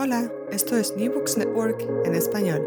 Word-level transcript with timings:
Hola, 0.00 0.30
esto 0.52 0.76
es 0.76 0.96
New 0.96 1.12
Books 1.12 1.36
Network 1.36 1.82
en 2.04 2.14
español. 2.14 2.62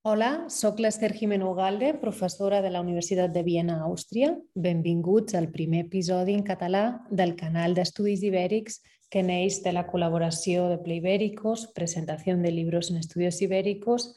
Hola, 0.00 0.46
sóc 0.48 0.78
l'Ester 0.80 1.12
Jimeno 1.12 1.52
Galde, 1.52 1.92
professora 2.00 2.62
de 2.62 2.70
la 2.70 2.80
Universitat 2.80 3.30
de 3.30 3.42
Viena, 3.42 3.82
Àustria. 3.84 4.30
Benvinguts 4.54 5.34
al 5.34 5.50
primer 5.52 5.84
episodi 5.84 6.32
en 6.32 6.46
català 6.48 7.04
del 7.10 7.36
canal 7.36 7.76
d'estudis 7.76 8.24
ibèrics 8.24 8.80
que 9.12 9.20
neix 9.20 9.60
de 9.60 9.74
la 9.76 9.84
col·laboració 9.84 10.70
de 10.72 10.80
Pleibéricos, 10.80 11.68
presentació 11.76 12.38
de 12.40 12.56
llibres 12.56 12.88
en 12.88 13.04
estudios 13.04 13.42
ibèricos, 13.44 14.14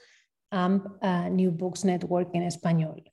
amb 0.49 0.87
uh, 1.03 1.27
New 1.27 1.51
Books 1.51 1.83
Network 1.83 2.31
en 2.39 2.47
espanyol. 2.47 3.03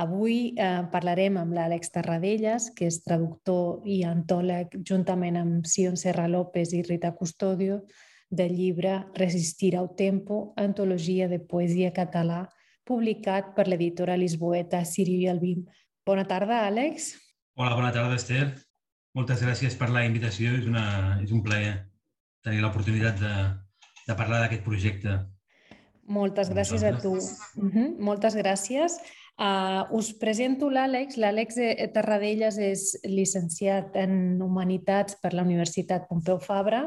Avui 0.00 0.54
eh, 0.56 0.84
parlarem 0.92 1.36
amb 1.36 1.52
l'Àlex 1.52 1.90
Tarradellas, 1.92 2.70
que 2.76 2.86
és 2.88 3.02
traductor 3.04 3.82
i 3.84 4.00
antòleg, 4.08 4.78
juntament 4.86 5.36
amb 5.36 5.66
Sion 5.68 5.98
Serra 6.00 6.24
López 6.30 6.72
i 6.72 6.80
Rita 6.86 7.10
Custodio, 7.18 7.82
del 8.30 8.54
llibre 8.56 8.94
Resistir 9.18 9.74
al 9.76 9.90
tempo, 9.98 10.54
antologia 10.56 11.28
de 11.28 11.40
poesia 11.42 11.90
català, 11.92 12.46
publicat 12.86 13.52
per 13.56 13.66
l'editora 13.68 14.16
lisboeta 14.16 14.84
Sirio 14.88 15.20
i 15.20 15.28
Albim. 15.28 15.66
Bona 16.06 16.24
tarda, 16.24 16.64
Àlex. 16.70 17.12
Hola, 17.58 17.74
bona 17.76 17.92
tarda, 17.92 18.16
Esther. 18.16 18.46
Moltes 19.18 19.42
gràcies 19.44 19.76
per 19.76 19.90
la 19.92 20.06
invitació. 20.06 20.54
És, 20.56 20.68
una, 20.70 21.18
és 21.20 21.34
un 21.34 21.42
plaer 21.44 21.74
tenir 22.46 22.62
l'oportunitat 22.64 23.20
de, 23.20 23.34
de 24.06 24.16
parlar 24.16 24.46
d'aquest 24.46 24.64
projecte. 24.64 25.18
Moltes 26.10 26.48
gràcies 26.50 26.86
a 26.86 26.96
tu. 26.98 27.18
Uh 27.18 27.68
-huh. 27.68 27.88
Moltes 27.98 28.34
gràcies. 28.34 28.96
Uh, 29.40 29.88
us 29.96 30.10
presento 30.20 30.68
l'Àlex. 30.68 31.16
L'Àlex 31.16 31.56
Tarradellas 31.94 32.58
és 32.60 32.90
llicenciat 33.08 33.96
en 33.96 34.36
Humanitats 34.44 35.16
per 35.22 35.32
la 35.32 35.46
Universitat 35.46 36.04
Pompeu 36.10 36.36
Fabra 36.44 36.82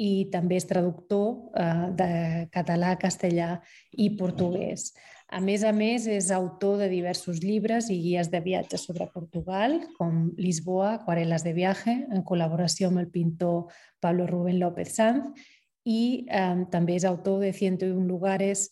i 0.00 0.30
també 0.32 0.56
és 0.56 0.64
traductor 0.64 1.52
uh, 1.52 1.90
de 1.92 2.48
català, 2.56 2.94
castellà 2.96 3.58
i 3.92 4.08
portuguès. 4.16 4.94
A 5.28 5.42
més 5.44 5.60
a 5.62 5.74
més, 5.76 6.08
és 6.08 6.32
autor 6.32 6.80
de 6.80 6.88
diversos 6.88 7.44
llibres 7.44 7.92
i 7.92 8.00
guies 8.00 8.32
de 8.32 8.40
viatge 8.42 8.80
sobre 8.80 9.06
Portugal, 9.12 9.76
com 10.00 10.30
Lisboa, 10.40 10.96
Aquarel·les 10.96 11.44
de 11.44 11.52
viaje, 11.54 12.00
en 12.08 12.24
col·laboració 12.26 12.88
amb 12.88 13.04
el 13.04 13.12
pintor 13.12 13.68
Pablo 14.00 14.26
Rubén 14.26 14.58
López 14.58 14.96
Sanz, 14.96 15.36
i 15.86 16.26
eh, 16.26 16.64
també 16.72 16.96
és 16.98 17.06
autor 17.06 17.44
de 17.44 17.52
101 17.52 18.08
lugares 18.08 18.70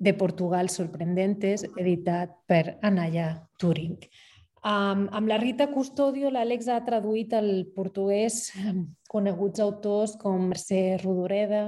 de 0.00 0.14
Portugal 0.16 0.70
sorprendentes, 0.72 1.66
editat 1.76 2.32
per 2.48 2.78
Anaya 2.82 3.34
Turing. 3.60 3.98
Um, 4.60 5.06
amb 5.12 5.28
la 5.28 5.36
Rita 5.40 5.68
Custodio, 5.72 6.32
l'Àlex 6.32 6.68
ha 6.68 6.80
traduït 6.84 7.32
al 7.36 7.66
portuguès 7.76 8.50
coneguts 9.12 9.60
autors 9.60 10.16
com 10.20 10.48
Mercè 10.48 10.98
Rodoreda, 11.02 11.62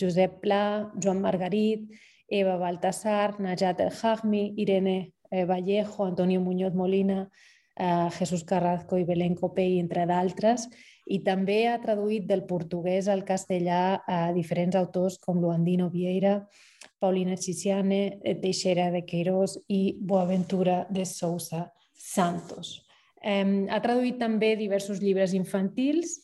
Josep 0.00 0.40
Pla, 0.42 0.90
Joan 0.96 1.20
Margarit, 1.24 1.86
Eva 2.28 2.56
Baltasar, 2.60 3.36
Najat 3.40 3.80
El 3.84 3.92
Hagmi, 3.92 4.46
Irene 4.60 4.96
eh, 5.30 5.44
Vallejo, 5.44 6.04
Antonio 6.04 6.40
Muñoz 6.40 6.74
Molina, 6.74 7.28
eh, 7.76 8.08
Jesús 8.18 8.44
Carrasco 8.44 8.98
i 8.98 9.04
Belén 9.04 9.34
Copey, 9.34 9.78
entre 9.78 10.06
d'altres, 10.06 10.68
i 11.06 11.20
també 11.24 11.66
ha 11.68 11.80
traduït 11.82 12.26
del 12.26 12.44
portuguès 12.48 13.08
al 13.12 13.24
castellà 13.28 14.00
a 14.08 14.32
diferents 14.32 14.76
autors 14.76 15.18
com 15.20 15.40
Luandino 15.40 15.90
Vieira, 15.92 16.38
Paulina 16.98 17.36
Chiciane, 17.36 18.20
Teixeira 18.40 18.90
de 18.90 19.04
Queiroz 19.04 19.58
i 19.68 19.96
Boaventura 20.00 20.86
de 20.90 21.04
Sousa 21.04 21.66
Santos. 21.92 22.80
Eh, 23.20 23.66
ha 23.68 23.80
traduït 23.80 24.18
també 24.20 24.54
diversos 24.56 25.00
llibres 25.00 25.34
infantils 25.36 26.20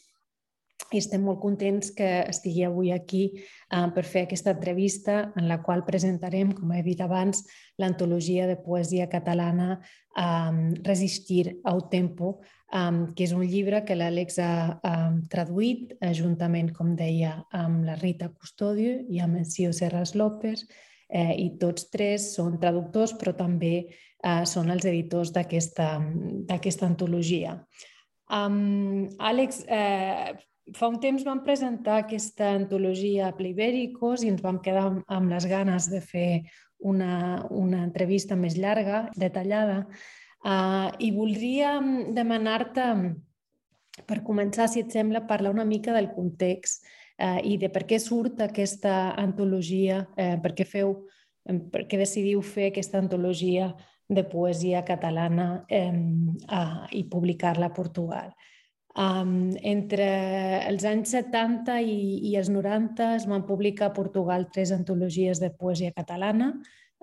i 0.93 0.99
estem 0.99 1.23
molt 1.25 1.41
contents 1.43 1.93
que 1.97 2.09
estigui 2.29 2.65
avui 2.67 2.91
aquí 2.95 3.23
eh, 3.37 3.87
per 3.95 4.05
fer 4.05 4.25
aquesta 4.27 4.55
entrevista 4.57 5.21
en 5.39 5.49
la 5.49 5.61
qual 5.63 5.85
presentarem, 5.87 6.53
com 6.57 6.73
he 6.75 6.83
dit 6.87 7.01
abans, 7.01 7.45
l'antologia 7.79 8.49
de 8.51 8.59
poesia 8.61 9.09
catalana 9.13 9.79
eh, 10.17 10.75
Resistir 10.83 11.61
au 11.65 11.87
tempo, 11.89 12.41
eh, 12.73 13.07
que 13.15 13.27
és 13.29 13.35
un 13.37 13.47
llibre 13.47 13.85
que 13.87 13.97
l'Àlex 13.99 14.41
ha 14.43 14.53
eh, 14.75 15.09
traduït 15.33 15.97
eh, 16.01 16.13
juntament, 16.17 16.73
com 16.75 16.95
deia, 16.99 17.39
amb 17.55 17.85
la 17.87 17.99
Rita 18.01 18.31
Custodio 18.35 19.01
i 19.09 19.23
amb 19.23 19.43
el 19.43 19.47
Cio 19.47 19.73
Serras 19.77 20.17
López, 20.19 20.67
eh, 21.11 21.35
i 21.39 21.51
tots 21.61 21.89
tres 21.91 22.33
són 22.35 22.59
traductors, 22.63 23.15
però 23.19 23.35
també 23.37 23.75
eh, 23.87 24.43
són 24.47 24.71
els 24.75 24.87
editors 24.87 25.33
d'aquesta 25.35 26.87
antologia. 26.87 27.59
Um, 28.31 29.09
Àlex, 29.19 29.65
eh, 29.67 30.37
fa 30.77 30.89
un 30.91 30.99
temps 31.03 31.25
vam 31.27 31.43
presentar 31.45 32.01
aquesta 32.03 32.53
antologia 32.55 33.29
a 33.29 33.37
Plibèricos 33.37 34.25
i 34.25 34.31
ens 34.33 34.43
vam 34.45 34.61
quedar 34.63 34.87
amb, 34.91 35.33
les 35.33 35.47
ganes 35.51 35.89
de 35.91 36.01
fer 36.05 36.31
una, 36.79 37.47
una 37.51 37.83
entrevista 37.85 38.37
més 38.37 38.57
llarga, 38.57 39.09
detallada, 39.17 39.83
uh, 40.45 40.89
i 40.99 41.11
voldria 41.13 41.75
demanar-te, 42.17 42.87
per 44.09 44.23
començar, 44.25 44.69
si 44.71 44.85
et 44.85 44.95
sembla, 44.95 45.27
parlar 45.29 45.53
una 45.53 45.67
mica 45.69 45.93
del 45.97 46.09
context 46.15 46.87
uh, 47.21 47.39
i 47.45 47.59
de 47.61 47.69
per 47.73 47.85
què 47.89 48.01
surt 48.01 48.41
aquesta 48.41 49.13
antologia, 49.21 50.07
uh, 50.17 50.37
per 50.41 50.55
què 50.57 50.65
feu, 50.69 50.95
per 51.45 51.85
què 51.91 52.01
decidiu 52.01 52.41
fer 52.45 52.71
aquesta 52.71 53.01
antologia 53.01 53.75
de 54.11 54.25
poesia 54.27 54.83
catalana 54.85 55.65
eh, 55.71 55.93
uh, 55.95 56.87
i 56.91 57.05
publicar-la 57.07 57.69
a 57.71 57.75
Portugal. 57.75 58.33
Um, 58.99 59.53
entre 59.63 60.07
els 60.67 60.83
anys 60.89 61.13
70 61.15 61.77
i, 61.87 61.99
i 62.27 62.35
els 62.41 62.49
90 62.51 63.13
es 63.21 63.27
van 63.31 63.45
publicar 63.47 63.87
a 63.87 63.95
Portugal 63.95 64.49
tres 64.51 64.73
antologies 64.75 65.39
de 65.39 65.53
poesia 65.55 65.95
catalana 65.95 66.57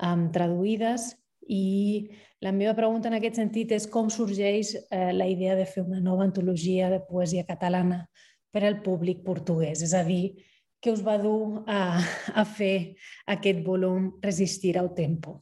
um, 0.04 0.26
traduïdes 0.36 1.14
i 1.48 2.10
la 2.44 2.52
meva 2.52 2.76
pregunta 2.76 3.08
en 3.08 3.16
aquest 3.18 3.40
sentit 3.40 3.72
és 3.72 3.88
com 3.90 4.12
sorgeix 4.12 4.74
eh, 4.76 5.14
la 5.16 5.26
idea 5.32 5.56
de 5.56 5.66
fer 5.66 5.86
una 5.86 6.02
nova 6.04 6.26
antologia 6.28 6.90
de 6.92 7.00
poesia 7.00 7.46
catalana 7.48 8.04
per 8.52 8.66
al 8.68 8.82
públic 8.84 9.24
portuguès, 9.26 9.82
és 9.86 9.94
a 9.96 10.04
dir, 10.04 10.36
què 10.84 10.92
us 10.94 11.02
va 11.06 11.18
dur 11.22 11.64
a, 11.66 11.98
a 12.42 12.44
fer 12.46 12.98
aquest 13.34 13.64
volum 13.66 14.12
Resistir 14.22 14.76
al 14.78 14.92
tempo? 14.98 15.40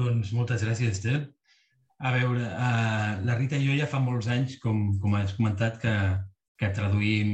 Doncs 0.00 0.32
moltes 0.32 0.64
gràcies, 0.64 0.96
Esther. 0.96 1.20
A 2.00 2.10
veure, 2.14 2.46
uh, 2.48 3.16
la 3.28 3.36
Rita 3.36 3.58
i 3.60 3.66
jo 3.66 3.74
ja 3.76 3.88
fa 3.90 3.98
molts 4.00 4.28
anys, 4.32 4.56
com, 4.62 4.78
com 5.02 5.16
has 5.18 5.34
comentat, 5.36 5.76
que, 5.82 5.94
que 6.60 6.70
traduïm 6.76 7.32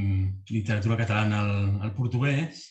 literatura 0.50 0.96
catalana 0.98 1.42
al, 1.44 1.52
al 1.86 1.92
portuguès 1.94 2.64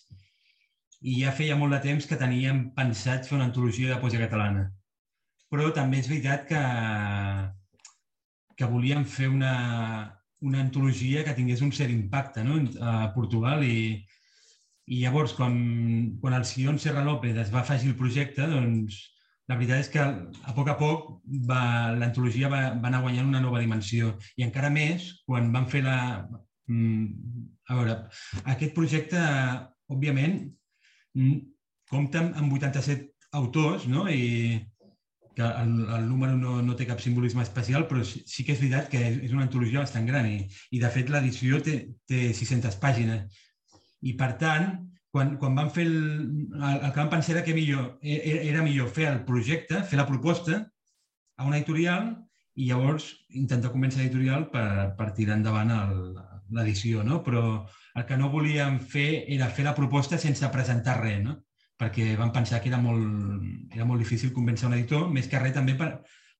i 1.06 1.19
ja 1.21 1.31
feia 1.38 1.56
molt 1.59 1.75
de 1.75 1.80
temps 1.86 2.07
que 2.09 2.18
teníem 2.19 2.65
pensat 2.75 3.30
fer 3.30 3.38
una 3.38 3.47
antologia 3.47 3.94
de 3.94 4.01
poesia 4.01 4.25
catalana. 4.25 4.65
Però 5.51 5.69
també 5.71 6.01
és 6.01 6.09
veritat 6.12 6.47
que, 6.50 6.62
que 8.59 8.69
volíem 8.71 9.07
fer 9.07 9.30
una, 9.31 9.56
una 10.41 10.63
antologia 10.65 11.24
que 11.24 11.36
tingués 11.38 11.63
un 11.63 11.71
cert 11.75 11.94
impacte 11.94 12.44
no? 12.44 12.59
a 12.81 13.12
Portugal 13.15 13.63
i, 13.63 14.01
i 14.91 15.03
llavors, 15.03 15.36
quan, 15.38 15.56
quan 16.21 16.36
el 16.36 16.48
Sion 16.50 16.81
Serra 16.81 17.06
López 17.06 17.38
es 17.45 17.53
va 17.53 17.62
afegir 17.63 17.94
el 17.94 18.00
projecte, 18.00 18.48
doncs 18.51 19.03
la 19.50 19.57
veritat 19.59 19.83
és 19.83 19.89
que 19.94 20.01
a 20.01 20.53
poc 20.57 20.69
a 20.71 20.77
poc 20.80 21.09
l'antologia 22.00 22.50
va, 22.50 22.62
va 22.81 22.89
anar 22.89 23.03
guanyant 23.03 23.30
una 23.30 23.42
nova 23.44 23.62
dimensió 23.62 24.15
i 24.38 24.45
encara 24.47 24.71
més 24.74 25.12
quan 25.27 25.51
van 25.53 25.68
fer 25.69 25.83
la, 25.86 25.97
mm, 26.68 27.42
a 27.69 27.80
veure, 27.80 27.97
aquest 28.53 28.74
projecte, 28.77 29.21
òbviament, 29.94 30.39
mm, 31.18 31.44
compta 31.89 32.24
amb 32.42 32.53
87 32.57 33.30
autors, 33.38 33.86
no? 33.92 34.07
I 34.09 34.63
que 35.36 35.44
el, 35.44 35.71
el 35.91 36.06
número 36.07 36.38
no, 36.39 36.62
no 36.63 36.75
té 36.80 36.88
cap 36.88 37.01
simbolisme 37.03 37.44
especial, 37.44 37.86
però 37.89 38.03
sí, 38.07 38.21
sí 38.25 38.45
que 38.48 38.53
és 38.56 38.62
veritat 38.62 38.88
que 38.89 39.01
és 39.27 39.33
una 39.36 39.44
antologia 39.44 39.83
bastant 39.83 40.07
gran 40.07 40.30
i, 40.31 40.38
i 40.71 40.80
de 40.80 40.91
fet, 40.94 41.12
l'edició 41.12 41.59
té, 41.63 41.75
té 42.07 42.30
600 42.33 42.77
pàgines. 42.80 43.41
I, 44.06 44.13
per 44.15 44.31
tant, 44.39 44.69
quan, 45.15 45.38
quan 45.39 45.56
van 45.56 45.69
fer 45.71 45.85
el, 45.88 45.97
el, 46.59 46.77
el 46.83 46.89
que 46.91 47.00
van 47.00 47.12
pensar 47.13 47.38
era 47.38 47.44
que 47.45 47.56
millor, 47.56 47.94
era, 48.03 48.41
era 48.51 48.63
millor 48.65 48.89
fer 48.91 49.07
el 49.07 49.21
projecte, 49.23 49.79
fer 49.88 49.95
la 49.95 50.07
proposta 50.09 50.57
a 51.39 51.45
una 51.47 51.56
editorial 51.56 52.09
i 52.59 52.67
llavors 52.67 53.07
intentar 53.39 53.71
convèncer 53.71 54.01
l'editorial 54.01 54.50
per, 54.51 54.91
per 54.97 55.13
tirar 55.15 55.38
endavant 55.39 55.71
l'edició, 56.56 57.03
no? 57.07 57.21
Però 57.23 57.44
el 57.95 58.06
que 58.09 58.17
no 58.19 58.27
volíem 58.33 58.81
fer 58.91 59.23
era 59.38 59.47
fer 59.47 59.63
la 59.69 59.75
proposta 59.77 60.19
sense 60.19 60.50
presentar 60.51 60.97
res, 61.00 61.21
no? 61.23 61.38
perquè 61.79 62.13
van 62.19 62.31
pensar 62.35 62.62
que 62.63 62.69
era 62.71 62.79
molt, 62.79 63.71
era 63.75 63.88
molt 63.88 64.00
difícil 64.00 64.31
convèncer 64.35 64.67
un 64.67 64.75
editor, 64.77 65.07
més 65.12 65.27
que 65.31 65.39
res 65.39 65.56
també 65.56 65.75
per, 65.79 65.89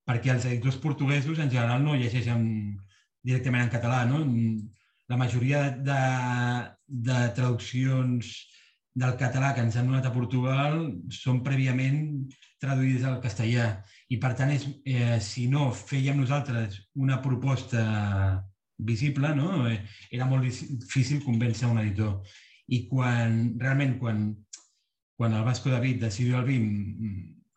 perquè 0.08 0.32
els 0.32 0.48
editors 0.48 0.80
portuguesos 0.84 1.40
en 1.44 1.52
general 1.52 1.84
no 1.84 1.96
llegeixen 1.96 2.44
directament 3.24 3.66
en 3.66 3.72
català. 3.74 4.04
No? 4.08 4.22
La 5.12 5.20
majoria 5.20 5.66
de, 5.76 6.02
de 6.88 7.24
traduccions 7.36 8.36
del 8.96 9.16
català 9.20 9.52
que 9.54 9.64
ens 9.66 9.76
han 9.76 9.90
donat 9.90 10.06
a 10.08 10.14
Portugal 10.16 10.78
són 11.12 11.42
prèviament 11.44 12.00
traduïdes 12.64 13.04
al 13.08 13.20
castellà 13.24 13.68
i 14.10 14.18
per 14.22 14.32
tant 14.40 14.54
és, 14.54 14.66
eh, 14.88 15.18
si 15.20 15.48
no 15.52 15.68
fèiem 15.76 16.22
nosaltres 16.22 16.78
una 16.96 17.20
proposta 17.22 17.84
visible, 18.78 19.34
no? 19.36 19.68
Eh, 19.68 19.82
era 20.12 20.28
molt 20.30 20.46
difícil 20.48 21.24
convèncer 21.24 21.68
un 21.68 21.80
editor. 21.82 22.22
I 22.68 22.86
quan, 22.90 23.56
realment, 23.60 23.98
quan, 24.00 24.30
quan 25.20 25.34
el 25.34 25.44
Vasco 25.48 25.72
David 25.74 26.02
de 26.04 26.12
Sirio 26.12 26.38
Albim 26.40 26.70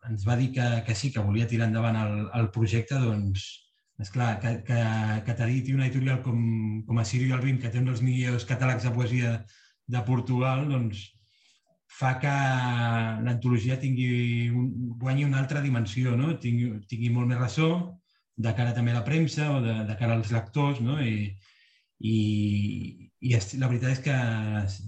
ens 0.09 0.25
va 0.27 0.35
dir 0.39 0.51
que, 0.55 0.67
que 0.87 0.95
sí, 0.95 1.11
que 1.13 1.23
volia 1.23 1.47
tirar 1.47 1.67
endavant 1.69 1.97
el, 1.99 2.13
el 2.39 2.49
projecte, 2.55 2.99
doncs, 2.99 3.45
és 3.99 4.11
clar, 4.15 4.37
que, 4.43 4.53
que, 4.67 4.79
que 5.27 5.35
t'editi 5.35 5.75
una 5.75 5.87
editorial 5.87 6.21
com, 6.23 6.39
com 6.87 6.99
a 6.99 7.05
Sirio 7.05 7.35
Albim, 7.35 7.59
que 7.59 7.71
té 7.71 7.81
un 7.81 7.89
dels 7.89 8.03
millors 8.03 8.47
catàlegs 8.47 8.87
de 8.87 8.93
poesia 8.95 9.33
de 9.91 10.03
Portugal, 10.07 10.63
doncs, 10.71 11.03
fa 11.89 12.13
que 12.21 12.31
l'antologia 13.25 13.79
tingui 13.81 14.49
un, 14.53 14.67
guanyi 15.01 15.25
una 15.25 15.39
altra 15.41 15.61
dimensió, 15.61 16.15
no? 16.15 16.35
tingui, 16.41 16.75
tingui 16.91 17.09
molt 17.13 17.31
més 17.31 17.41
ressò 17.41 17.69
de 18.39 18.53
cara 18.55 18.73
també 18.75 18.93
a 18.93 18.99
la 18.99 19.05
premsa 19.07 19.49
o 19.55 19.61
de, 19.63 19.73
de 19.89 19.95
cara 19.99 20.15
als 20.15 20.31
lectors, 20.31 20.79
no? 20.85 20.95
I, 21.03 21.27
i, 21.99 22.15
i 23.19 23.33
la 23.59 23.67
veritat 23.67 23.97
és 23.97 24.03
que 24.05 24.15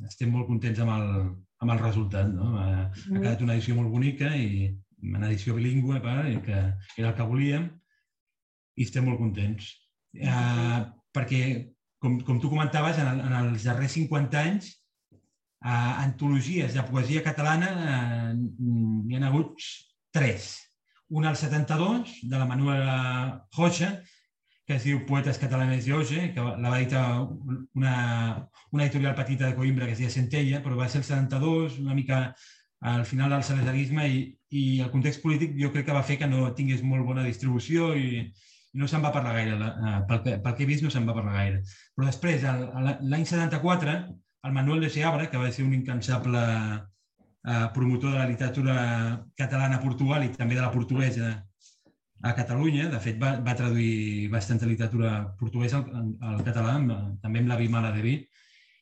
estem 0.08 0.32
molt 0.32 0.48
contents 0.48 0.80
amb 0.80 0.94
el, 0.96 1.10
amb 1.66 1.74
el 1.76 1.82
resultat. 1.82 2.32
No? 2.32 2.54
Ha, 2.62 2.70
ha 2.88 3.18
quedat 3.18 3.44
una 3.44 3.58
edició 3.58 3.76
molt 3.76 3.92
bonica 3.92 4.32
i 4.38 4.72
una 5.04 5.28
edició 5.28 5.58
bilingüe, 5.58 6.00
i 6.32 6.40
que 6.46 6.58
era 6.96 7.12
el 7.12 7.16
que 7.18 7.28
volíem, 7.28 7.68
i 8.78 8.88
estem 8.88 9.04
molt 9.10 9.20
contents. 9.20 9.74
Uh, 10.16 10.88
perquè, 11.16 11.42
com, 12.00 12.22
com 12.28 12.40
tu 12.40 12.52
comentaves, 12.52 13.00
en, 13.02 13.10
el, 13.12 13.26
en 13.28 13.36
els 13.42 13.68
darrers 13.68 13.98
50 14.00 14.46
anys 14.46 14.72
Uh, 15.62 16.02
antologies 16.02 16.74
de 16.74 16.82
poesia 16.90 17.22
catalana 17.22 17.68
uh, 17.70 18.32
n'hi 18.34 19.20
ha 19.20 19.28
hagut 19.28 19.62
tres. 20.10 20.56
Una 21.10 21.30
al 21.30 21.38
72, 21.38 22.16
de 22.24 22.40
la 22.40 22.48
Manuela 22.50 23.46
Rocha, 23.58 23.92
que 24.66 24.78
es 24.80 24.88
diu 24.88 25.04
Poetes 25.06 25.38
catalanes 25.38 25.86
de 25.86 25.94
Oge, 25.94 26.22
que 26.34 26.42
la 26.42 26.72
va 26.72 26.80
editar 26.80 27.04
una, 27.76 27.96
una 28.72 28.86
editorial 28.86 29.14
petita 29.16 29.50
de 29.50 29.56
Coimbra 29.56 29.86
que 29.86 29.94
es 29.98 30.02
deia 30.02 30.14
Centella, 30.14 30.62
però 30.64 30.80
va 30.80 30.88
ser 30.90 31.02
el 31.02 31.08
72, 31.10 31.78
una 31.84 31.98
mica 31.98 32.22
al 32.82 33.06
final 33.06 33.30
del 33.36 33.44
salazarisme 33.44 34.08
i, 34.10 34.22
i 34.58 34.64
el 34.82 34.90
context 34.90 35.22
polític 35.22 35.54
jo 35.60 35.70
crec 35.76 35.86
que 35.90 35.98
va 35.98 36.06
fer 36.08 36.18
que 36.18 36.30
no 36.32 36.54
tingués 36.58 36.82
molt 36.82 37.06
bona 37.06 37.28
distribució 37.28 37.92
i, 37.94 38.24
i 38.72 38.82
no 38.82 38.88
se'n 38.90 39.04
va 39.04 39.14
parlar 39.14 39.36
gaire. 39.38 39.72
Pel 40.10 40.24
que, 40.26 40.38
pel 40.42 40.58
que 40.58 40.66
he 40.66 40.70
vist 40.72 40.88
no 40.88 40.90
se'n 40.94 41.06
va 41.06 41.18
parlar 41.18 41.38
gaire. 41.38 41.62
Però 41.94 42.08
després, 42.08 42.48
l'any 43.12 43.28
74, 43.30 44.00
el 44.44 44.52
Manuel 44.52 44.82
de 44.82 44.90
Seabra, 44.90 45.30
que 45.30 45.38
va 45.38 45.52
ser 45.52 45.66
un 45.66 45.74
incansable 45.74 46.42
eh, 47.46 47.68
promotor 47.74 48.12
de 48.14 48.20
la 48.20 48.28
literatura 48.28 48.76
catalana 49.36 49.78
a 49.78 49.84
Portugal 49.84 50.26
i 50.26 50.32
també 50.34 50.58
de 50.58 50.62
la 50.62 50.72
portuguesa 50.72 51.32
a 52.22 52.34
Catalunya. 52.38 52.90
De 52.90 53.00
fet, 53.04 53.20
va, 53.22 53.36
va 53.46 53.58
traduir 53.58 54.30
bastanta 54.34 54.70
literatura 54.70 55.14
portuguesa 55.40 55.82
al, 55.82 56.14
al 56.32 56.44
català, 56.46 56.78
també 57.22 57.44
amb 57.44 57.52
la 57.54 57.60
Bimala 57.60 57.92
de 57.96 58.06
Vi. 58.06 58.16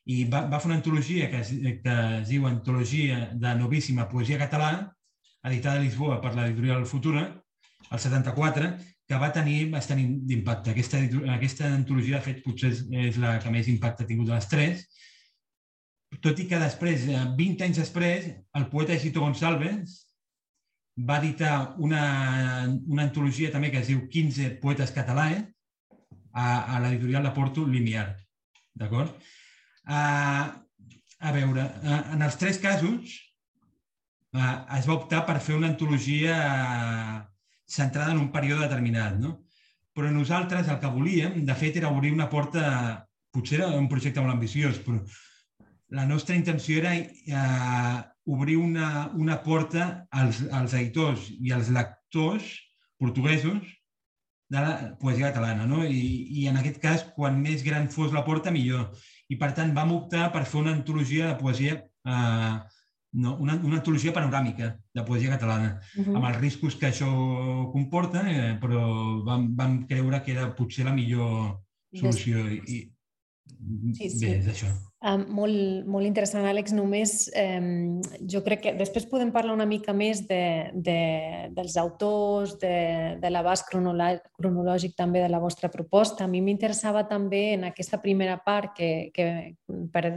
I 0.10 0.24
va, 0.32 0.46
va 0.50 0.60
fer 0.60 0.72
una 0.72 0.80
antologia 0.80 1.30
que 1.30 1.44
es, 1.44 1.52
que 1.84 1.98
es 2.20 2.30
diu 2.32 2.48
Antologia 2.48 3.28
de 3.36 3.52
Novíssima 3.60 4.08
Poesia 4.10 4.40
Català, 4.42 4.72
editada 5.46 5.78
a 5.80 5.84
Lisboa 5.84 6.18
per 6.24 6.34
l'editorial 6.36 6.88
Futura, 6.90 7.28
el 7.90 8.00
74, 8.00 8.72
que 9.10 9.18
va 9.22 9.32
tenir 9.34 9.70
bastant 9.74 10.02
d'impacte. 10.30 10.74
Aquesta, 10.74 11.02
aquesta 11.36 11.70
antologia, 11.74 12.18
de 12.18 12.26
fet, 12.26 12.42
potser 12.46 12.72
és, 12.74 12.82
és 13.10 13.20
la 13.22 13.38
que 13.44 13.54
més 13.54 13.70
impacte 13.72 14.06
ha 14.06 14.10
tingut 14.10 14.30
de 14.30 14.36
les 14.36 14.50
tres, 14.50 14.84
tot 16.18 16.40
i 16.42 16.48
que 16.50 16.60
després, 16.60 17.06
20 17.06 17.44
eh, 17.46 17.66
anys 17.68 17.82
després, 17.84 18.30
el 18.58 18.68
poeta 18.72 18.96
Egito 18.96 19.22
Gonçalves 19.22 20.00
va 21.10 21.20
editar 21.22 21.76
una, 21.78 22.02
una 22.88 23.06
antologia 23.06 23.52
també 23.54 23.70
que 23.72 23.84
es 23.84 23.92
diu 23.92 24.02
15 24.12 24.56
poetes 24.64 24.92
catalans 24.96 25.46
a, 26.34 26.76
a 26.76 26.80
l'editorial 26.82 27.24
de 27.24 27.34
Porto 27.36 27.66
Limiar. 27.66 28.10
D'acord? 28.76 29.14
Uh, 29.90 30.50
a 31.20 31.32
veure, 31.36 31.66
en 32.14 32.22
els 32.24 32.38
tres 32.40 32.60
casos 32.62 33.16
uh, 34.36 34.58
es 34.78 34.88
va 34.88 34.98
optar 34.98 35.24
per 35.28 35.40
fer 35.44 35.58
una 35.58 35.70
antologia 35.72 36.36
centrada 37.70 38.14
en 38.16 38.22
un 38.26 38.32
període 38.34 38.66
determinat, 38.66 39.18
no? 39.22 39.38
Però 39.96 40.12
nosaltres 40.14 40.70
el 40.70 40.78
que 40.82 40.92
volíem, 40.94 41.42
de 41.46 41.56
fet, 41.58 41.80
era 41.80 41.90
obrir 41.92 42.12
una 42.16 42.30
porta, 42.32 42.64
potser 43.34 43.60
era 43.60 43.74
un 43.78 43.90
projecte 43.92 44.22
molt 44.22 44.36
ambiciós, 44.36 44.80
però 44.86 45.02
la 45.90 46.06
nostra 46.06 46.36
intenció 46.36 46.80
era 46.80 46.94
eh, 46.96 48.04
obrir 48.26 48.58
una, 48.58 49.10
una 49.16 49.42
porta 49.44 50.08
als, 50.12 50.44
als 50.52 50.74
editors 50.78 51.30
i 51.40 51.52
als 51.52 51.70
lectors 51.74 52.50
portuguesos 53.00 53.64
de 54.50 54.62
la 54.62 54.74
poesia 55.02 55.30
catalana. 55.30 55.66
No? 55.70 55.84
I, 55.86 56.28
I 56.42 56.48
en 56.50 56.58
aquest 56.58 56.82
cas, 56.82 57.06
quan 57.16 57.40
més 57.42 57.64
gran 57.66 57.90
fos 57.94 58.14
la 58.14 58.26
porta, 58.26 58.54
millor. 58.54 58.90
I 59.30 59.38
per 59.38 59.54
tant 59.58 59.74
vam 59.76 59.94
optar 59.94 60.30
per 60.34 60.46
fer 60.50 60.62
una 60.64 60.76
antologia 60.78 61.32
de 61.32 61.40
poesia 61.42 61.80
eh, 61.80 62.60
no, 63.12 63.36
una, 63.42 63.56
una 63.66 63.80
antologia 63.80 64.14
panoràmica 64.14 64.76
de 64.94 65.04
poesia 65.06 65.34
catalana, 65.34 65.80
uh 65.98 66.04
-huh. 66.06 66.16
amb 66.18 66.26
els 66.30 66.38
riscos 66.38 66.76
que 66.76 66.90
això 66.90 67.10
comporta, 67.74 68.22
eh, 68.30 68.58
però 68.62 69.24
vam, 69.26 69.56
vam 69.56 69.86
creure 69.88 70.22
que 70.24 70.32
era 70.32 70.56
potser 70.56 70.86
la 70.86 70.94
millor 70.94 71.62
solució. 71.94 72.46
I, 72.50 72.92
Sí, 73.94 74.10
sí. 74.10 74.26
Bé, 74.26 74.38
és 74.40 74.48
això. 74.48 74.70
Um, 75.00 75.22
molt, 75.32 75.86
molt 75.88 76.04
interessant, 76.04 76.44
Àlex. 76.44 76.74
Només 76.76 77.30
um, 77.32 78.02
jo 78.28 78.42
crec 78.44 78.66
que 78.66 78.74
després 78.76 79.06
podem 79.08 79.30
parlar 79.32 79.54
una 79.56 79.68
mica 79.70 79.94
més 79.96 80.26
de, 80.28 80.42
de, 80.76 80.96
dels 81.56 81.78
autors, 81.80 82.58
de, 82.60 82.74
de 83.22 83.32
l'abast 83.32 83.70
cronològic 83.72 84.98
també 85.00 85.22
de 85.24 85.30
la 85.32 85.40
vostra 85.40 85.70
proposta. 85.72 86.26
A 86.26 86.32
mi 86.32 86.42
m'interessava 86.44 87.06
també 87.08 87.54
en 87.54 87.64
aquesta 87.70 88.02
primera 88.04 88.36
part 88.44 88.76
que, 88.76 88.90
que 89.16 89.30
per 89.94 90.12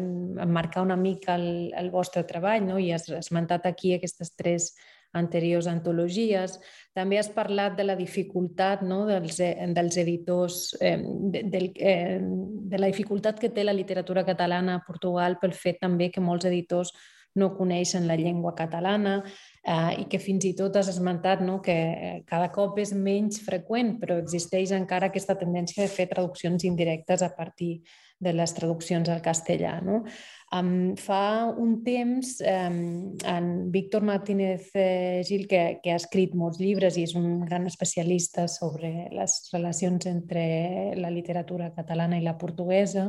marcar 0.50 0.82
una 0.82 0.98
mica 0.98 1.38
el, 1.38 1.70
el 1.78 1.92
vostre 1.94 2.26
treball, 2.26 2.66
no? 2.66 2.80
i 2.82 2.90
has 2.90 3.06
esmentat 3.22 3.70
aquí 3.70 3.94
aquestes 3.94 4.34
tres 4.34 4.72
anteriors 5.12 5.68
antologies. 5.70 6.58
També 6.96 7.18
has 7.20 7.30
parlat 7.32 7.76
de 7.76 7.86
la 7.86 7.96
dificultat 7.96 8.82
no, 8.86 9.04
dels, 9.08 9.40
eh, 9.40 9.54
dels 9.76 9.96
editors, 10.00 10.60
eh, 10.80 10.98
de, 11.32 11.42
de, 11.52 11.64
eh, 11.76 12.20
de 12.20 12.78
la 12.80 12.90
dificultat 12.92 13.40
que 13.40 13.50
té 13.50 13.64
la 13.64 13.76
literatura 13.76 14.24
catalana 14.24 14.76
a 14.76 14.84
Portugal 14.86 15.38
pel 15.40 15.52
fet 15.52 15.80
també 15.80 16.10
que 16.10 16.24
molts 16.24 16.48
editors 16.48 16.92
no 17.34 17.54
coneixen 17.56 18.06
la 18.06 18.16
llengua 18.16 18.52
catalana 18.54 19.22
eh, 19.64 20.02
i 20.02 20.04
que 20.10 20.20
fins 20.20 20.44
i 20.44 20.52
tot 20.56 20.76
has 20.76 20.90
esmentat 20.92 21.40
no, 21.40 21.60
que 21.64 22.22
cada 22.28 22.50
cop 22.52 22.78
és 22.82 22.92
menys 22.92 23.40
freqüent, 23.44 23.96
però 24.02 24.18
existeix 24.20 24.74
encara 24.76 25.08
aquesta 25.08 25.38
tendència 25.40 25.84
de 25.84 25.92
fer 25.92 26.10
traduccions 26.10 26.64
indirectes 26.68 27.24
a 27.24 27.32
partir 27.36 27.78
de 28.22 28.32
les 28.36 28.54
traduccions 28.54 29.10
al 29.10 29.22
castellà. 29.24 29.76
No? 29.84 30.02
Um, 30.52 30.94
fa 31.00 31.48
un 31.48 31.78
temps, 31.84 32.34
um, 32.44 33.14
en 33.24 33.46
Víctor 33.72 34.04
Martínez 34.04 34.68
eh, 34.76 35.22
Gil, 35.24 35.46
que, 35.48 35.80
que 35.82 35.94
ha 35.94 36.00
escrit 36.00 36.34
molts 36.36 36.60
llibres 36.60 36.98
i 37.00 37.06
és 37.08 37.14
un 37.16 37.40
gran 37.46 37.64
especialista 37.70 38.44
sobre 38.52 39.08
les 39.16 39.38
relacions 39.54 40.10
entre 40.10 40.44
la 41.00 41.10
literatura 41.10 41.72
catalana 41.72 42.20
i 42.20 42.26
la 42.26 42.36
portuguesa, 42.36 43.08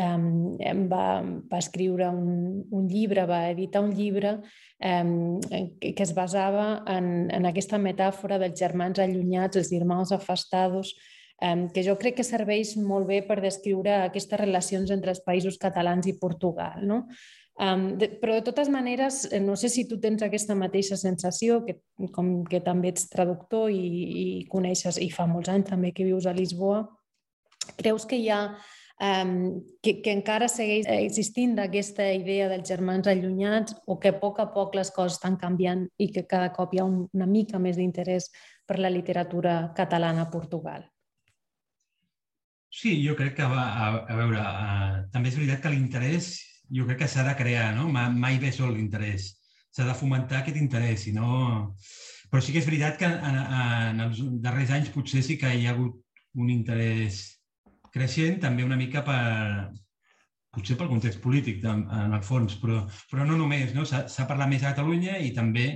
um, 0.00 0.56
va, 0.88 1.20
va 1.50 1.60
escriure 1.60 2.08
un, 2.08 2.64
un 2.72 2.88
llibre, 2.88 3.26
va 3.28 3.50
editar 3.50 3.84
un 3.84 3.92
llibre 3.92 4.38
um, 4.80 5.12
que, 5.44 5.92
que 5.92 6.06
es 6.06 6.14
basava 6.16 6.86
en, 6.88 7.28
en 7.36 7.52
aquesta 7.52 7.76
metàfora 7.76 8.40
dels 8.40 8.56
germans 8.58 9.04
allunyats, 9.04 9.60
els 9.60 9.74
germans 9.76 10.16
afastados, 10.16 10.94
que 11.38 11.82
jo 11.84 11.96
crec 12.00 12.16
que 12.16 12.24
serveix 12.24 12.76
molt 12.80 13.06
bé 13.10 13.20
per 13.26 13.40
descriure 13.42 13.92
aquestes 14.06 14.40
relacions 14.40 14.90
entre 14.90 15.12
els 15.12 15.20
països 15.20 15.58
catalans 15.60 16.06
i 16.08 16.16
Portugal. 16.18 16.86
No? 16.88 17.02
Um, 17.56 17.96
de, 17.96 18.10
però 18.20 18.34
de 18.36 18.44
totes 18.44 18.68
maneres, 18.68 19.22
eh, 19.32 19.40
no 19.40 19.56
sé 19.56 19.70
si 19.72 19.86
tu 19.88 19.96
tens 20.00 20.20
aquesta 20.22 20.54
mateixa 20.54 20.96
sensació, 21.00 21.62
que, 21.64 21.78
com 22.12 22.44
que 22.44 22.60
també 22.60 22.90
ets 22.92 23.08
traductor 23.08 23.70
i, 23.72 23.80
i 23.80 24.24
coneixes, 24.52 24.98
i 25.00 25.08
fa 25.12 25.24
molts 25.28 25.48
anys 25.48 25.70
també 25.70 25.92
que 25.96 26.04
vius 26.04 26.26
a 26.28 26.34
Lisboa, 26.36 26.82
creus 27.80 28.04
que 28.04 28.18
hi 28.20 28.28
ha 28.28 28.40
um, 29.00 29.62
que, 29.80 30.02
que 30.04 30.12
encara 30.12 30.50
segueix 30.52 30.84
existint 30.98 31.56
aquesta 31.62 32.10
idea 32.12 32.50
dels 32.52 32.68
germans 32.68 33.08
allunyats 33.08 33.76
o 33.86 33.96
que 34.00 34.12
a 34.12 34.18
poc 34.20 34.40
a 34.44 34.50
poc 34.52 34.76
les 34.76 34.92
coses 34.92 35.16
estan 35.16 35.40
canviant 35.40 35.86
i 35.96 36.10
que 36.12 36.26
cada 36.28 36.52
cop 36.52 36.74
hi 36.74 36.82
ha 36.82 36.88
un, 36.88 37.06
una 37.16 37.28
mica 37.30 37.58
més 37.58 37.80
d'interès 37.80 38.28
per 38.68 38.80
la 38.80 38.92
literatura 38.92 39.72
catalana 39.76 40.26
a 40.26 40.30
Portugal? 40.30 40.84
Sí, 42.76 42.90
jo 43.00 43.14
crec 43.16 43.38
que, 43.38 43.46
va, 43.48 43.62
a, 43.72 43.86
a 44.12 44.16
veure, 44.18 44.40
uh, 44.42 44.96
també 45.12 45.30
és 45.30 45.38
veritat 45.38 45.62
que 45.64 45.72
l'interès 45.72 46.26
jo 46.76 46.84
crec 46.88 46.98
que 47.04 47.08
s'ha 47.08 47.24
de 47.24 47.32
crear, 47.38 47.70
no? 47.76 47.86
Mai 47.92 48.36
ve 48.42 48.50
sol 48.52 48.74
l'interès. 48.76 49.30
S'ha 49.72 49.86
de 49.88 49.94
fomentar 49.96 50.42
aquest 50.42 50.60
interès, 50.60 51.06
si 51.06 51.14
no... 51.16 51.30
Però 52.26 52.42
sí 52.42 52.52
que 52.52 52.58
és 52.58 52.66
veritat 52.66 52.98
que 53.00 53.06
en, 53.06 53.36
en 53.38 54.02
els 54.08 54.20
darrers 54.42 54.72
anys 54.74 54.90
potser 54.92 55.22
sí 55.22 55.36
que 55.38 55.52
hi 55.54 55.68
ha 55.68 55.72
hagut 55.76 55.94
un 56.42 56.50
interès 56.50 57.20
creixent, 57.94 58.40
també 58.42 58.66
una 58.66 58.76
mica 58.76 59.04
per, 59.06 59.70
potser 60.52 60.76
pel 60.76 60.90
context 60.90 61.22
polític, 61.22 61.62
en, 61.64 61.84
en 61.86 62.16
el 62.18 62.24
fons, 62.26 62.58
però, 62.60 62.82
però 63.12 63.24
no 63.28 63.38
només, 63.40 63.72
no? 63.76 63.86
S'ha 63.88 64.28
parlat 64.28 64.50
més 64.52 64.64
a 64.64 64.74
Catalunya 64.74 65.20
i 65.22 65.30
també 65.36 65.68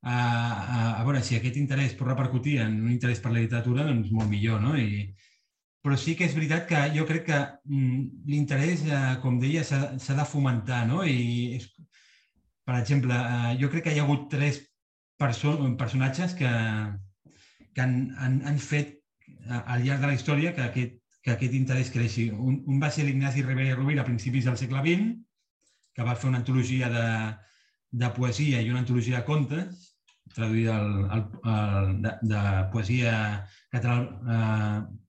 a, 0.00 0.16
a, 0.16 0.78
a 0.96 1.04
veure 1.04 1.22
si 1.22 1.36
aquest 1.36 1.60
interès 1.60 1.94
pot 1.98 2.08
repercutir 2.08 2.56
en 2.64 2.80
un 2.86 2.90
interès 2.96 3.20
per 3.22 3.34
la 3.34 3.44
literatura, 3.44 3.86
doncs 3.86 4.10
molt 4.16 4.32
millor, 4.32 4.64
no? 4.64 4.74
I, 4.80 5.04
però 5.80 5.96
sí 5.96 6.14
que 6.16 6.26
és 6.28 6.34
veritat 6.36 6.66
que 6.68 6.80
jo 6.94 7.06
crec 7.08 7.26
que 7.30 7.38
mm, 7.40 8.24
l'interès, 8.28 8.84
eh, 8.84 9.14
com 9.22 9.38
deia, 9.40 9.64
s'ha 9.64 10.16
de 10.18 10.26
fomentar, 10.28 10.82
no? 10.88 11.02
I, 11.04 11.56
és, 11.56 11.68
per 12.68 12.76
exemple, 12.80 13.16
eh, 13.16 13.54
jo 13.62 13.70
crec 13.72 13.88
que 13.88 13.94
hi 13.94 14.00
ha 14.00 14.04
hagut 14.04 14.28
tres 14.32 14.60
perso 15.20 15.56
personatges 15.80 16.34
que, 16.36 16.50
que 17.74 17.82
han, 17.84 17.96
han, 18.18 18.40
han 18.48 18.58
fet 18.60 18.96
eh, 19.26 19.60
al 19.60 19.84
llarg 19.84 20.04
de 20.04 20.10
la 20.12 20.16
història 20.16 20.54
que 20.56 20.64
aquest, 20.68 20.96
que 21.24 21.34
aquest 21.34 21.56
interès 21.56 21.92
creixi. 21.92 22.28
Un, 22.30 22.62
un 22.66 22.80
va 22.82 22.92
ser 22.92 23.06
l'Ignasi 23.08 23.44
Rivera 23.44 23.76
Rovira 23.76 24.04
a 24.04 24.08
principis 24.08 24.48
del 24.48 24.60
segle 24.60 24.84
XX, 24.84 25.14
que 25.96 26.06
va 26.06 26.16
fer 26.16 26.30
una 26.30 26.40
antologia 26.40 26.88
de, 26.92 27.06
de 28.04 28.12
poesia 28.16 28.60
i 28.60 28.70
una 28.72 28.84
antologia 28.84 29.20
de 29.20 29.26
contes, 29.28 29.86
traduïda 30.34 30.76
al, 30.76 30.90
al, 31.10 31.24
al, 31.52 31.94
de, 32.04 32.16
de 32.32 32.42
poesia 32.72 33.14
català, 33.72 33.96
eh, 34.36 34.99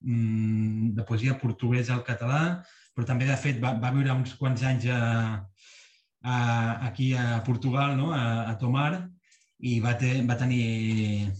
de 0.00 1.04
poesia 1.08 1.38
portuguesa 1.40 1.94
al 1.94 2.04
català, 2.06 2.40
però 2.94 3.06
també, 3.08 3.26
de 3.28 3.36
fet, 3.40 3.58
va, 3.62 3.74
va 3.80 3.92
viure 3.94 4.14
uns 4.14 4.34
quants 4.40 4.62
anys 4.64 4.86
a, 4.92 5.00
a, 6.22 6.36
aquí 6.88 7.12
a 7.14 7.42
Portugal, 7.44 7.96
no? 7.96 8.12
a, 8.14 8.46
a 8.50 8.54
Tomar, 8.60 8.92
i 9.58 9.78
va, 9.80 9.96
te, 10.00 10.12
va 10.28 10.36
tenir 10.36 11.30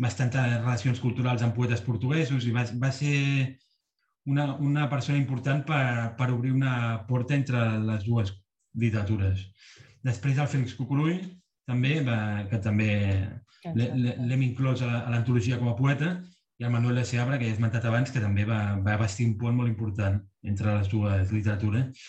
bastantes 0.00 0.60
relacions 0.60 1.00
culturals 1.02 1.42
amb 1.44 1.54
poetes 1.54 1.82
portuguesos 1.86 2.46
i 2.48 2.54
va, 2.54 2.64
va 2.82 2.90
ser 2.94 3.16
una, 4.30 4.54
una 4.56 4.86
persona 4.90 5.18
important 5.18 5.62
per, 5.66 6.14
per 6.16 6.30
obrir 6.32 6.54
una 6.54 7.04
porta 7.08 7.36
entre 7.36 7.60
les 7.84 8.06
dues 8.06 8.32
literatures. 8.80 9.44
Després 10.06 10.38
el 10.38 10.48
Félix 10.48 10.74
Cucurull, 10.78 11.20
també, 11.68 12.00
va, 12.06 12.18
que 12.50 12.58
també 12.62 12.90
l'hem 13.74 14.42
inclòs 14.46 14.82
a 14.82 15.08
l'antologia 15.12 15.58
com 15.60 15.70
a 15.70 15.76
poeta, 15.78 16.14
i 16.60 16.64
el 16.64 16.72
Manuel 16.72 17.00
Seabra, 17.08 17.38
que 17.40 17.46
ja 17.48 17.54
he 17.54 17.56
esmentat 17.56 17.86
abans, 17.88 18.10
que 18.12 18.20
també 18.20 18.44
va, 18.44 18.76
va 18.84 18.98
bastir 19.00 19.24
un 19.30 19.38
pont 19.40 19.56
molt 19.56 19.70
important 19.70 20.18
entre 20.44 20.74
les 20.76 20.90
dues 20.92 21.32
literatures. 21.32 22.04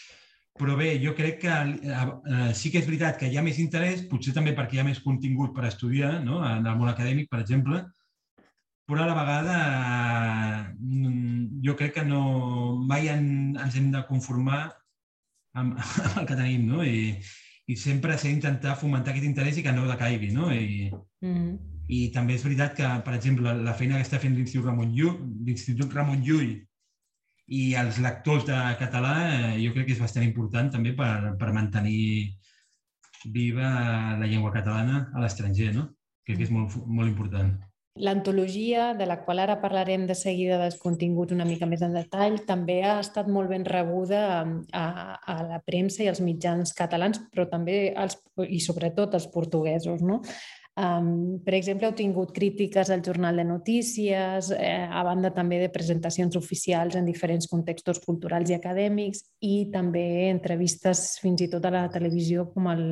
Però 0.60 0.76
bé, 0.76 0.90
jo 1.00 1.14
crec 1.16 1.40
que 1.46 1.54
eh, 1.54 2.02
eh, 2.36 2.50
sí 2.60 2.70
que 2.74 2.82
és 2.82 2.90
veritat 2.90 3.16
que 3.18 3.30
hi 3.32 3.40
ha 3.40 3.46
més 3.46 3.62
interès, 3.64 4.04
potser 4.12 4.34
també 4.36 4.52
perquè 4.58 4.76
hi 4.76 4.82
ha 4.84 4.88
més 4.90 5.00
contingut 5.06 5.56
per 5.56 5.70
estudiar, 5.70 6.18
no? 6.26 6.42
en 6.44 6.68
el 6.68 6.76
món 6.78 6.92
acadèmic, 6.92 7.32
per 7.32 7.40
exemple, 7.40 7.80
però 8.92 9.06
a 9.06 9.08
la 9.08 9.16
vegada 9.16 9.56
eh, 9.64 11.16
jo 11.64 11.78
crec 11.80 11.96
que 12.02 12.04
no, 12.04 12.22
mai 12.92 13.08
en, 13.14 13.26
ens 13.56 13.80
hem 13.80 13.88
de 13.96 14.04
conformar 14.10 14.66
amb, 15.56 15.80
amb 15.80 16.20
el 16.20 16.28
que 16.28 16.36
tenim, 16.36 16.68
no? 16.68 16.84
I, 16.84 17.16
i 17.72 17.80
sempre 17.80 18.18
s'ha 18.18 18.28
d'intentar 18.28 18.76
fomentar 18.76 19.14
aquest 19.14 19.30
interès 19.30 19.56
i 19.56 19.64
que 19.64 19.72
no 19.72 19.88
decaigui, 19.88 20.34
no? 20.36 20.52
I, 20.52 20.92
mm 20.92 21.36
-hmm. 21.36 21.54
I 21.92 22.02
també 22.16 22.38
és 22.38 22.44
veritat 22.46 22.76
que, 22.78 22.90
per 23.06 23.16
exemple, 23.18 23.54
la 23.66 23.76
feina 23.76 23.98
que 24.00 24.06
està 24.08 24.20
fent 24.22 24.36
l'Institut 24.38 24.68
Ramon, 24.70 24.94
Llull, 24.96 25.90
Ramon 25.92 26.22
Llull 26.24 26.54
i 27.52 27.64
els 27.76 27.98
lectors 28.00 28.46
de 28.48 28.60
català 28.80 29.16
eh, 29.28 29.58
jo 29.60 29.74
crec 29.76 29.90
que 29.90 29.98
és 29.98 30.04
bastant 30.04 30.24
important 30.24 30.70
també 30.72 30.94
per, 30.96 31.36
per 31.40 31.52
mantenir 31.52 32.32
viva 33.34 33.74
la 34.18 34.30
llengua 34.30 34.54
catalana 34.56 35.10
a 35.12 35.22
l'estranger, 35.22 35.74
no? 35.76 35.90
Crec 36.26 36.40
que 36.40 36.48
és 36.48 36.54
molt, 36.54 36.78
molt 36.88 37.12
important. 37.12 37.52
L'antologia, 38.00 38.94
de 38.96 39.04
la 39.06 39.18
qual 39.26 39.42
ara 39.44 39.58
parlarem 39.60 40.06
de 40.08 40.16
seguida 40.16 40.56
dels 40.62 40.78
continguts 40.80 41.36
una 41.36 41.46
mica 41.46 41.68
més 41.68 41.84
en 41.84 41.98
detall, 41.98 42.38
també 42.48 42.80
ha 42.88 42.96
estat 43.02 43.28
molt 43.28 43.52
ben 43.52 43.68
rebuda 43.68 44.22
a, 44.40 44.86
a 45.20 45.36
la 45.50 45.60
premsa 45.60 46.06
i 46.06 46.08
als 46.08 46.24
mitjans 46.24 46.72
catalans, 46.78 47.20
però 47.34 47.50
també 47.52 47.92
als, 47.92 48.16
i 48.48 48.62
sobretot 48.64 49.20
als 49.20 49.28
portuguesos. 49.34 50.00
No? 50.08 50.22
Um, 50.80 51.42
per 51.44 51.52
exemple, 51.58 51.90
heu 51.90 51.96
tingut 51.98 52.30
crítiques 52.32 52.90
al 52.94 53.02
Jornal 53.04 53.36
de 53.36 53.44
Notícies, 53.44 54.54
eh, 54.56 54.88
a 54.88 55.02
banda 55.04 55.34
també 55.36 55.58
de 55.60 55.68
presentacions 55.70 56.38
oficials 56.40 56.96
en 56.96 57.04
diferents 57.06 57.50
contextos 57.52 58.00
culturals 58.00 58.50
i 58.50 58.56
acadèmics 58.56 59.26
i 59.44 59.68
també 59.74 60.30
entrevistes 60.30 61.18
fins 61.20 61.44
i 61.44 61.50
tot 61.52 61.68
a 61.68 61.74
la 61.76 61.82
televisió 61.92 62.46
com 62.54 62.70
el, 62.72 62.86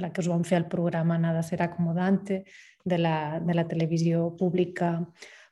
la 0.00 0.08
que 0.08 0.24
us 0.24 0.30
van 0.32 0.46
fer 0.48 0.62
al 0.62 0.70
programa 0.72 1.18
Nada 1.20 1.42
serà 1.44 1.68
acomodante 1.68 2.46
de 2.88 2.98
la, 2.98 3.42
de 3.44 3.54
la 3.54 3.66
televisió 3.68 4.30
pública 4.38 4.94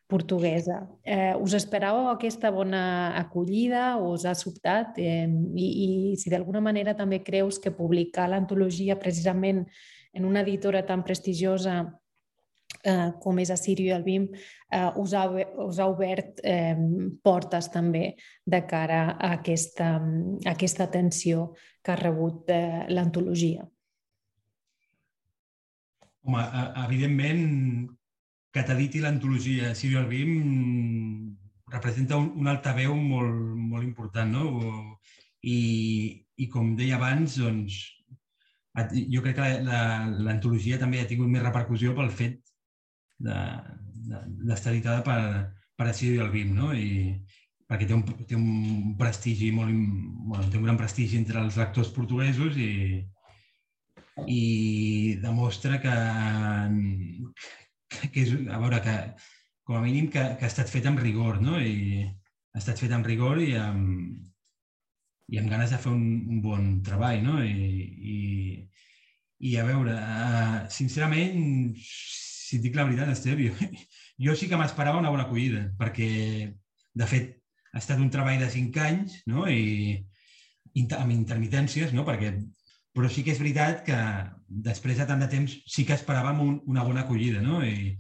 portuguesa. 0.08 0.78
Eh, 1.04 1.34
us 1.36 1.52
esperàveu 1.58 2.08
aquesta 2.08 2.48
bona 2.54 3.12
acollida 3.18 3.98
o 3.98 4.14
us 4.14 4.24
ha 4.24 4.32
sobtat? 4.38 4.96
Eh, 4.96 5.26
i, 5.28 5.68
I 5.84 6.16
si 6.16 6.32
d'alguna 6.32 6.62
manera 6.64 6.96
també 6.96 7.20
creus 7.26 7.60
que 7.60 7.74
publicar 7.74 8.30
l'antologia 8.30 8.96
precisament 8.96 9.66
en 10.16 10.24
una 10.24 10.40
editora 10.40 10.84
tan 10.88 11.04
prestigiosa 11.04 11.76
eh, 12.82 13.12
com 13.20 13.38
és 13.42 13.50
Assirio 13.52 13.90
i 13.90 13.94
el 13.96 14.04
BIM, 14.06 14.26
eh, 14.72 14.90
us, 15.02 15.12
ha, 15.12 15.26
us 15.66 15.80
ha 15.80 15.88
obert 15.92 16.40
eh, 16.44 16.76
portes 17.22 17.68
també 17.72 18.14
de 18.44 18.62
cara 18.68 19.02
a 19.12 19.34
aquesta, 19.36 19.96
a 20.00 20.54
aquesta 20.54 20.86
atenció 20.88 21.50
que 21.84 21.92
ha 21.92 21.98
rebut 22.00 22.52
eh, 22.54 22.86
l'antologia. 22.88 23.66
Home, 26.26 26.44
evidentment, 26.86 27.42
que 28.50 28.64
t'editi 28.64 29.02
l'antologia 29.04 29.74
Assirio 29.74 30.00
el 30.00 30.08
BIM 30.10 30.32
representa 31.70 32.16
un, 32.16 32.32
un 32.40 32.48
altaveu 32.48 32.96
molt, 32.96 33.36
molt 33.74 33.84
important, 33.84 34.32
no? 34.32 34.96
I, 35.46 35.58
i 36.40 36.48
com 36.50 36.72
deia 36.78 36.96
abans, 36.96 37.36
doncs, 37.38 37.76
jo 38.84 39.22
crec 39.24 39.38
que 39.38 39.48
l'antologia 40.26 40.78
també 40.80 41.00
ha 41.00 41.08
tingut 41.08 41.30
més 41.32 41.44
repercussió 41.44 41.94
pel 41.96 42.10
fet 42.12 42.40
d'estar 43.16 44.72
editada 44.74 45.02
per, 45.06 45.20
per 45.76 45.88
Asidio 45.88 46.18
i 46.20 46.24
el 46.24 46.32
BIM, 46.34 46.52
no? 46.56 46.72
I, 46.76 47.16
perquè 47.66 47.88
té 47.88 47.96
un, 47.96 48.04
té 48.28 48.36
un 48.38 48.94
prestigi 48.98 49.50
molt, 49.54 49.72
bueno, 50.28 50.50
té 50.50 50.58
un 50.60 50.66
gran 50.68 50.78
prestigi 50.78 51.18
entre 51.18 51.40
els 51.42 51.56
lectors 51.58 51.90
portuguesos 51.96 52.58
i, 52.60 53.00
i 54.30 54.42
demostra 55.22 55.80
que, 55.82 55.96
que 58.04 58.22
és, 58.22 58.36
a 58.52 58.60
veure, 58.62 58.82
que 58.84 58.96
com 59.66 59.80
a 59.80 59.82
mínim 59.82 60.12
que, 60.12 60.22
que 60.38 60.46
ha 60.46 60.52
estat 60.52 60.70
fet 60.70 60.86
amb 60.86 61.02
rigor, 61.02 61.40
no? 61.42 61.58
I 61.58 62.04
ha 62.06 62.60
estat 62.62 62.78
fet 62.84 62.92
amb 62.94 63.08
rigor 63.08 63.40
i 63.42 63.54
amb, 63.58 64.20
i 65.32 65.40
amb 65.40 65.50
ganes 65.50 65.72
de 65.74 65.78
fer 65.82 65.92
un, 65.92 66.04
un 66.30 66.42
bon 66.42 66.66
treball, 66.86 67.22
no? 67.24 67.38
I, 67.42 67.86
i, 68.12 68.18
i 69.50 69.56
a 69.58 69.64
veure, 69.66 69.94
uh, 69.94 70.58
sincerament, 70.72 71.74
si 71.80 72.60
dic 72.62 72.76
la 72.78 72.86
veritat, 72.86 73.10
Esteve, 73.12 73.48
jo, 73.50 73.70
jo 74.26 74.36
sí 74.38 74.50
que 74.50 74.58
m'esperava 74.60 75.00
una 75.02 75.10
bona 75.14 75.26
acollida, 75.26 75.66
perquè, 75.80 76.10
de 76.96 77.08
fet, 77.10 77.34
ha 77.72 77.80
estat 77.82 77.98
un 78.00 78.12
treball 78.12 78.38
de 78.40 78.50
cinc 78.52 78.78
anys, 78.80 79.18
no? 79.28 79.48
I 79.50 80.04
amb 80.96 81.12
intermitències, 81.12 81.92
no? 81.96 82.04
Perquè, 82.06 82.34
però 82.96 83.08
sí 83.12 83.24
que 83.24 83.32
és 83.34 83.40
veritat 83.40 83.82
que 83.84 83.96
després 84.68 85.00
de 85.00 85.06
tant 85.08 85.20
de 85.20 85.28
temps 85.32 85.58
sí 85.68 85.84
que 85.88 85.96
esperàvem 85.96 86.40
un, 86.44 86.54
una 86.72 86.84
bona 86.86 87.04
acollida, 87.04 87.42
no? 87.44 87.62
I, 87.64 87.96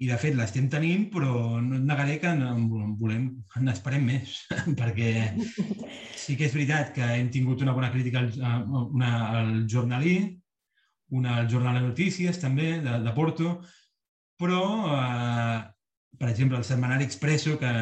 i 0.00 0.08
de 0.08 0.16
fet 0.20 0.36
l'estem 0.36 0.68
tenint, 0.72 1.08
però 1.12 1.60
no 1.60 1.76
et 1.76 1.84
negaré 1.84 2.16
que 2.22 2.30
en 2.32 2.68
volem, 3.00 3.26
n'esperem 3.60 4.06
més, 4.08 4.36
perquè 4.80 5.10
sí 6.16 6.36
que 6.38 6.46
és 6.48 6.54
veritat 6.56 6.94
que 6.96 7.08
hem 7.18 7.28
tingut 7.32 7.60
una 7.66 7.74
bona 7.76 7.90
crítica 7.92 8.22
al, 8.24 8.62
una, 8.86 9.10
al 9.40 9.50
jornalí, 9.68 10.14
una 11.18 11.36
al 11.40 11.50
Jornal 11.50 11.76
de 11.76 11.84
Notícies 11.88 12.38
també, 12.40 12.78
de, 12.80 12.96
de 13.04 13.12
Porto, 13.12 13.58
però 14.40 14.62
eh, 14.94 15.58
per 16.20 16.28
exemple, 16.28 16.58
el 16.58 16.64
setmanari 16.64 17.04
Expresso, 17.04 17.56
que, 17.58 17.72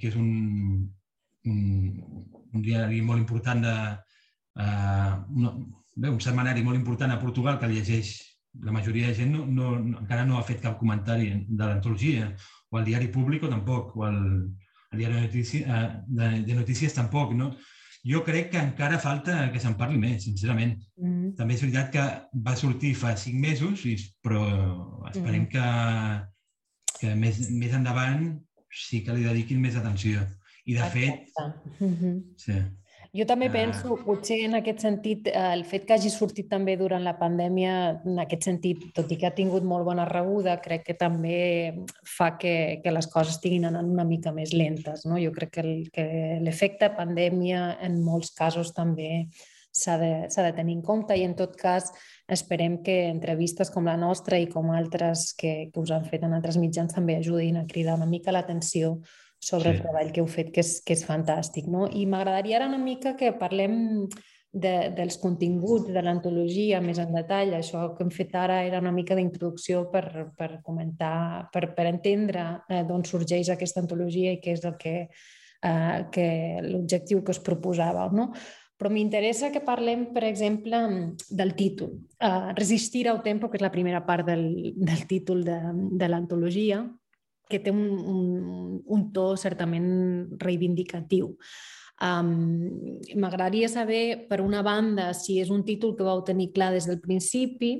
que 0.00 0.10
és 0.10 0.16
un, 0.20 0.86
un, 1.48 1.60
un 2.52 2.64
diari 2.64 3.02
molt 3.04 3.22
important 3.22 3.62
de... 3.64 3.76
Uh, 4.56 5.12
un, 5.36 5.48
bé, 5.96 6.08
un 6.08 6.20
setmanari 6.20 6.64
molt 6.64 6.78
important 6.78 7.12
a 7.12 7.20
Portugal 7.20 7.56
que 7.60 7.70
llegeix 7.70 8.14
la 8.62 8.72
majoria 8.72 9.08
de 9.08 9.14
gent 9.14 9.32
no, 9.32 9.46
no, 9.46 9.72
encara 10.00 10.24
no 10.24 10.38
ha 10.38 10.44
fet 10.46 10.60
cap 10.62 10.78
comentari 10.78 11.30
de 11.48 11.64
l'antologia, 11.64 12.30
o 12.70 12.78
el 12.78 12.84
diari 12.84 13.08
públic 13.12 13.44
o 13.44 13.50
tampoc, 13.52 13.96
o 13.96 14.06
el, 14.08 14.20
el 14.92 14.98
diari 14.98 15.14
de 15.14 15.24
notícies, 15.26 15.66
de, 16.06 16.30
de 16.46 16.54
notícies 16.54 16.94
tampoc, 16.94 17.34
no? 17.34 17.52
Jo 18.06 18.22
crec 18.22 18.52
que 18.52 18.62
encara 18.62 19.00
falta 19.02 19.48
que 19.50 19.60
se'n 19.62 19.74
parli 19.78 19.98
més, 19.98 20.22
sincerament. 20.24 20.76
Mm 20.96 21.10
-hmm. 21.10 21.34
També 21.36 21.54
és 21.54 21.62
veritat 21.62 21.90
que 21.90 22.04
va 22.46 22.56
sortir 22.56 22.94
fa 22.94 23.16
cinc 23.16 23.40
mesos, 23.40 23.82
però 24.22 24.42
esperem 25.10 25.42
mm 25.42 25.46
-hmm. 25.46 25.50
que, 25.50 26.98
que 27.00 27.14
més, 27.14 27.50
més 27.50 27.72
endavant 27.72 28.38
sí 28.70 29.02
que 29.02 29.14
li 29.14 29.24
dediquin 29.24 29.60
més 29.60 29.76
atenció. 29.76 30.20
I, 30.64 30.74
de 30.74 30.80
Exacte. 30.80 31.00
fet... 31.00 31.14
Mm 31.80 31.94
-hmm. 31.94 32.22
Sí. 32.36 32.52
Jo 33.16 33.24
també 33.24 33.46
penso, 33.48 33.96
potser 34.04 34.42
en 34.44 34.58
aquest 34.58 34.82
sentit, 34.84 35.28
eh, 35.30 35.44
el 35.54 35.64
fet 35.64 35.86
que 35.88 35.94
hagi 35.94 36.10
sortit 36.12 36.50
també 36.50 36.74
durant 36.76 37.04
la 37.04 37.14
pandèmia, 37.16 37.72
en 38.04 38.20
aquest 38.20 38.44
sentit, 38.48 38.82
tot 38.96 39.10
i 39.12 39.16
que 39.16 39.28
ha 39.28 39.34
tingut 39.36 39.64
molt 39.64 39.86
bona 39.88 40.04
rebuda, 40.08 40.58
crec 40.60 40.84
que 40.90 40.96
també 41.00 41.38
fa 42.04 42.34
que, 42.36 42.82
que 42.84 42.92
les 42.92 43.08
coses 43.12 43.38
estiguin 43.38 43.64
anant 43.70 43.88
una 43.88 44.04
mica 44.04 44.34
més 44.36 44.52
lentes. 44.52 45.06
No? 45.08 45.16
Jo 45.22 45.32
crec 45.32 45.54
que 45.56 46.06
l'efecte 46.44 46.92
pandèmia 46.96 47.78
en 47.80 48.02
molts 48.04 48.34
casos 48.36 48.74
també 48.76 49.26
s'ha 49.76 49.96
de, 50.00 50.12
de 50.28 50.52
tenir 50.56 50.76
en 50.78 50.82
compte 50.82 51.16
i 51.16 51.24
en 51.24 51.34
tot 51.36 51.56
cas 51.56 51.90
esperem 52.32 52.80
que 52.82 53.06
entrevistes 53.10 53.70
com 53.70 53.84
la 53.84 53.96
nostra 54.00 54.38
i 54.40 54.48
com 54.48 54.72
altres 54.72 55.32
que, 55.36 55.68
que 55.72 55.80
us 55.80 55.92
han 55.92 56.06
fet 56.08 56.24
en 56.24 56.32
altres 56.36 56.56
mitjans 56.60 56.96
també 56.96 57.18
ajudin 57.20 57.60
a 57.60 57.66
cridar 57.68 57.96
una 58.00 58.08
mica 58.08 58.32
l'atenció 58.32 58.96
sobre 59.46 59.70
sí. 59.70 59.76
el 59.76 59.82
treball 59.84 60.08
que 60.10 60.22
heu 60.22 60.30
fet, 60.30 60.48
que 60.54 60.64
és, 60.64 60.80
que 60.82 60.96
és 60.96 61.04
fantàstic. 61.06 61.68
No? 61.70 61.86
I 61.86 62.02
m'agradaria 62.10 62.58
ara 62.58 62.66
una 62.70 62.82
mica 62.82 63.14
que 63.18 63.30
parlem 63.38 63.76
de, 64.50 64.74
dels 64.96 65.18
continguts 65.22 65.92
de 65.92 66.02
l'antologia 66.02 66.80
més 66.82 66.98
en 67.02 67.14
detall. 67.14 67.54
Això 67.54 67.84
que 67.94 68.02
hem 68.02 68.12
fet 68.14 68.34
ara 68.34 68.62
era 68.66 68.82
una 68.82 68.94
mica 68.96 69.14
d'introducció 69.18 69.86
per, 69.92 70.32
per 70.38 70.50
comentar, 70.66 71.48
per, 71.54 71.68
per 71.76 71.86
entendre 71.92 72.46
eh, 72.66 72.82
d'on 72.88 73.06
sorgeix 73.06 73.52
aquesta 73.52 73.84
antologia 73.84 74.34
i 74.34 74.42
què 74.42 74.56
és 74.56 74.66
el 74.66 74.78
que, 74.80 74.96
eh, 75.06 75.98
que 76.12 76.28
l'objectiu 76.66 77.22
que 77.22 77.36
us 77.36 77.42
proposàveu. 77.46 78.16
No? 78.16 78.32
Però 78.76 78.90
m'interessa 78.92 79.52
que 79.54 79.64
parlem, 79.64 80.08
per 80.12 80.26
exemple, 80.28 80.78
del 81.32 81.54
títol. 81.56 81.94
Uh, 82.20 82.50
Resistir 82.58 83.06
al 83.08 83.22
tempo, 83.24 83.48
que 83.48 83.56
és 83.56 83.64
la 83.64 83.72
primera 83.72 84.02
part 84.04 84.26
del, 84.28 84.74
del 84.76 85.06
títol 85.08 85.46
de, 85.46 85.56
de 85.96 86.08
l'antologia, 86.12 86.82
que 87.48 87.60
té 87.62 87.72
un, 87.72 87.86
un, 87.98 88.76
un 88.84 89.08
to 89.14 89.32
certament 89.40 89.88
reivindicatiu. 90.42 91.32
Um, 91.96 92.98
M'agradaria 93.16 93.70
saber, 93.72 94.28
per 94.28 94.42
una 94.44 94.60
banda, 94.66 95.12
si 95.16 95.38
és 95.40 95.50
un 95.50 95.64
títol 95.64 95.94
que 95.96 96.04
vau 96.04 96.20
tenir 96.26 96.50
clar 96.52 96.74
des 96.74 96.88
del 96.88 97.00
principi 97.00 97.78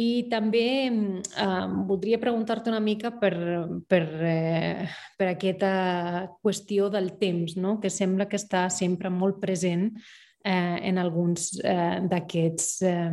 i 0.00 0.26
també 0.30 0.66
um, 0.90 1.78
voldria 1.88 2.20
preguntar-te 2.20 2.70
una 2.70 2.82
mica 2.84 3.10
per, 3.18 3.34
per, 3.88 4.02
eh, 4.22 4.84
per 5.18 5.30
aquesta 5.32 5.72
qüestió 6.44 6.90
del 6.92 7.14
temps, 7.18 7.56
no? 7.56 7.78
que 7.80 7.90
sembla 7.90 8.28
que 8.28 8.38
està 8.38 8.68
sempre 8.70 9.10
molt 9.10 9.40
present 9.42 9.88
eh, 10.44 10.78
en 10.90 11.00
alguns 11.00 11.56
eh, 11.64 11.98
d'aquests 12.06 12.68
eh, 12.86 13.10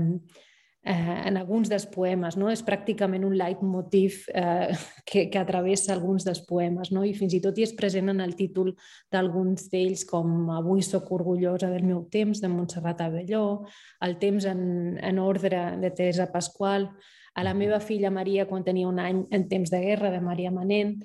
eh, 0.87 1.21
en 1.27 1.37
alguns 1.37 1.69
dels 1.69 1.85
poemes. 1.91 2.37
No? 2.39 2.49
És 2.51 2.63
pràcticament 2.65 3.25
un 3.27 3.35
leitmotiv 3.37 4.23
eh, 4.33 4.71
que, 5.09 5.27
que 5.31 5.41
atravessa 5.41 5.93
alguns 5.93 6.25
dels 6.27 6.41
poemes 6.47 6.93
no? 6.95 7.03
i 7.03 7.13
fins 7.17 7.35
i 7.35 7.41
tot 7.43 7.57
hi 7.57 7.67
és 7.67 7.75
present 7.77 8.13
en 8.13 8.23
el 8.23 8.37
títol 8.39 8.73
d'alguns 9.13 9.67
d'ells 9.73 10.07
com 10.07 10.49
Avui 10.57 10.81
sóc 10.85 11.11
orgullosa 11.15 11.69
del 11.73 11.85
meu 11.85 12.05
temps, 12.11 12.41
de 12.41 12.49
Montserrat 12.51 13.03
Avelló, 13.03 13.67
El 14.01 14.17
temps 14.21 14.47
en, 14.47 14.97
en 15.03 15.19
ordre, 15.19 15.77
de 15.81 15.91
Teresa 15.91 16.31
Pasqual, 16.31 16.89
a 17.37 17.43
la 17.43 17.53
meva 17.53 17.79
filla 17.79 18.09
Maria 18.09 18.47
quan 18.49 18.63
tenia 18.65 18.87
un 18.89 18.99
any 18.99 19.25
en 19.31 19.47
temps 19.49 19.69
de 19.69 19.81
guerra, 19.83 20.11
de 20.11 20.21
Maria 20.23 20.51
Manent, 20.51 21.01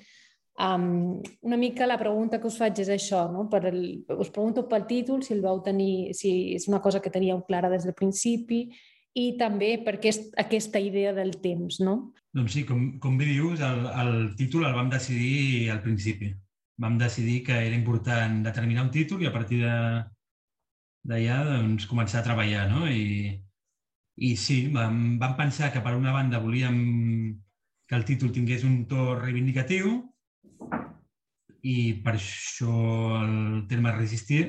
Um, 0.53 1.23
una 1.41 1.57
mica 1.57 1.87
la 1.87 1.97
pregunta 1.97 2.39
que 2.39 2.47
us 2.47 2.59
faig 2.61 2.77
és 2.83 2.91
això, 2.93 3.23
no? 3.33 3.47
per 3.49 3.63
el, 3.71 4.05
us 4.21 4.29
pregunto 4.31 4.67
pel 4.69 4.85
títol, 4.85 5.23
si 5.25 5.33
el 5.33 5.41
vau 5.41 5.63
tenir, 5.65 6.13
si 6.15 6.53
és 6.59 6.67
una 6.69 6.83
cosa 6.85 7.01
que 7.01 7.11
teníeu 7.11 7.41
clara 7.49 7.71
des 7.73 7.87
del 7.89 7.97
principi 7.97 8.67
i 9.19 9.25
també 9.41 9.75
per 9.85 9.97
aquest, 9.99 10.31
aquesta 10.41 10.81
idea 10.81 11.13
del 11.17 11.35
temps, 11.45 11.81
no? 11.85 11.97
Doncs 12.33 12.55
sí, 12.57 12.65
com, 12.69 12.85
com 13.03 13.19
bé 13.21 13.29
dius, 13.29 13.61
el, 13.61 13.85
el 14.03 14.15
títol 14.39 14.65
el 14.65 14.77
vam 14.77 14.89
decidir 14.93 15.69
al 15.73 15.83
principi. 15.85 16.31
Vam 16.81 16.97
decidir 16.99 17.43
que 17.45 17.59
era 17.67 17.77
important 17.77 18.41
determinar 18.47 18.87
un 18.87 18.93
títol 18.95 19.23
i 19.23 19.29
a 19.29 19.35
partir 19.35 19.61
d'allà 19.63 21.39
doncs, 21.51 21.87
començar 21.91 22.23
a 22.23 22.27
treballar, 22.31 22.65
no? 22.73 22.87
I, 22.89 23.37
i 24.17 24.33
sí, 24.41 24.65
vam, 24.73 25.19
vam 25.21 25.37
pensar 25.37 25.71
que 25.75 25.85
per 25.85 25.93
una 25.99 26.17
banda 26.17 26.41
volíem 26.41 26.81
que 27.89 27.99
el 27.99 28.09
títol 28.09 28.33
tingués 28.33 28.65
un 28.65 28.87
to 28.89 29.13
reivindicatiu 29.19 29.99
i 31.69 31.77
per 32.03 32.17
això 32.17 32.73
el 33.21 33.67
terme 33.69 33.93
resistir, 33.93 34.47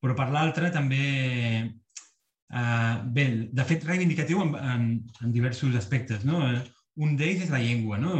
però 0.00 0.14
per 0.16 0.30
l'altra 0.30 0.70
també 0.70 1.02
Uh, 2.52 3.00
bé, 3.16 3.24
de 3.48 3.64
fet, 3.64 3.84
reivindicatiu 3.88 4.42
en, 4.44 4.50
en, 4.60 4.82
en 5.24 5.32
diversos 5.32 5.76
aspectes. 5.78 6.26
No? 6.28 6.42
Un 7.00 7.16
d'ells 7.16 7.46
és 7.46 7.52
la 7.52 7.62
llengua, 7.62 7.96
no? 8.00 8.12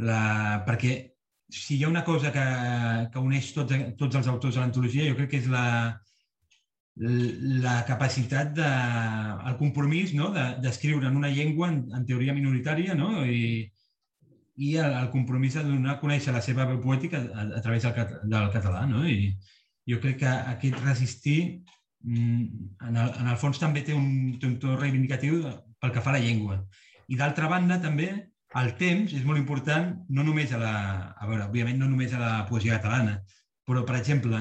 la, 0.00 0.20
perquè 0.66 0.92
si 1.50 1.76
hi 1.76 1.84
ha 1.84 1.88
una 1.88 2.04
cosa 2.04 2.30
que, 2.34 2.44
que 3.12 3.22
uneix 3.24 3.50
tots, 3.56 3.74
tots 3.98 4.20
els 4.20 4.28
autors 4.30 4.54
de 4.56 4.60
l'antologia, 4.62 5.08
jo 5.08 5.16
crec 5.18 5.32
que 5.32 5.40
és 5.40 5.48
la, 5.50 5.64
la 7.00 7.80
capacitat, 7.88 8.52
de, 8.54 8.68
el 9.48 9.56
compromís 9.58 10.14
no? 10.14 10.30
d'escriure 10.34 11.06
de, 11.06 11.10
en 11.10 11.16
una 11.16 11.32
llengua 11.32 11.70
en, 11.72 11.82
en 11.96 12.06
teoria 12.06 12.36
minoritària 12.36 12.94
no? 12.94 13.24
i, 13.24 13.64
i 14.60 14.74
el, 14.76 14.94
el 15.00 15.10
compromís 15.14 15.56
de 15.56 15.64
donar 15.64 15.96
a 15.96 16.00
conèixer 16.02 16.36
la 16.36 16.44
seva 16.44 16.68
veu 16.68 16.80
poètica 16.84 17.24
a, 17.24 17.48
a 17.56 17.64
través 17.64 17.88
del, 17.88 18.16
del 18.28 18.50
català. 18.54 18.84
No? 18.90 19.06
I 19.08 19.32
jo 19.90 20.00
crec 20.02 20.20
que 20.22 20.38
aquest 20.54 20.80
resistir 20.84 21.40
en 22.04 22.96
el, 22.96 23.08
en 23.20 23.26
el 23.28 23.38
fons 23.40 23.60
també 23.60 23.82
té 23.86 23.94
un, 23.96 24.38
té 24.40 24.76
reivindicatiu 24.76 25.42
pel 25.80 25.92
que 25.94 26.02
fa 26.04 26.14
a 26.14 26.18
la 26.18 26.22
llengua. 26.24 26.60
I 27.10 27.18
d'altra 27.18 27.48
banda, 27.50 27.80
també, 27.82 28.08
el 28.60 28.72
temps 28.78 29.12
és 29.14 29.26
molt 29.26 29.38
important, 29.38 29.92
no 30.08 30.24
només 30.26 30.52
a 30.54 30.60
la... 30.62 30.72
A 31.20 31.28
veure, 31.28 31.46
òbviament 31.48 31.78
no 31.78 31.90
només 31.90 32.14
a 32.14 32.22
la 32.22 32.32
poesia 32.48 32.78
catalana, 32.78 33.20
però, 33.66 33.84
per 33.86 33.98
exemple, 33.98 34.40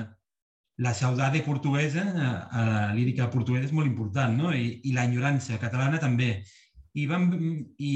la 0.80 0.94
saudade 0.96 1.44
portuguesa, 1.46 2.06
a 2.50 2.64
la 2.70 2.94
lírica 2.96 3.30
portuguesa 3.30 3.68
és 3.68 3.76
molt 3.76 3.90
important, 3.90 4.38
no? 4.38 4.54
I, 4.56 4.80
i 4.88 4.96
l'enyorança 4.96 5.60
catalana 5.62 6.00
també. 6.02 6.32
I 6.98 7.06
vam, 7.10 7.28
I 7.78 7.94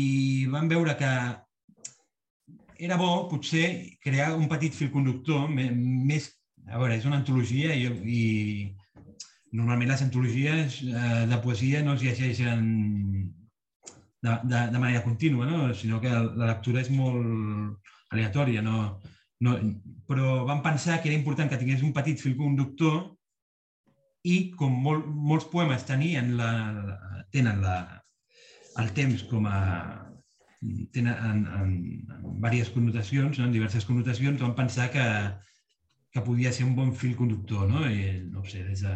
vam 0.51 0.69
veure 0.69 0.93
que 0.99 1.11
era 2.83 2.97
bo, 2.99 3.11
potser, 3.31 3.97
crear 4.03 4.33
un 4.35 4.49
petit 4.51 4.75
fil 4.75 4.91
conductor 4.93 5.47
més... 5.49 6.31
A 6.63 6.77
veure, 6.79 6.95
és 6.95 7.03
una 7.03 7.17
antologia 7.19 7.73
i, 7.75 7.89
i 8.07 8.21
normalment 9.53 9.91
les 9.93 10.01
antologies 10.01 10.81
eh, 10.89 11.23
de 11.29 11.39
poesia 11.43 11.83
no 11.85 11.93
es 11.93 12.03
llegeixen 12.03 12.61
de, 14.23 14.37
de, 14.49 14.59
de 14.73 14.79
manera 14.79 15.03
contínua, 15.03 15.45
no? 15.45 15.73
sinó 15.77 15.99
que 16.01 16.09
la 16.09 16.47
lectura 16.49 16.81
és 16.81 16.89
molt 16.93 17.77
aleatòria. 18.13 18.63
No? 18.65 19.01
No, 19.43 19.57
però 20.07 20.43
vam 20.47 20.63
pensar 20.65 21.01
que 21.01 21.11
era 21.11 21.19
important 21.19 21.51
que 21.51 21.59
tingués 21.59 21.83
un 21.83 21.93
petit 21.93 22.21
fil 22.21 22.37
conductor 22.39 23.03
i 24.23 24.37
com 24.57 24.73
mol, 24.85 25.03
molts 25.03 25.49
poemes 25.51 25.83
tenien 25.85 26.33
la, 26.39 26.51
tenen 27.35 27.59
la, 27.61 27.77
el 28.79 28.93
temps 28.95 29.25
com 29.29 29.45
a 29.51 29.59
tenen 30.95 31.13
en, 31.13 31.41
en, 31.59 31.73
en 32.15 32.35
diverses 32.37 32.71
connotacions, 32.71 33.37
no? 33.37 33.49
en 33.49 33.53
diverses 33.53 33.85
connotacions, 33.85 34.39
vam 34.41 34.55
pensar 34.55 34.87
que, 34.93 35.05
que 36.15 36.23
podia 36.23 36.53
ser 36.55 36.65
un 36.65 36.77
bon 36.77 36.93
fil 36.95 37.17
conductor, 37.19 37.67
no? 37.67 37.83
I, 37.83 38.23
no 38.31 38.45
sé, 38.47 38.63
des 38.63 38.85
de 38.85 38.93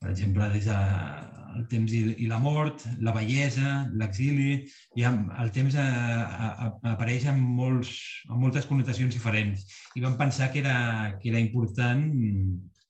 per 0.00 0.10
exemple, 0.10 0.48
des 0.54 0.66
del 0.66 1.66
temps 1.68 1.92
i, 1.92 2.00
i 2.24 2.28
la 2.30 2.38
mort, 2.40 2.86
la 3.04 3.12
bellesa, 3.12 3.84
l'exili, 4.00 4.62
ja 4.96 5.12
el 5.42 5.52
temps 5.52 5.76
a, 5.76 5.84
a, 5.84 6.48
a, 6.50 6.68
apareix 6.94 7.26
en, 7.28 7.40
molts, 7.60 7.92
en 8.30 8.40
moltes 8.40 8.68
connotacions 8.70 9.14
diferents. 9.14 9.66
I 9.98 10.04
vam 10.06 10.16
pensar 10.20 10.50
que 10.52 10.62
era, 10.64 10.76
que 11.20 11.28
era 11.32 11.42
important 11.42 12.06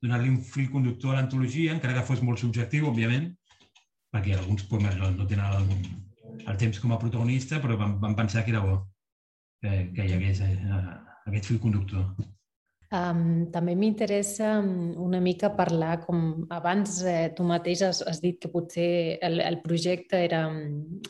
donar-li 0.00 0.30
un 0.32 0.38
fil 0.44 0.70
conductor 0.72 1.12
a 1.12 1.18
l'antologia, 1.18 1.74
encara 1.74 1.98
que 1.98 2.06
fos 2.08 2.22
molt 2.24 2.40
subjectiu, 2.40 2.88
òbviament, 2.92 3.28
perquè 4.14 4.36
alguns 4.36 4.64
poemes 4.70 4.96
no, 5.00 5.10
no 5.16 5.26
tenen 5.28 5.58
el, 5.58 5.90
el 6.46 6.60
temps 6.62 6.80
com 6.82 6.94
a 6.94 7.00
protagonista, 7.02 7.60
però 7.62 7.76
vam, 7.80 7.98
vam 8.02 8.16
pensar 8.18 8.44
que 8.46 8.54
era 8.54 8.62
bo 8.64 8.78
que, 9.60 9.90
que 9.96 10.06
hi 10.06 10.14
hagués 10.16 10.40
eh, 10.46 10.54
aquest 11.26 11.50
fil 11.50 11.60
conductor. 11.62 12.06
Um, 12.90 13.44
també 13.54 13.76
m'interessa 13.78 14.56
una 14.58 15.20
mica 15.22 15.52
parlar, 15.54 16.00
com 16.02 16.48
abans 16.50 16.96
eh, 17.06 17.28
tu 17.36 17.44
mateix 17.46 17.84
has, 17.86 18.00
has 18.02 18.18
dit 18.18 18.40
que 18.42 18.50
potser 18.50 18.90
el, 19.22 19.38
el 19.44 19.60
projecte 19.62 20.18
era, 20.24 20.40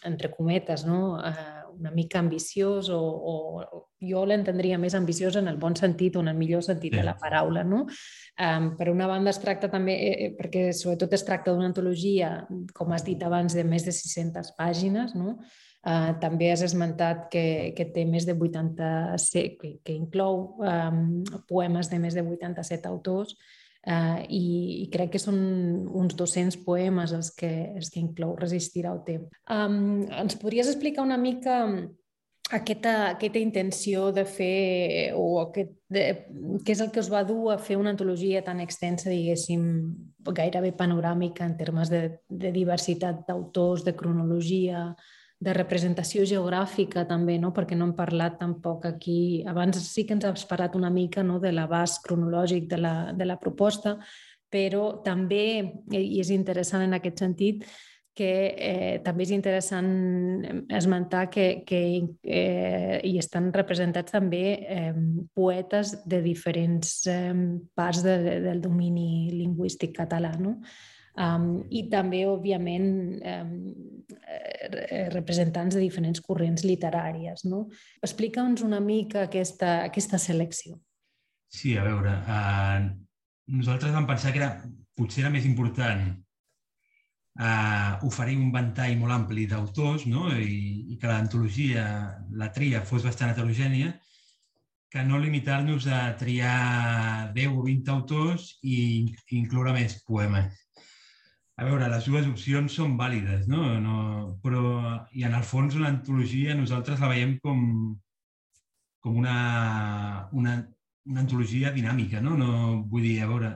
entre 0.05 0.29
cometes, 0.35 0.85
no? 0.85 1.14
Uh, 1.16 1.61
una 1.81 1.90
mica 1.90 2.19
ambiciós 2.21 2.90
o, 2.93 3.01
o 3.01 3.87
jo 4.05 4.25
l'entendria 4.29 4.79
més 4.81 4.95
ambiciós 4.97 5.38
en 5.40 5.49
el 5.49 5.57
bon 5.61 5.73
sentit 5.77 6.16
o 6.16 6.23
en 6.25 6.29
el 6.33 6.37
millor 6.37 6.62
sentit 6.64 6.93
sí. 6.93 7.01
de 7.01 7.07
la 7.07 7.16
paraula. 7.21 7.64
No? 7.64 7.87
Um, 8.37 8.71
per 8.77 8.90
una 8.93 9.09
banda 9.09 9.33
es 9.33 9.40
tracta 9.40 9.71
també, 9.73 9.97
eh, 9.97 10.12
eh, 10.27 10.31
perquè 10.37 10.69
sobretot 10.77 11.16
es 11.16 11.25
tracta 11.25 11.55
d'una 11.55 11.71
antologia, 11.73 12.31
com 12.77 12.93
has 12.93 13.05
dit 13.09 13.25
abans, 13.25 13.57
de 13.57 13.64
més 13.64 13.88
de 13.88 13.97
600 13.97 14.55
pàgines, 14.61 15.16
no? 15.16 15.38
Uh, 15.81 16.12
també 16.21 16.51
has 16.53 16.61
esmentat 16.66 17.31
que, 17.33 17.73
que 17.77 17.87
té 17.95 18.05
més 18.05 18.27
de 18.29 18.35
87, 18.37 19.57
que, 19.57 19.71
que 19.81 19.97
inclou 19.97 20.61
um, 20.61 21.23
poemes 21.49 21.88
de 21.88 21.99
més 22.03 22.19
de 22.19 22.27
87 22.27 22.88
autors, 22.90 23.37
Uh, 23.81 24.21
i, 24.29 24.45
i 24.83 24.87
crec 24.93 25.14
que 25.14 25.19
són 25.23 25.38
uns 25.97 26.12
200 26.12 26.59
poemes 26.66 27.14
els 27.16 27.31
que, 27.33 27.49
els 27.79 27.88
que 27.88 27.97
inclou 27.97 28.35
Resistir 28.37 28.83
al 28.85 28.99
temps. 29.07 29.31
Um, 29.49 30.03
ens 30.12 30.37
podries 30.37 30.69
explicar 30.69 31.01
una 31.07 31.16
mica 31.16 31.62
aquesta, 32.51 32.93
aquesta 33.14 33.40
intenció 33.40 34.11
de 34.12 34.25
fer, 34.27 35.12
o 35.16 35.40
aquest, 35.47 35.73
de, 35.88 36.05
què 36.64 36.75
és 36.75 36.83
el 36.83 36.90
que 36.93 37.01
us 37.01 37.11
va 37.12 37.23
dur 37.25 37.55
a 37.55 37.59
fer 37.62 37.79
una 37.81 37.95
antologia 37.95 38.43
tan 38.45 38.61
extensa, 38.61 39.09
diguéssim, 39.11 39.64
gairebé 40.29 40.75
panoràmica 40.77 41.47
en 41.47 41.57
termes 41.57 41.88
de, 41.93 42.03
de 42.29 42.53
diversitat 42.53 43.25
d'autors, 43.29 43.85
de 43.87 43.95
cronologia, 43.97 44.90
de 45.40 45.53
representació 45.57 46.26
geogràfica 46.29 47.07
també, 47.09 47.38
no? 47.40 47.50
perquè 47.57 47.76
no 47.76 47.88
hem 47.88 47.94
parlat 47.96 48.37
tampoc 48.42 48.85
aquí, 48.90 49.42
abans 49.48 49.79
sí 49.88 50.05
que 50.05 50.12
ens 50.18 50.26
has 50.29 50.44
parlat 50.48 50.76
una 50.76 50.90
mica 50.92 51.24
no? 51.24 51.38
de 51.40 51.53
l'abast 51.55 52.03
cronològic 52.05 52.68
de 52.68 52.81
la, 52.81 52.94
de 53.16 53.29
la 53.29 53.38
proposta, 53.40 53.96
però 54.53 54.98
també, 55.05 55.44
i 55.96 56.20
és 56.20 56.33
interessant 56.35 56.85
en 56.85 56.98
aquest 56.98 57.24
sentit, 57.24 57.64
que 58.20 58.31
eh, 58.53 58.96
també 59.00 59.24
és 59.24 59.33
interessant 59.33 59.88
esmentar 60.76 61.29
que, 61.33 61.62
que 61.64 61.81
eh, 62.20 63.00
hi 63.07 63.14
estan 63.22 63.48
representats 63.55 64.12
també 64.12 64.42
eh, 64.61 64.92
poetes 65.33 65.94
de 66.11 66.20
diferents 66.20 66.98
eh, 67.09 67.33
parts 67.79 68.03
de, 68.05 68.18
de, 68.26 68.35
del 68.44 68.61
domini 68.61 69.31
lingüístic 69.33 69.94
català. 70.03 70.35
No? 70.37 70.59
Um, 71.18 71.64
I 71.75 71.85
també, 71.90 72.23
òbviament, 72.29 72.90
um, 73.27 73.55
representants 75.14 75.75
de 75.75 75.83
diferents 75.83 76.23
corrents 76.23 76.64
literàries. 76.64 77.44
No? 77.51 77.66
Explica'ns 78.05 78.62
una 78.66 78.81
mica 78.81 79.27
aquesta, 79.27 79.81
aquesta 79.90 80.20
selecció. 80.23 80.79
Sí, 81.51 81.75
a 81.77 81.85
veure, 81.85 82.14
uh, 82.31 82.90
nosaltres 83.51 83.94
vam 83.94 84.07
pensar 84.07 84.31
que 84.33 84.38
era, 84.42 84.53
potser 84.94 85.25
era 85.25 85.33
més 85.35 85.46
important 85.49 86.05
uh, 87.40 88.07
oferir 88.07 88.37
un 88.38 88.53
ventall 88.55 88.94
molt 89.01 89.16
ampli 89.16 89.49
d'autors 89.51 90.07
no? 90.07 90.29
I, 90.31 90.92
i 90.94 90.99
que 91.01 91.11
l'antologia, 91.11 91.85
la 92.38 92.51
tria, 92.55 92.85
fos 92.87 93.03
bastant 93.07 93.33
heterogènia, 93.33 93.96
que 94.90 95.03
no 95.07 95.20
limitar-nos 95.23 95.87
a 95.87 96.16
triar 96.18 97.31
10 97.35 97.53
o 97.55 97.62
20 97.62 97.92
autors 97.94 98.57
i 98.66 99.07
incloure 99.38 99.75
més 99.77 100.01
poemes. 100.07 100.51
A 101.61 101.64
veure, 101.68 101.88
les 101.92 102.07
dues 102.09 102.25
opcions 102.25 102.73
són 102.73 102.94
vàlides, 102.96 103.44
no? 103.53 103.62
no 103.85 103.96
però, 104.40 104.62
I 105.12 105.27
en 105.29 105.35
el 105.37 105.42
fons 105.44 105.75
una 105.77 105.90
antologia 105.92 106.55
nosaltres 106.57 107.03
la 107.05 107.11
veiem 107.11 107.35
com, 107.44 107.59
com 109.05 109.18
una, 109.20 109.35
una, 110.33 110.55
una 111.05 111.20
antologia 111.20 111.73
dinàmica, 111.75 112.23
no? 112.25 112.38
no? 112.40 112.55
Vull 112.88 113.05
dir, 113.05 113.18
a 113.20 113.29
veure, 113.29 113.51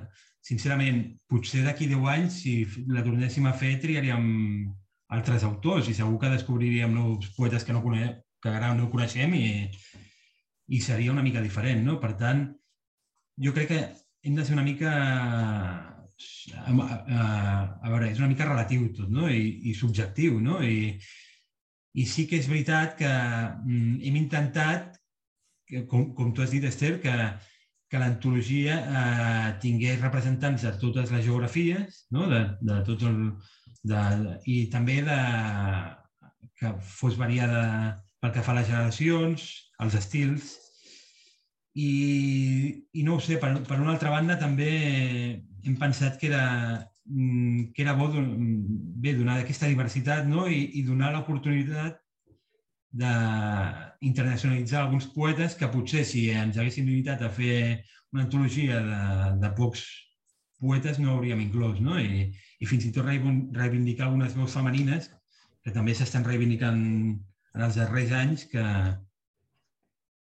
sincerament, 0.44 1.00
potser 1.32 1.62
d'aquí 1.64 1.88
10 1.88 2.10
anys, 2.16 2.36
si 2.42 2.54
la 2.92 3.06
tornéssim 3.06 3.48
a 3.48 3.54
fer, 3.56 3.72
triaríem 3.80 4.28
altres 5.16 5.48
autors 5.48 5.88
i 5.88 5.96
segur 5.96 6.20
que 6.20 6.34
descobriríem 6.34 6.92
nous 6.92 7.32
poetes 7.38 7.64
que, 7.64 7.72
no 7.72 7.80
cone... 7.86 8.10
que 8.44 8.52
ara 8.52 8.74
no 8.76 8.90
coneixem 8.92 9.32
i, 9.38 9.46
i 10.76 10.84
seria 10.84 11.16
una 11.16 11.24
mica 11.24 11.40
diferent, 11.40 11.80
no? 11.88 11.96
Per 12.04 12.12
tant, 12.20 12.44
jo 13.40 13.56
crec 13.56 13.72
que 13.72 13.82
hem 14.28 14.36
de 14.36 14.44
ser 14.44 14.60
una 14.60 14.68
mica 14.68 14.92
a 16.54 17.88
veure, 17.88 18.10
és 18.10 18.20
una 18.20 18.30
mica 18.30 18.48
relatiu 18.48 18.88
tot, 18.96 19.08
no? 19.10 19.28
I, 19.28 19.70
i 19.70 19.74
subjectiu, 19.78 20.38
no? 20.40 20.60
I, 20.62 20.94
I 21.94 22.04
sí 22.10 22.26
que 22.30 22.38
és 22.40 22.50
veritat 22.50 22.96
que 23.00 23.10
mm, 23.10 23.98
hem 24.06 24.20
intentat, 24.20 24.96
com, 25.90 26.12
com 26.14 26.32
tu 26.34 26.44
has 26.44 26.54
dit, 26.54 26.64
Esther, 26.68 26.96
que, 27.02 27.14
que 27.90 28.00
l'antologia 28.02 28.78
eh, 28.82 29.50
tingués 29.62 30.00
representants 30.02 30.64
de 30.66 30.72
totes 30.80 31.12
les 31.14 31.24
geografies, 31.26 32.04
no? 32.14 32.28
de, 32.30 32.40
de 32.62 32.80
tots 32.88 33.06
el, 33.10 33.20
de, 33.86 34.00
i 34.50 34.64
també 34.72 35.00
de, 35.06 35.20
que 36.58 36.74
fos 36.96 37.18
variada 37.20 37.62
pel 38.22 38.32
que 38.34 38.44
fa 38.44 38.54
a 38.54 38.58
les 38.60 38.70
generacions, 38.70 39.46
els 39.84 39.96
estils, 39.98 40.52
i, 41.74 41.90
i 42.94 43.02
no 43.02 43.16
ho 43.16 43.20
sé, 43.20 43.38
per, 43.42 43.50
per 43.66 43.80
una 43.80 43.94
altra 43.94 44.12
banda 44.14 44.38
també 44.38 44.70
hem 45.64 45.76
pensat 45.80 46.18
que 46.20 46.28
era, 46.30 46.44
mm, 47.10 47.72
que 47.74 47.82
era 47.82 47.96
bo 47.98 48.10
bé, 48.14 49.14
donar 49.14 49.40
aquesta 49.40 49.70
diversitat 49.70 50.28
no? 50.30 50.46
I, 50.46 50.62
i 50.78 50.84
donar 50.86 51.12
l'oportunitat 51.14 51.98
d'internacionalitzar 52.94 54.84
alguns 54.84 55.08
poetes 55.10 55.56
que 55.58 55.70
potser 55.72 56.04
si 56.06 56.28
ens 56.30 56.60
haguéssim 56.60 56.86
limitat 56.86 57.24
a 57.26 57.30
fer 57.34 57.82
una 58.14 58.22
antologia 58.22 58.78
de, 58.86 59.00
de 59.42 59.50
pocs 59.58 59.82
poetes 60.62 61.00
no 61.02 61.16
hauríem 61.16 61.42
inclòs, 61.42 61.80
no? 61.82 61.98
I, 61.98 62.30
i 62.62 62.68
fins 62.70 62.86
i 62.86 62.92
tot 62.94 63.08
reivindicar 63.08 64.06
algunes 64.06 64.36
veus 64.38 64.54
femenines 64.54 65.10
que 65.64 65.72
també 65.74 65.94
s'estan 65.96 66.24
reivindicant 66.28 66.78
en 66.78 67.66
els 67.66 67.76
darrers 67.80 68.12
anys 68.14 68.46
que, 68.52 68.64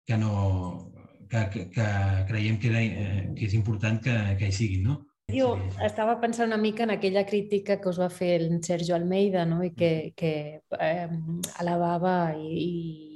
que, 0.06 0.16
no, 0.20 0.32
que, 1.30 1.44
que, 1.52 1.62
que 1.70 1.86
creiem 2.28 2.58
que, 2.58 2.68
era, 2.72 2.82
eh, 2.82 3.22
que 3.36 3.46
és 3.46 3.54
important 3.54 4.00
que, 4.02 4.16
que 4.40 4.50
hi 4.50 4.56
siguin, 4.56 4.84
no? 4.90 4.98
Jo 5.30 5.52
estava 5.86 6.16
pensant 6.18 6.50
una 6.50 6.58
mica 6.58 6.82
en 6.82 6.90
aquella 6.90 7.22
crítica 7.26 7.76
que 7.80 7.88
us 7.88 8.00
va 8.00 8.08
fer 8.10 8.32
el 8.40 8.58
Sergio 8.66 8.96
Almeida 8.96 9.44
no? 9.46 9.60
i 9.62 9.70
que, 9.76 10.12
que 10.16 10.32
eh, 10.58 11.08
alabava 11.62 12.34
i, 12.34 12.64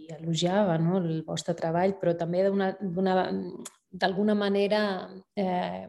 i 0.06 0.14
elogiava 0.14 0.78
no? 0.78 1.00
el 1.02 1.24
vostre 1.26 1.56
treball, 1.58 1.96
però 1.98 2.14
també 2.18 2.44
d'alguna 2.46 4.36
manera 4.38 4.84
eh, 5.34 5.88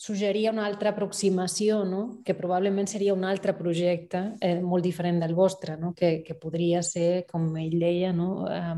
suggeria 0.00 0.52
una 0.52 0.66
altra 0.66 0.94
aproximació, 0.94 1.84
no? 1.84 2.20
que 2.24 2.36
probablement 2.36 2.88
seria 2.88 3.14
un 3.16 3.24
altre 3.28 3.52
projecte 3.56 4.22
eh, 4.40 4.60
molt 4.60 4.84
diferent 4.84 5.20
del 5.20 5.34
vostre, 5.36 5.76
no? 5.76 5.94
que, 5.96 6.22
que 6.26 6.36
podria 6.40 6.80
ser, 6.82 7.26
com 7.28 7.50
ell 7.60 7.78
deia, 7.80 8.12
no? 8.16 8.46
eh, 8.48 8.76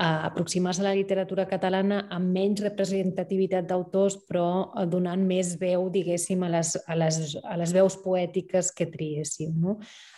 aproximar-se 0.00 0.80
a 0.80 0.86
la 0.86 0.94
literatura 0.96 1.44
catalana 1.48 2.06
amb 2.14 2.32
menys 2.32 2.62
representativitat 2.64 3.66
d'autors, 3.68 4.16
però 4.28 4.46
eh, 4.72 4.86
donant 4.88 5.20
més 5.26 5.52
veu, 5.60 5.88
diguéssim, 5.92 6.40
a 6.46 6.48
les, 6.54 6.72
a 6.86 6.96
les, 6.96 7.18
a 7.44 7.58
les 7.60 7.74
veus 7.76 7.98
poètiques 8.00 8.72
que 8.76 8.88
triéssim. 8.88 9.52
No? 9.60 9.76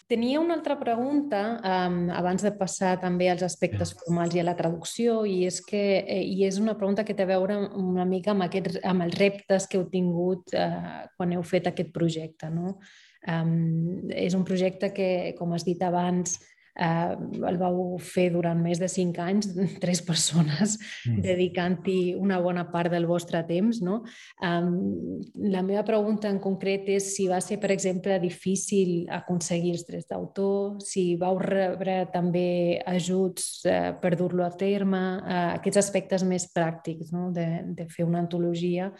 Tenia 0.09 0.41
una 0.41 0.55
altra 0.59 0.77
pregunta 0.79 1.43
um, 1.59 1.99
abans 2.15 2.45
de 2.47 2.53
passar 2.55 2.95
també 3.03 3.31
als 3.33 3.43
aspectes 3.47 3.95
formals 3.99 4.37
i 4.37 4.43
a 4.43 4.47
la 4.47 4.57
traducció, 4.59 5.23
i 5.27 5.43
és, 5.49 5.59
que, 5.67 5.83
eh, 6.07 6.23
i 6.23 6.47
és 6.47 6.61
una 6.63 6.77
pregunta 6.79 7.03
que 7.09 7.17
té 7.19 7.27
a 7.27 7.33
veure 7.33 7.59
una 7.81 8.07
mica 8.07 8.37
amb, 8.37 8.47
aquests, 8.47 8.83
amb 8.87 9.09
els 9.09 9.19
reptes 9.19 9.67
que 9.67 9.81
heu 9.81 9.89
tingut 9.91 10.55
uh, 10.55 11.09
quan 11.17 11.35
heu 11.35 11.43
fet 11.43 11.73
aquest 11.73 11.91
projecte. 11.97 12.53
No? 12.55 12.77
Um, 13.23 14.11
és 14.15 14.35
un 14.35 14.47
projecte 14.47 14.91
que, 14.95 15.11
com 15.39 15.53
has 15.55 15.67
dit 15.67 15.83
abans, 15.83 16.39
eh, 16.79 17.15
el 17.49 17.59
vau 17.61 17.99
fer 18.01 18.29
durant 18.35 18.59
més 18.63 18.81
de 18.81 18.89
cinc 18.91 19.19
anys, 19.23 19.51
tres 19.85 20.03
persones 20.05 20.77
mm. 21.07 21.21
dedicant-hi 21.25 22.15
una 22.19 22.41
bona 22.43 22.65
part 22.73 22.93
del 22.93 23.07
vostre 23.11 23.43
temps. 23.49 23.83
No? 23.85 24.03
Um, 24.45 25.21
la 25.53 25.63
meva 25.67 25.85
pregunta 25.89 26.31
en 26.31 26.41
concret 26.43 26.89
és 26.93 27.13
si 27.17 27.29
va 27.31 27.41
ser, 27.45 27.59
per 27.63 27.73
exemple, 27.75 28.19
difícil 28.23 29.09
aconseguir 29.13 29.75
els 29.77 29.87
drets 29.89 30.11
d'autor, 30.11 30.79
si 30.85 31.13
vau 31.21 31.41
rebre 31.43 32.03
també 32.13 32.81
ajuts 32.87 33.67
eh, 33.69 33.93
per 34.01 34.15
dur-lo 34.19 34.47
a 34.47 34.53
terme, 34.57 35.03
eh, 35.23 35.43
aquests 35.59 35.83
aspectes 35.85 36.25
més 36.29 36.49
pràctics 36.55 37.13
no? 37.15 37.31
de, 37.35 37.49
de 37.77 37.89
fer 37.93 38.07
una 38.09 38.23
antologia 38.23 38.93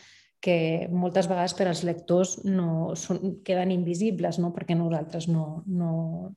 que 0.43 0.89
moltes 0.91 1.29
vegades 1.31 1.55
per 1.55 1.69
als 1.71 1.85
lectors 1.87 2.37
no, 2.45 2.97
són, 2.99 3.39
queden 3.47 3.71
invisibles, 3.71 4.41
no? 4.43 4.51
perquè 4.57 4.75
nosaltres 4.75 5.29
no, 5.31 5.63
no, 5.71 5.93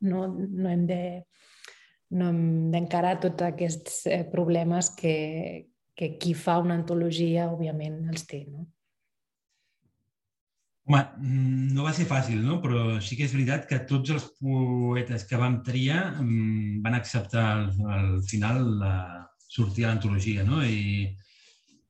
no, 0.05 0.27
no 0.29 0.69
hem 0.69 0.85
de 0.89 1.01
no 2.15 2.29
hem 2.29 2.43
d'encarar 2.71 3.15
tots 3.23 3.47
aquests 3.47 4.05
eh, 4.13 4.21
problemes 4.29 4.91
que, 4.93 5.15
que 5.97 6.11
qui 6.21 6.35
fa 6.37 6.59
una 6.61 6.77
antologia, 6.77 7.49
òbviament, 7.49 8.03
els 8.13 8.27
té. 8.29 8.43
No? 8.45 8.67
Home, 10.85 11.01
no 11.73 11.87
va 11.87 11.95
ser 11.97 12.05
fàcil, 12.05 12.43
no? 12.45 12.59
però 12.61 12.99
sí 13.01 13.17
que 13.17 13.25
és 13.25 13.33
veritat 13.33 13.65
que 13.65 13.81
tots 13.89 14.13
els 14.13 14.29
poetes 14.37 15.25
que 15.25 15.39
vam 15.41 15.63
triar 15.65 16.03
mm, 16.21 16.83
van 16.85 16.97
acceptar 16.99 17.45
al, 17.55 17.69
al 17.97 18.11
final 18.29 18.61
la, 18.83 18.95
sortir 19.49 19.87
a 19.87 19.89
l'antologia. 19.89 20.45
No? 20.45 20.61
I, 20.61 21.09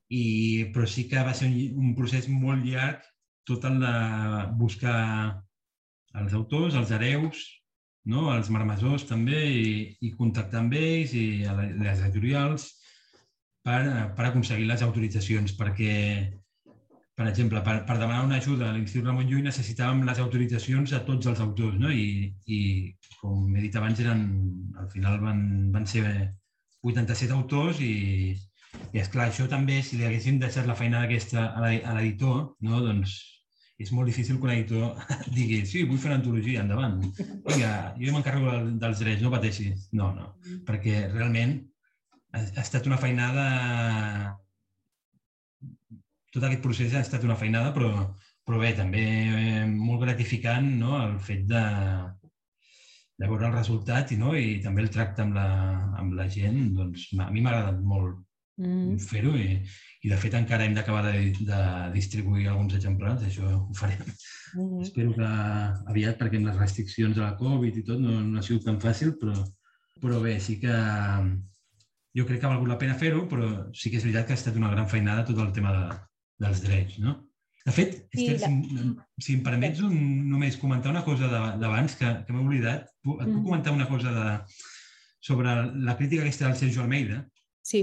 i, 0.08 0.70
però 0.74 0.86
sí 0.86 1.06
que 1.10 1.24
va 1.26 1.34
ser 1.34 1.50
un, 1.50 1.58
un 1.82 1.94
procés 1.98 2.28
molt 2.30 2.64
llarg 2.66 3.04
tot 3.46 3.64
el 3.68 3.78
de 3.82 3.92
buscar 4.58 4.98
els 6.20 6.34
autors, 6.34 6.74
els 6.74 6.90
hereus, 6.90 7.44
no? 8.10 8.30
als 8.30 8.50
marmessors 8.50 9.06
també 9.06 9.42
i, 9.50 9.68
i 10.02 10.14
contactar 10.18 10.62
amb 10.62 10.74
ells 10.78 11.14
i 11.14 11.26
les 11.44 12.02
editorials 12.08 12.70
per, 13.66 13.82
per 14.16 14.28
aconseguir 14.28 14.66
les 14.70 14.82
autoritzacions, 14.86 15.54
perquè, 15.58 15.94
per 17.18 17.26
exemple, 17.26 17.62
per, 17.66 17.80
per 17.88 17.98
demanar 17.98 18.24
una 18.26 18.38
ajuda 18.42 18.70
a 18.70 18.74
l'Institut 18.74 19.08
Ramon 19.08 19.26
Llull 19.30 19.46
necessitàvem 19.46 20.04
les 20.06 20.22
autoritzacions 20.22 20.94
a 20.94 21.02
tots 21.06 21.30
els 21.32 21.42
autors, 21.42 21.78
no? 21.82 21.90
I, 21.90 22.30
i 22.46 22.60
com 23.20 23.46
he 23.54 23.64
dit 23.66 23.78
abans, 23.78 24.02
eren, 24.02 24.26
al 24.78 24.90
final 24.94 25.18
van, 25.22 25.40
van 25.74 25.86
ser 25.90 26.04
87 26.86 27.34
autors 27.34 27.82
i, 27.82 27.94
i 28.94 29.00
esclar, 29.02 29.30
això 29.30 29.46
també, 29.50 29.80
si 29.82 29.98
li 29.98 30.06
haguéssim 30.06 30.38
deixat 30.42 30.68
la 30.68 30.76
feina 30.78 31.02
aquesta 31.04 31.48
a 31.56 31.64
l'editor, 31.64 32.52
no? 32.66 32.82
doncs 32.84 33.16
és 33.76 33.92
molt 33.92 34.08
difícil 34.08 34.38
que 34.40 34.48
un 34.48 34.52
editor 34.54 34.94
digui 35.36 35.60
sí, 35.68 35.84
vull 35.88 36.00
fer 36.00 36.10
una 36.10 36.18
antologia, 36.20 36.62
endavant. 36.64 37.00
Vinga, 37.44 37.72
jo 38.00 38.14
m'encarrego 38.14 38.58
dels 38.80 39.02
drets, 39.02 39.24
no 39.24 39.32
pateixis. 39.34 39.88
No, 39.96 40.10
no, 40.16 40.32
perquè 40.68 41.06
realment 41.12 41.58
ha, 42.32 42.42
ha 42.42 42.64
estat 42.64 42.88
una 42.90 43.00
feinada... 43.00 43.46
Tot 46.32 46.44
aquest 46.44 46.62
procés 46.64 46.92
ha 46.92 47.00
estat 47.04 47.22
una 47.24 47.36
feinada, 47.40 47.70
però, 47.72 47.90
però 48.44 48.60
bé, 48.60 48.74
també 48.76 49.02
eh, 49.02 49.64
molt 49.72 50.02
gratificant 50.02 50.66
no? 50.82 50.98
el 51.00 51.14
fet 51.24 51.46
de, 51.48 51.62
de 53.16 53.28
veure 53.30 53.48
el 53.48 53.54
resultat 53.54 54.12
i, 54.12 54.18
no? 54.20 54.34
i 54.36 54.58
també 54.64 54.84
el 54.84 54.92
tracte 54.92 55.24
amb 55.24 55.36
la, 55.38 55.46
amb 56.02 56.16
la 56.18 56.28
gent. 56.32 56.58
Doncs, 56.76 57.08
a 57.16 57.30
mi 57.32 57.40
m'ha 57.40 57.54
agradat 57.54 57.80
molt 57.80 58.25
mm. 58.60 58.96
fer-ho 59.10 59.34
i, 59.38 59.58
i 60.04 60.12
de 60.12 60.18
fet 60.22 60.36
encara 60.38 60.66
hem 60.66 60.76
d'acabar 60.76 61.02
de, 61.08 61.32
de 61.48 61.60
distribuir 61.94 62.48
alguns 62.48 62.76
exemplars, 62.78 63.24
això 63.26 63.48
ho 63.58 63.76
farem. 63.76 64.02
Mm. 64.54 64.80
Espero 64.84 65.12
que 65.16 65.28
aviat, 65.92 66.18
perquè 66.20 66.40
amb 66.40 66.50
les 66.50 66.58
restriccions 66.60 67.16
de 67.16 67.24
la 67.24 67.34
Covid 67.40 67.76
i 67.76 67.84
tot 67.86 68.02
no, 68.02 68.20
no 68.22 68.40
ha 68.40 68.46
sigut 68.46 68.66
tan 68.68 68.80
fàcil, 68.82 69.16
però, 69.20 69.36
però 70.02 70.22
bé, 70.24 70.38
sí 70.40 70.58
que 70.62 70.74
jo 72.16 72.24
crec 72.24 72.40
que 72.40 72.48
ha 72.48 72.54
valgut 72.54 72.72
la 72.72 72.80
pena 72.80 72.96
fer-ho, 72.98 73.26
però 73.28 73.50
sí 73.76 73.92
que 73.92 74.00
és 74.00 74.06
veritat 74.06 74.28
que 74.28 74.36
ha 74.36 74.40
estat 74.40 74.56
una 74.56 74.72
gran 74.72 74.88
feinada 74.88 75.26
tot 75.28 75.40
el 75.42 75.52
tema 75.56 75.74
de, 75.76 76.00
dels 76.46 76.62
drets, 76.64 77.00
no? 77.02 77.18
De 77.66 77.74
fet, 77.74 77.96
Esther, 78.14 78.38
la... 78.38 78.48
si, 78.48 79.24
si 79.26 79.34
em 79.34 79.42
permets 79.44 79.80
un, 79.82 79.94
només 80.30 80.56
comentar 80.60 80.92
una 80.92 81.02
cosa 81.04 81.26
d'abans 81.28 81.96
que, 81.98 82.12
que 82.22 82.34
m'he 82.34 82.44
oblidat, 82.44 82.86
et 82.86 83.06
puc 83.08 83.24
mm. 83.26 83.42
comentar 83.42 83.74
una 83.74 83.88
cosa 83.90 84.12
de, 84.14 84.26
sobre 85.28 85.54
la 85.74 85.96
crítica 85.98 86.22
aquesta 86.22 86.46
del 86.46 86.60
Sergio 86.60 86.84
Almeida? 86.84 87.24
Sí. 87.66 87.82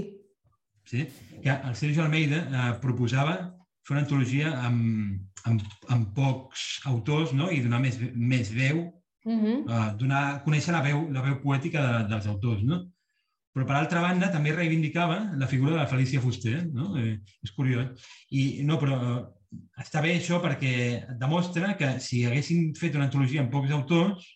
Sí? 0.84 1.06
Que 1.42 1.50
el 1.50 1.76
Sergio 1.76 2.04
Almeida 2.04 2.40
eh, 2.44 2.72
proposava 2.82 3.36
fer 3.84 3.96
una 3.96 4.02
antologia 4.04 4.52
amb, 4.64 5.20
amb, 5.48 5.64
amb 5.92 6.10
pocs 6.16 6.64
autors 6.90 7.34
no? 7.36 7.50
i 7.52 7.60
donar 7.64 7.80
més, 7.84 7.98
més 8.14 8.52
veu, 8.52 8.86
mm 9.24 9.38
-hmm. 9.40 9.62
eh, 9.68 9.94
donar, 10.00 10.24
conèixer 10.44 10.72
la 10.72 10.82
veu, 10.84 11.06
la 11.12 11.22
veu 11.22 11.40
poètica 11.42 11.84
de, 11.86 12.08
dels 12.08 12.26
autors. 12.26 12.62
No? 12.62 12.84
Però, 13.54 13.66
per 13.66 13.76
altra 13.78 14.00
banda, 14.02 14.32
també 14.32 14.52
reivindicava 14.52 15.18
la 15.36 15.46
figura 15.46 15.72
de 15.72 15.78
la 15.78 15.86
Felícia 15.86 16.20
Fuster. 16.20 16.66
No? 16.72 16.96
Eh, 16.98 17.20
és 17.42 17.52
curiós. 17.52 17.86
I, 18.30 18.62
no, 18.66 18.78
però 18.78 18.96
eh, 18.98 19.20
està 19.78 20.02
bé 20.02 20.16
això 20.16 20.40
perquè 20.42 20.72
demostra 21.20 21.76
que 21.78 22.00
si 22.00 22.24
haguessin 22.26 22.72
fet 22.74 22.96
una 22.98 23.04
antologia 23.04 23.44
amb 23.44 23.52
pocs 23.52 23.70
autors, 23.70 24.26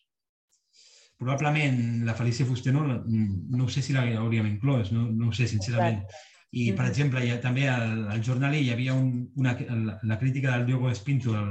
probablement 1.18 2.04
la 2.06 2.14
Felícia 2.14 2.46
Fuster 2.46 2.72
no, 2.72 2.84
no 3.02 3.68
sé 3.68 3.82
si 3.82 3.92
l'hauríem 3.96 4.46
inclòs, 4.46 4.92
no, 4.94 5.08
no 5.10 5.28
ho 5.28 5.34
sé, 5.34 5.48
sincerament. 5.50 6.04
I, 6.50 6.70
per 6.72 6.86
exemple, 6.88 7.20
ha, 7.20 7.40
també 7.44 7.66
al, 7.68 8.06
al 8.08 8.22
Jornalí 8.24 8.62
hi 8.64 8.72
havia 8.72 8.94
un, 8.96 9.28
una, 9.36 9.52
la, 9.68 9.98
la 10.02 10.18
crítica 10.18 10.54
del 10.54 10.66
Diogo 10.66 10.90
Espinto 10.90 11.34
a 11.36 11.44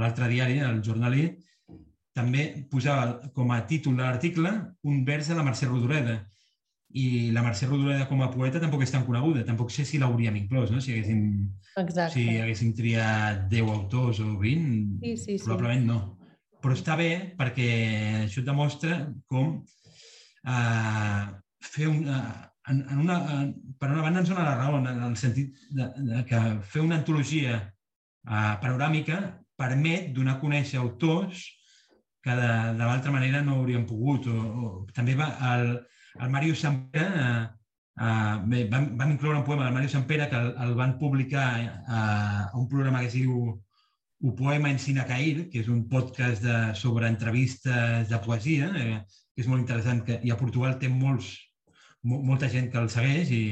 l'altre 0.00 0.28
diari, 0.28 0.58
al 0.60 0.82
Jornalí, 0.84 1.30
també 2.14 2.44
posava 2.70 3.30
com 3.34 3.50
a 3.50 3.62
títol 3.66 3.96
de 3.96 4.04
l'article 4.04 4.52
un 4.86 5.02
vers 5.06 5.30
de 5.30 5.38
la 5.38 5.44
Mercè 5.46 5.66
Rodoreda, 5.66 6.20
i 6.94 7.32
la 7.34 7.42
Mercè 7.42 7.66
Rodoreda 7.66 8.06
com 8.06 8.20
a 8.22 8.30
poeta 8.30 8.60
tampoc 8.62 8.84
és 8.84 8.92
tan 8.94 9.02
coneguda, 9.06 9.42
tampoc 9.46 9.72
sé 9.74 9.82
si 9.88 9.98
l'hauríem 9.98 10.36
inclòs, 10.38 10.70
no? 10.70 10.82
si, 10.82 10.92
haguéssim, 10.94 11.24
Exacte. 11.80 12.12
si 12.14 12.36
haguéssim 12.38 12.70
triat 12.76 13.48
10 13.50 13.72
autors 13.72 14.20
o 14.22 14.36
20, 14.38 15.00
sí, 15.02 15.16
sí, 15.24 15.38
probablement 15.42 15.82
sí. 15.82 15.88
no. 15.90 15.98
Però 16.62 16.76
està 16.76 16.94
bé 16.96 17.10
perquè 17.36 17.68
això 18.22 18.40
et 18.40 18.46
demostra 18.46 19.00
com 19.28 19.56
uh, 20.46 21.24
fer 21.66 21.90
un, 21.90 22.06
uh, 22.06 22.53
en, 22.68 22.84
en 22.90 22.98
una, 22.98 23.18
en, 23.40 23.54
per 23.78 23.90
una 23.90 24.02
banda 24.02 24.22
ens 24.22 24.30
dona 24.30 24.44
la 24.46 24.56
raó 24.58 24.78
en 24.80 25.02
el 25.08 25.16
sentit 25.20 25.56
de, 25.70 25.88
de 26.10 26.22
que 26.28 26.40
fer 26.70 26.84
una 26.84 27.00
antologia 27.00 27.58
uh, 27.60 28.54
panoràmica 28.62 29.20
permet 29.58 30.12
donar 30.16 30.38
a 30.38 30.42
conèixer 30.42 30.80
autors 30.80 31.44
que 32.24 32.32
de, 32.32 32.52
de 32.78 32.84
l'altra 32.84 33.12
manera 33.12 33.42
no 33.44 33.58
hauríem 33.58 33.84
pogut. 33.86 34.26
O, 34.32 34.38
o, 34.38 34.70
també 34.96 35.14
va, 35.18 35.28
el, 35.52 35.74
el 36.24 36.32
Mario 36.32 36.56
Sampere, 36.56 37.26
eh, 37.26 37.42
eh, 38.00 38.64
vam, 38.72 38.88
vam 38.96 39.12
incloure 39.12 39.42
un 39.42 39.44
poema 39.44 39.66
del 39.66 39.76
Mario 39.76 39.92
Sampere 39.92 40.30
que 40.30 40.40
el, 40.40 40.54
el 40.64 40.72
van 40.78 40.96
publicar 40.98 41.48
eh, 41.60 41.68
a 41.84 42.50
un 42.56 42.68
programa 42.68 43.04
que 43.04 43.12
es 43.12 43.18
diu 43.20 43.60
Un 44.24 44.32
poema 44.34 44.70
en 44.70 44.78
Sinacair, 44.78 45.50
que 45.52 45.58
és 45.60 45.66
un 45.68 45.82
podcast 45.90 46.40
de, 46.40 46.54
sobre 46.80 47.10
entrevistes 47.10 48.08
de 48.08 48.20
poesia, 48.24 48.70
eh, 48.80 49.02
que 49.04 49.42
és 49.42 49.48
molt 49.50 49.60
interessant, 49.60 50.00
que, 50.06 50.16
i 50.24 50.32
a 50.32 50.38
Portugal 50.40 50.78
té 50.80 50.88
molts, 50.88 51.26
mo, 51.28 51.43
molta 52.04 52.50
gent 52.52 52.70
que 52.72 52.80
el 52.80 52.90
segueix, 52.92 53.30
i, 53.32 53.44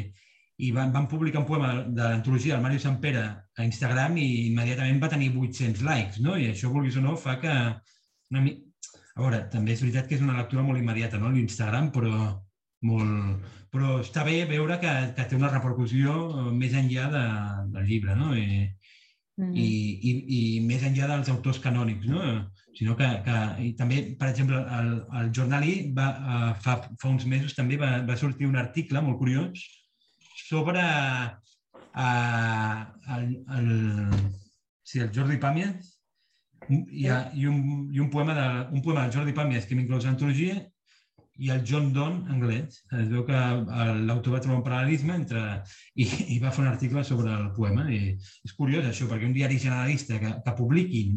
i 0.63 0.71
van, 0.77 0.93
van 0.95 1.09
publicar 1.11 1.41
un 1.41 1.49
poema 1.49 1.73
de 1.87 2.03
l'antologia 2.03 2.55
del 2.55 2.65
Mario 2.65 2.83
Sampere 2.83 3.23
a 3.57 3.65
Instagram 3.67 4.19
i 4.21 4.27
immediatament 4.49 5.01
va 5.03 5.11
tenir 5.13 5.33
800 5.33 5.83
likes, 5.89 6.21
no? 6.25 6.37
I 6.39 6.51
això, 6.53 6.71
vulguis 6.73 6.99
o 7.01 7.05
no, 7.05 7.17
fa 7.17 7.39
que... 7.43 7.57
Una, 8.33 8.45
a 9.13 9.21
veure, 9.21 9.43
també 9.53 9.75
és 9.75 9.83
veritat 9.85 10.07
que 10.09 10.17
és 10.17 10.23
una 10.25 10.37
lectura 10.39 10.65
molt 10.65 10.81
immediata, 10.81 11.21
no?, 11.21 11.33
l'Instagram, 11.33 11.91
però, 11.95 12.15
molt... 12.89 13.51
Però 13.73 13.99
està 14.03 14.21
bé 14.27 14.43
veure 14.45 14.77
que, 14.81 14.91
que 15.17 15.25
té 15.25 15.37
una 15.39 15.49
repercussió 15.49 16.15
més 16.53 16.75
enllà 16.77 17.07
de, 17.13 17.23
del 17.73 17.87
llibre, 17.89 18.17
no? 18.19 18.35
I, 18.37 18.67
mm. 19.41 19.55
i, 19.57 19.69
i, 20.11 20.13
i 20.39 20.41
més 20.67 20.85
enllà 20.85 21.09
dels 21.09 21.31
autors 21.33 21.61
canònics, 21.65 22.05
no? 22.13 22.21
Sinó 22.73 22.97
que, 22.97 23.09
que 23.27 23.39
i 23.61 23.71
també, 23.77 24.01
per 24.19 24.31
exemple, 24.33 24.59
el, 24.79 24.91
el 25.21 25.31
Jornalí 25.37 25.75
va, 25.97 26.09
uh, 26.17 26.51
fa, 26.65 26.79
fa 27.01 27.11
uns 27.11 27.27
mesos 27.29 27.57
també 27.57 27.77
va, 27.81 27.99
va 28.09 28.17
sortir 28.17 28.49
un 28.49 28.57
article 28.61 29.03
molt 29.05 29.19
curiós 29.21 29.65
sobre 30.47 30.83
uh, 30.83 32.79
el, 33.17 33.27
el, 33.59 33.69
sí, 34.89 35.03
el 35.05 35.11
Jordi 35.13 35.37
Pàmies 35.43 35.93
i, 36.71 36.79
i, 37.09 37.47
un, 37.47 37.59
i 37.93 38.01
un, 38.01 38.09
poema 38.11 38.37
de, 38.39 38.47
un 38.73 38.85
poema 38.85 39.05
del 39.05 39.19
Jordi 39.19 39.37
Pàmies 39.37 39.69
que 39.69 39.77
m'inclou 39.77 40.01
l'antologia 40.01 40.57
i 41.43 41.51
el 41.51 41.63
John 41.67 41.93
Donne 41.93 42.29
anglès. 42.33 42.83
Es 42.93 43.09
veu 43.11 43.25
que 43.29 43.37
l'autor 44.07 44.37
va 44.37 44.41
trobar 44.45 44.59
un 44.61 44.65
paral·lelisme 44.67 45.15
entre... 45.17 45.45
I, 45.97 46.07
i 46.37 46.41
va 46.43 46.53
fer 46.53 46.65
un 46.65 46.71
article 46.71 47.05
sobre 47.09 47.33
el 47.35 47.49
poema. 47.57 47.87
I 47.91 48.17
és 48.21 48.57
curiós 48.57 48.89
això, 48.89 49.09
perquè 49.11 49.29
un 49.29 49.37
diari 49.37 49.59
generalista 49.61 50.21
que, 50.23 50.35
que 50.45 50.57
publiquin 50.59 51.17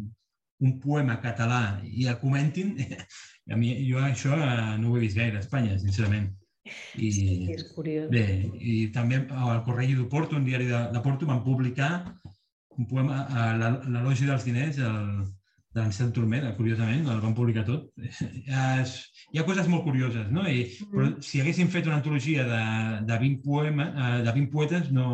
un 0.64 0.78
poema 0.80 1.20
català 1.24 1.82
i 1.84 2.08
el 2.08 2.18
comentin, 2.22 2.76
a 3.52 3.60
mi, 3.60 3.74
jo 3.90 4.02
això 4.04 4.38
eh, 4.38 4.76
no 4.82 4.92
ho 4.92 4.98
he 4.98 5.06
vist 5.06 5.20
gaire 5.20 5.40
a 5.40 5.44
Espanya, 5.44 5.80
sincerament. 5.82 6.32
I, 6.98 7.12
sí, 7.14 7.26
és 7.54 7.68
curiós. 7.76 8.08
Bé, 8.10 8.26
i 8.58 8.88
també 8.94 9.22
al 9.30 9.62
Correio 9.68 10.00
de 10.00 10.08
Porto, 10.10 10.38
un 10.40 10.48
diari 10.48 10.70
de, 10.72 10.80
de 10.96 11.02
Porto, 11.04 11.28
van 11.30 11.44
publicar 11.46 11.92
un 12.76 12.88
poema, 12.90 13.22
l'elogi 13.86 14.26
dels 14.28 14.48
diners, 14.48 14.80
el, 14.84 15.26
de 15.76 15.82
l'Ancel 15.82 16.12
Turmera, 16.16 16.54
curiosament, 16.56 17.08
el 17.12 17.22
van 17.24 17.36
publicar 17.36 17.66
tot. 17.68 17.90
Es, 18.82 18.96
hi 19.32 19.40
ha 19.40 19.46
coses 19.48 19.68
molt 19.72 19.84
curioses, 19.84 20.30
no? 20.32 20.46
I, 20.48 20.64
però 20.92 21.10
mm. 21.10 21.26
si 21.28 21.42
haguéssim 21.44 21.72
fet 21.72 21.90
una 21.90 22.00
antologia 22.00 22.46
de, 22.48 22.62
de, 23.10 23.18
20, 23.26 23.42
poema, 23.44 23.90
eh, 23.92 24.22
de 24.26 24.36
20 24.40 24.54
poetes, 24.54 24.92
no, 24.96 25.10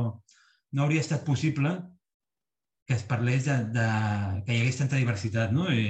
no 0.71 0.85
hauria 0.85 1.01
estat 1.01 1.25
possible 1.27 1.73
que 2.91 2.97
es 2.97 3.03
parlés 3.07 3.45
de, 3.45 3.55
de 3.71 3.85
que 4.43 4.51
hi 4.51 4.63
hagués 4.65 4.81
tanta 4.81 4.97
diversitat, 4.99 5.53
no? 5.55 5.69
I, 5.71 5.85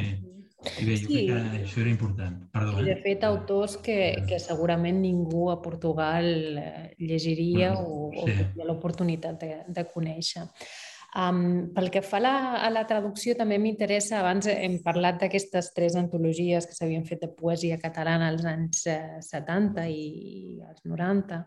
i 0.78 0.86
bé, 0.86 1.00
jo 1.02 1.08
sí. 1.10 1.24
crec 1.26 1.48
que 1.50 1.62
això 1.64 1.82
era 1.82 1.90
important. 1.90 2.36
Perdó, 2.54 2.76
I 2.78 2.86
de 2.92 2.94
eh? 2.94 3.00
fet, 3.02 3.26
autors 3.26 3.80
que, 3.82 3.98
que 4.30 4.38
segurament 4.44 5.00
ningú 5.02 5.48
a 5.50 5.58
Portugal 5.64 6.30
eh, 6.62 6.92
llegiria 7.02 7.72
mm, 7.74 7.82
o, 7.82 8.12
sí. 8.14 8.38
o 8.38 8.48
té 8.54 8.70
l'oportunitat 8.70 9.42
de, 9.42 9.52
de 9.66 9.88
conèixer. 9.90 10.46
Um, 11.18 11.74
pel 11.74 11.90
que 11.92 12.06
fa 12.06 12.22
a 12.22 12.24
la, 12.24 12.36
a 12.62 12.70
la 12.72 12.86
traducció, 12.88 13.34
també 13.36 13.58
m'interessa, 13.60 14.22
abans 14.22 14.46
hem 14.54 14.78
parlat 14.86 15.18
d'aquestes 15.26 15.74
tres 15.74 15.98
antologies 16.00 16.70
que 16.70 16.78
s'havien 16.78 17.04
fet 17.10 17.26
de 17.26 17.34
poesia 17.34 17.82
catalana 17.82 18.30
als 18.30 18.46
anys 18.46 18.86
eh, 18.94 19.18
70 19.26 19.90
i, 19.90 20.06
i 20.06 20.62
als 20.70 20.86
90. 20.86 21.42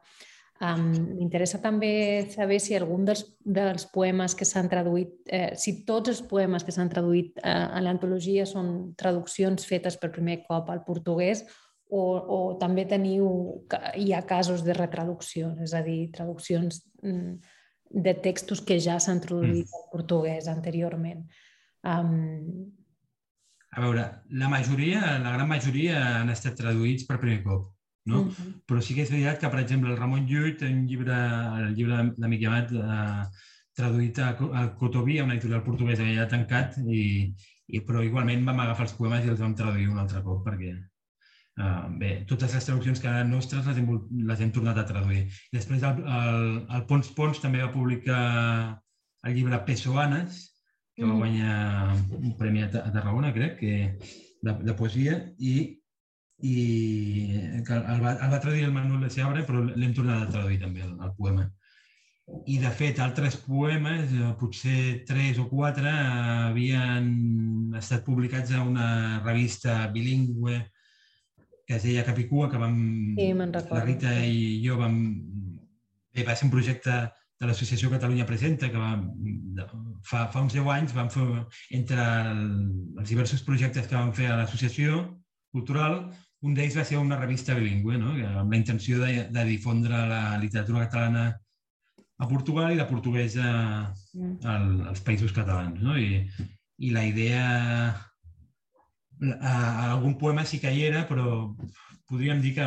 Um, 0.64 0.84
M'interessa 1.18 1.58
també 1.60 1.90
saber 2.30 2.60
si 2.62 2.76
algun 2.76 3.02
dels, 3.08 3.24
dels 3.42 3.88
poemes 3.92 4.36
que 4.38 4.46
s'han 4.46 4.68
traduït, 4.70 5.16
eh, 5.26 5.50
si 5.58 5.80
tots 5.88 6.12
els 6.12 6.22
poemes 6.30 6.64
que 6.64 6.72
s'han 6.72 6.92
traduït 6.92 7.40
eh, 7.42 7.50
a 7.50 7.82
l'antologia 7.82 8.46
són 8.46 8.94
traduccions 9.00 9.66
fetes 9.66 9.98
per 10.00 10.12
primer 10.14 10.38
cop 10.46 10.70
al 10.70 10.84
portuguès 10.86 11.42
o, 11.90 12.04
o 12.36 12.38
també 12.60 12.86
teniu, 12.88 13.26
hi 13.98 14.12
ha 14.14 14.22
casos 14.28 14.64
de 14.64 14.76
retraducció, 14.78 15.52
és 15.64 15.74
a 15.74 15.82
dir, 15.84 15.98
traduccions 16.14 16.80
mm, 17.02 17.34
de 18.06 18.14
textos 18.24 18.62
que 18.64 18.78
ja 18.80 18.96
s'han 19.02 19.20
traduït 19.24 19.66
mm. 19.66 19.76
al 19.80 19.86
portuguès 19.92 20.48
anteriorment. 20.50 21.26
Um... 21.84 22.72
a 23.74 23.82
veure, 23.82 24.06
la 24.30 24.48
majoria, 24.48 25.18
la 25.18 25.34
gran 25.34 25.50
majoria 25.50 26.00
han 26.20 26.30
estat 26.32 26.56
traduïts 26.62 27.08
per 27.08 27.20
primer 27.20 27.42
cop, 27.44 27.68
no? 28.04 28.22
Mm 28.22 28.30
-hmm. 28.30 28.54
Però 28.68 28.80
sí 28.80 28.94
que 28.94 29.02
és 29.02 29.10
veritat 29.10 29.40
que, 29.40 29.48
per 29.48 29.60
exemple, 29.60 29.90
el 29.90 29.98
Ramon 29.98 30.26
Llull 30.26 30.56
té 30.56 30.68
un 30.68 30.86
llibre, 30.86 31.18
el 31.58 31.74
llibre 31.74 32.14
de 32.16 32.28
Miqui 32.28 32.46
Amat, 32.46 32.72
eh, 32.72 33.24
traduït 33.74 34.18
a, 34.18 34.30
a 34.60 34.62
Cotoví, 34.78 35.18
a 35.18 35.24
una 35.24 35.34
editorial 35.34 35.64
portuguesa 35.64 36.04
que 36.04 36.14
ja 36.14 36.22
ha 36.24 36.28
tancat, 36.28 36.78
i, 36.78 37.34
i, 37.66 37.80
però 37.80 38.02
igualment 38.04 38.44
vam 38.44 38.60
agafar 38.60 38.86
els 38.86 38.96
poemes 38.98 39.24
i 39.24 39.28
els 39.28 39.40
vam 39.40 39.54
traduir 39.54 39.88
un 39.88 39.98
altre 39.98 40.22
cop 40.22 40.44
perquè 40.46 40.74
Uh, 41.54 41.86
bé, 42.00 42.08
totes 42.26 42.50
les 42.50 42.64
traduccions 42.66 42.98
que 42.98 43.06
eren 43.06 43.28
nostres 43.30 43.66
les 43.68 43.76
hem, 43.78 43.86
les 44.26 44.40
hem 44.42 44.50
tornat 44.50 44.78
a 44.80 44.86
traduir. 44.88 45.20
Després 45.52 45.84
el, 45.86 46.00
el, 46.02 46.48
el 46.66 46.82
Pons 46.88 47.12
Pons 47.14 47.38
també 47.38 47.60
va 47.62 47.70
publicar 47.70 48.22
el 49.22 49.36
llibre 49.36 49.60
Pesoanes, 49.68 50.40
que 50.96 51.04
mm. 51.04 51.12
va 51.12 51.20
guanyar 51.20 51.54
un 52.18 52.34
premi 52.40 52.64
a, 52.64 52.72
a 52.82 52.90
Tarragona, 52.90 53.30
crec, 53.36 53.54
que, 53.60 54.16
de, 54.42 54.56
de 54.66 54.74
poesia, 54.74 55.20
i, 55.38 55.54
i 56.44 57.62
que 57.64 57.76
el, 57.76 58.00
va, 58.02 58.14
el 58.14 58.32
va 58.32 58.40
traduir 58.40 58.66
el 58.66 58.74
Manuel 58.74 59.06
de 59.06 59.12
Seabre, 59.12 59.44
però 59.48 59.62
l'hem 59.64 59.94
tornat 59.96 60.26
a 60.26 60.32
traduir 60.32 60.58
també, 60.60 60.84
el, 60.84 60.92
el 61.00 61.14
poema. 61.16 61.46
I, 62.24 62.56
de 62.60 62.70
fet, 62.72 63.00
altres 63.04 63.36
poemes, 63.44 64.12
eh, 64.16 64.30
potser 64.40 65.04
tres 65.08 65.40
o 65.40 65.46
quatre, 65.48 65.90
havien 66.50 67.08
estat 67.80 68.04
publicats 68.06 68.54
a 68.56 68.62
una 68.64 68.88
revista 69.24 69.82
bilingüe 69.92 70.62
que 71.64 71.76
es 71.76 71.84
deia 71.84 72.04
Capicua, 72.04 72.50
que 72.52 72.60
vam... 72.60 72.78
Sí, 73.16 73.30
La 73.72 73.84
Rita 73.84 74.14
i 74.24 74.60
jo 74.64 74.76
vam... 74.80 74.98
Bé, 76.14 76.24
va 76.28 76.36
ser 76.36 76.46
un 76.46 76.52
projecte 76.52 76.98
de 77.40 77.48
l'Associació 77.48 77.90
Catalunya 77.90 78.26
Presenta, 78.28 78.68
que 78.70 78.80
vam, 78.80 79.06
fa, 80.06 80.26
fa 80.32 80.42
uns 80.44 80.54
10 80.54 80.68
anys 80.76 80.92
vam 80.96 81.08
fer, 81.12 81.24
entre 81.80 82.04
el, 82.04 82.44
els 83.00 83.08
diversos 83.10 83.42
projectes 83.48 83.88
que 83.88 83.96
vam 83.96 84.12
fer 84.16 84.28
a 84.30 84.36
l'associació 84.38 85.00
cultural, 85.54 86.04
un 86.44 86.54
d'ells 86.56 86.76
va 86.76 86.84
ser 86.84 86.98
una 87.00 87.18
revista 87.20 87.54
bilingüe, 87.56 87.96
no? 88.00 88.12
amb 88.40 88.52
la 88.52 88.58
intenció 88.58 89.00
de, 89.00 89.28
de 89.32 89.44
difondre 89.48 90.00
la 90.10 90.36
literatura 90.42 90.84
catalana 90.86 91.28
a 92.18 92.28
Portugal 92.28 92.72
i 92.72 92.78
la 92.78 92.88
portuguesa 92.88 93.46
mm. 94.12 94.34
al, 94.46 94.66
als 94.92 95.00
països 95.06 95.32
catalans. 95.36 95.80
No? 95.82 95.96
I, 95.98 96.24
I 96.84 96.90
la 96.92 97.04
idea 97.06 97.44
a 99.40 99.54
algun 99.92 100.18
poema 100.20 100.44
sí 100.44 100.60
que 100.60 100.72
hi 100.74 100.84
era, 100.90 101.04
però 101.08 101.54
podríem 102.10 102.42
dir 102.44 102.54
que 102.58 102.66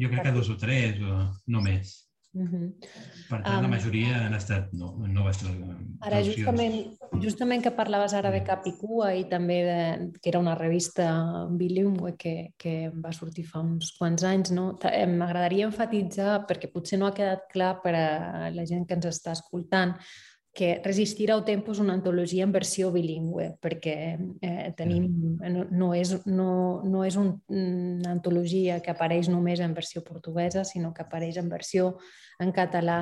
jo 0.00 0.10
crec 0.10 0.26
que 0.26 0.34
dos 0.34 0.50
o 0.50 0.58
tres, 0.58 0.98
o 1.00 1.28
no 1.46 1.62
més. 1.64 2.03
Per 2.34 3.38
tant, 3.44 3.60
um, 3.60 3.62
la 3.62 3.70
majoria 3.70 4.24
han 4.24 4.34
estat 4.34 4.72
no, 4.74 4.90
noves 5.06 5.38
traduccions. 5.38 5.92
Ara, 6.04 6.18
justament, 6.26 6.74
justament 7.22 7.62
que 7.62 7.72
parlaves 7.76 8.12
ara 8.18 8.32
de 8.34 8.40
Capicua 8.44 9.12
i 9.14 9.22
també 9.30 9.60
de, 9.64 9.78
que 10.18 10.32
era 10.32 10.40
una 10.42 10.56
revista 10.58 11.06
bilingüe 11.54 12.16
que, 12.18 12.34
que 12.58 12.74
va 12.90 13.14
sortir 13.14 13.46
fa 13.46 13.62
uns 13.62 13.94
quants 13.98 14.26
anys, 14.26 14.50
no? 14.56 14.72
m'agradaria 15.14 15.70
enfatitzar, 15.70 16.42
perquè 16.48 16.72
potser 16.72 16.98
no 16.98 17.06
ha 17.08 17.14
quedat 17.16 17.46
clar 17.54 17.76
per 17.86 17.94
a 17.94 18.06
la 18.50 18.66
gent 18.66 18.84
que 18.88 18.98
ens 18.98 19.06
està 19.14 19.36
escoltant, 19.38 19.94
que 20.54 20.80
Resistir 20.84 21.32
al 21.34 21.42
tempo 21.44 21.72
és 21.74 21.80
una 21.82 21.96
antologia 21.98 22.44
en 22.46 22.52
versió 22.54 22.92
bilingüe, 22.94 23.48
perquè 23.60 23.96
eh, 24.14 24.68
tenim, 24.78 25.08
no, 25.42 25.64
no, 25.66 25.88
és, 25.98 26.14
no, 26.30 26.80
no 26.86 27.02
és 27.02 27.18
un, 27.18 27.32
una 27.50 28.12
antologia 28.14 28.78
que 28.80 28.92
apareix 28.94 29.28
només 29.28 29.58
en 29.60 29.74
versió 29.74 30.04
portuguesa, 30.06 30.62
sinó 30.64 30.94
que 30.94 31.02
apareix 31.02 31.40
en 31.42 31.50
versió 31.50 31.96
en 32.38 32.54
català 32.54 33.00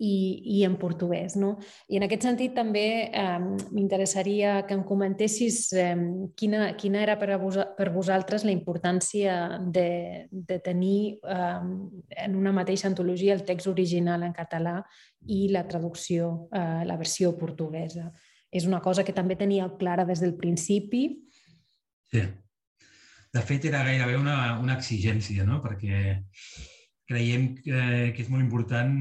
i, 0.00 0.58
i 0.58 0.64
en 0.64 0.76
portuguès. 0.80 1.36
No? 1.36 1.54
I 1.92 1.98
en 2.00 2.06
aquest 2.06 2.24
sentit 2.24 2.54
també 2.56 2.86
eh, 3.12 3.36
m'interessaria 3.70 4.60
que 4.68 4.74
em 4.78 4.82
comentessis 4.88 5.60
eh, 5.76 5.92
quina, 6.36 6.72
quina 6.80 7.02
era 7.04 7.18
per, 7.20 7.30
a 7.34 7.38
vos, 7.40 7.58
per 7.76 7.90
vosaltres 7.92 8.46
la 8.48 8.54
importància 8.54 9.60
de, 9.60 10.26
de 10.30 10.58
tenir 10.64 11.20
eh, 11.20 11.60
en 12.24 12.36
una 12.38 12.54
mateixa 12.56 12.88
antologia 12.88 13.36
el 13.36 13.44
text 13.48 13.68
original 13.70 14.24
en 14.24 14.36
català 14.36 14.78
i 15.28 15.46
la 15.52 15.66
traducció, 15.68 16.48
eh, 16.56 16.82
la 16.88 16.96
versió 17.00 17.34
portuguesa. 17.38 18.08
És 18.50 18.64
una 18.66 18.80
cosa 18.82 19.04
que 19.06 19.14
també 19.14 19.36
tenia 19.38 19.68
clara 19.78 20.06
des 20.08 20.22
del 20.24 20.32
principi. 20.34 21.04
Sí. 22.10 22.24
De 23.30 23.42
fet, 23.46 23.68
era 23.68 23.84
gairebé 23.86 24.16
una, 24.18 24.56
una 24.58 24.74
exigència, 24.74 25.44
no? 25.46 25.60
perquè 25.62 26.16
creiem 27.06 27.52
que, 27.60 27.82
que 28.16 28.24
és 28.24 28.30
molt 28.32 28.42
important 28.42 28.96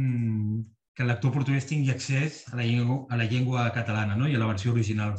que 0.99 1.03
el 1.03 1.13
lector 1.13 1.31
portuguès 1.31 1.63
tingui 1.63 1.93
accés 1.93 2.41
a 2.51 2.57
la 2.59 2.63
llengua, 2.67 3.05
a 3.07 3.15
la 3.15 3.23
llengua 3.23 3.61
catalana 3.71 4.17
no? 4.19 4.25
i 4.27 4.33
a 4.35 4.39
la 4.41 4.49
versió 4.49 4.73
original. 4.73 5.13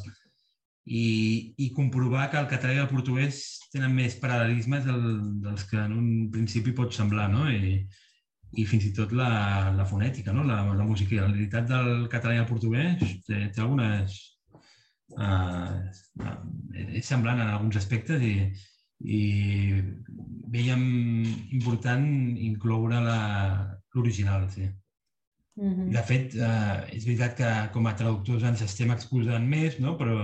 I, 0.84 1.04
i 1.56 1.68
comprovar 1.72 2.26
que 2.28 2.36
el 2.36 2.48
català 2.50 2.74
i 2.74 2.80
el 2.82 2.90
portuguès 2.90 3.38
tenen 3.72 3.94
més 3.96 4.18
paral·lelismes 4.20 4.84
del, 4.84 5.06
dels 5.40 5.64
que 5.70 5.78
en 5.80 5.94
un 5.96 6.10
principi 6.34 6.74
pot 6.76 6.92
semblar, 6.92 7.30
no? 7.32 7.46
I, 7.48 7.78
i 8.60 8.66
fins 8.68 8.90
i 8.90 8.92
tot 8.98 9.14
la, 9.16 9.30
la 9.78 9.86
fonètica, 9.88 10.34
no? 10.36 10.44
la, 10.44 10.58
la 10.82 10.88
musicalitat 10.90 11.72
del 11.72 12.04
català 12.12 12.36
i 12.36 12.42
el 12.42 12.50
portuguès 12.50 13.00
té, 13.24 13.46
té 13.48 13.64
algunes... 13.64 14.18
Uh, 15.16 15.80
és 16.92 17.08
semblant 17.08 17.40
en 17.40 17.48
alguns 17.54 17.80
aspectes 17.80 18.20
i, 18.20 18.34
i 19.00 19.22
veiem 20.52 20.84
important 21.56 22.04
incloure 22.52 23.00
l'original, 23.00 24.44
sí. 24.52 24.68
Mm 25.60 25.72
-hmm. 25.74 25.92
De 25.92 26.02
fet, 26.08 26.34
eh, 26.34 26.96
és 26.96 27.04
veritat 27.04 27.34
que 27.36 27.48
com 27.72 27.86
a 27.86 27.94
traductors 27.94 28.44
ens 28.48 28.62
estem 28.64 28.90
exposant 28.94 29.46
més, 29.46 29.78
no? 29.78 29.96
però 29.98 30.16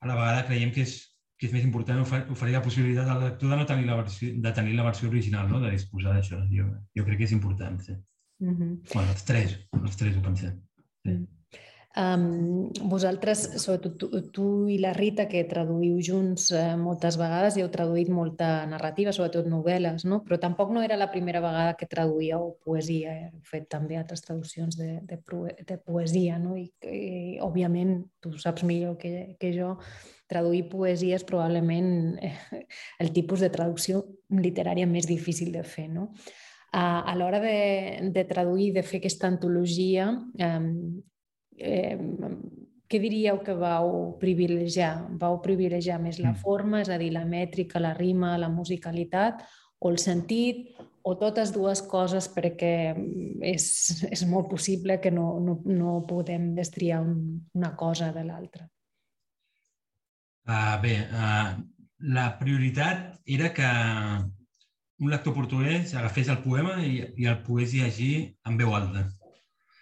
a 0.00 0.06
la 0.08 0.14
vegada 0.20 0.46
creiem 0.46 0.70
que 0.72 0.86
és, 0.86 0.94
que 1.36 1.46
és 1.48 1.52
més 1.52 1.64
important 1.64 2.00
oferir 2.00 2.54
la 2.54 2.62
possibilitat 2.62 3.08
al 3.08 3.20
lector 3.24 3.50
de 3.50 3.56
no 3.56 3.66
tenir 3.66 3.86
la 3.86 3.98
versió, 4.02 4.30
de 4.46 4.52
tenir 4.52 4.76
la 4.76 4.86
versió 4.88 5.08
original, 5.08 5.50
no? 5.50 5.60
de 5.60 5.74
disposar 5.76 6.14
d'això. 6.14 6.40
Jo, 6.54 6.64
jo 6.96 7.04
crec 7.04 7.18
que 7.18 7.28
és 7.28 7.36
important, 7.38 7.80
sí. 7.80 7.92
Mm 8.40 8.56
-hmm. 8.56 8.94
bueno, 8.94 9.10
els 9.12 9.24
tres, 9.24 9.58
els 9.82 9.96
tres 9.96 10.16
ho 10.16 10.22
pensem. 10.22 10.54
Sí. 11.04 11.10
Mm 11.10 11.16
-hmm. 11.16 11.39
Um, 11.98 12.70
vosaltres, 12.86 13.40
sobretot 13.58 13.96
tu, 13.98 14.08
tu 14.30 14.44
i 14.70 14.76
la 14.78 14.92
Rita, 14.94 15.24
que 15.26 15.40
traduïu 15.50 15.96
junts 16.06 16.44
eh, 16.54 16.76
moltes 16.78 17.16
vegades 17.18 17.56
i 17.58 17.64
heu 17.64 17.70
traduït 17.72 18.12
molta 18.14 18.62
narrativa, 18.70 19.10
sobretot 19.10 19.48
novel·les, 19.50 20.04
no? 20.06 20.20
però 20.22 20.38
tampoc 20.38 20.70
no 20.70 20.84
era 20.86 20.94
la 21.00 21.08
primera 21.10 21.40
vegada 21.42 21.74
que 21.80 21.88
traduïeu 21.90 22.52
poesia, 22.62 23.16
heu 23.24 23.42
fet 23.50 23.66
també 23.74 23.98
altres 23.98 24.22
traduccions 24.22 24.78
de, 24.78 25.00
de, 25.02 25.18
de 25.66 25.80
poesia, 25.82 26.38
no? 26.38 26.54
I, 26.54 26.68
i 26.86 27.40
òbviament 27.42 27.96
tu 28.22 28.36
saps 28.38 28.62
millor 28.62 28.94
que, 29.00 29.34
que 29.40 29.50
jo, 29.58 29.74
traduir 30.30 30.68
poesia 30.70 31.18
és 31.18 31.26
probablement 31.26 31.90
eh, 32.22 32.36
el 33.02 33.10
tipus 33.10 33.42
de 33.42 33.50
traducció 33.50 34.04
literària 34.30 34.86
més 34.86 35.10
difícil 35.10 35.50
de 35.58 35.66
fer. 35.66 35.90
No? 35.90 36.12
a, 36.72 37.00
a 37.00 37.16
l'hora 37.16 37.40
de, 37.40 38.10
de 38.14 38.24
traduir, 38.24 38.72
de 38.78 38.82
fer 38.86 39.00
aquesta 39.00 39.26
antologia, 39.26 40.12
eh, 40.38 40.60
eh, 41.60 41.96
què 42.90 42.98
diríeu 42.98 43.38
que 43.46 43.54
vau 43.54 44.16
privilegiar? 44.18 44.94
Vau 45.20 45.38
privilegiar 45.44 46.00
més 46.02 46.18
la 46.18 46.32
mm. 46.32 46.42
forma, 46.42 46.80
és 46.82 46.90
a 46.90 46.98
dir, 46.98 47.12
la 47.14 47.26
mètrica, 47.28 47.82
la 47.82 47.94
rima, 47.94 48.36
la 48.40 48.50
musicalitat, 48.50 49.44
o 49.80 49.92
el 49.92 50.00
sentit, 50.02 50.72
o 51.02 51.14
totes 51.16 51.52
dues 51.54 51.80
coses 51.88 52.26
perquè 52.28 52.72
és, 53.46 53.64
és 54.10 54.24
molt 54.28 54.50
possible 54.50 54.98
que 55.00 55.12
no, 55.14 55.38
no, 55.40 55.56
no 55.64 55.94
podem 56.08 56.50
destriar 56.56 57.00
un, 57.04 57.14
una 57.56 57.72
cosa 57.76 58.10
de 58.12 58.26
l'altra. 58.26 58.66
Uh, 60.50 60.76
bé, 60.82 60.96
uh, 61.14 61.54
la 62.12 62.26
prioritat 62.40 63.20
era 63.24 63.52
que 63.54 63.70
un 65.00 65.08
lector 65.14 65.32
portuguès 65.36 65.94
agafés 65.96 66.28
el 66.28 66.42
poema 66.44 66.80
i, 66.84 67.00
i 67.16 67.30
el 67.30 67.40
pogués 67.46 67.72
llegir 67.76 68.14
en 68.44 68.60
veu 68.60 68.74
alta. 68.76 69.06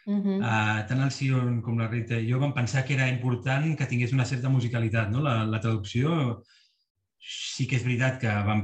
Uh 0.08 0.16
-huh. 0.24 0.36
uh, 0.40 0.86
tant 0.88 1.02
el 1.04 1.10
Sion 1.12 1.60
com 1.60 1.78
la 1.78 1.86
Rita 1.88 2.16
i 2.16 2.30
jo 2.30 2.38
vam 2.40 2.54
pensar 2.56 2.84
que 2.84 2.94
era 2.94 3.08
important 3.08 3.76
que 3.76 3.86
tingués 3.86 4.12
una 4.12 4.24
certa 4.24 4.48
musicalitat. 4.48 5.10
No? 5.10 5.20
La, 5.20 5.44
la 5.44 5.60
traducció 5.60 6.42
sí 7.20 7.66
que 7.66 7.76
és 7.76 7.84
veritat 7.84 8.18
que 8.22 8.32
vam 8.46 8.62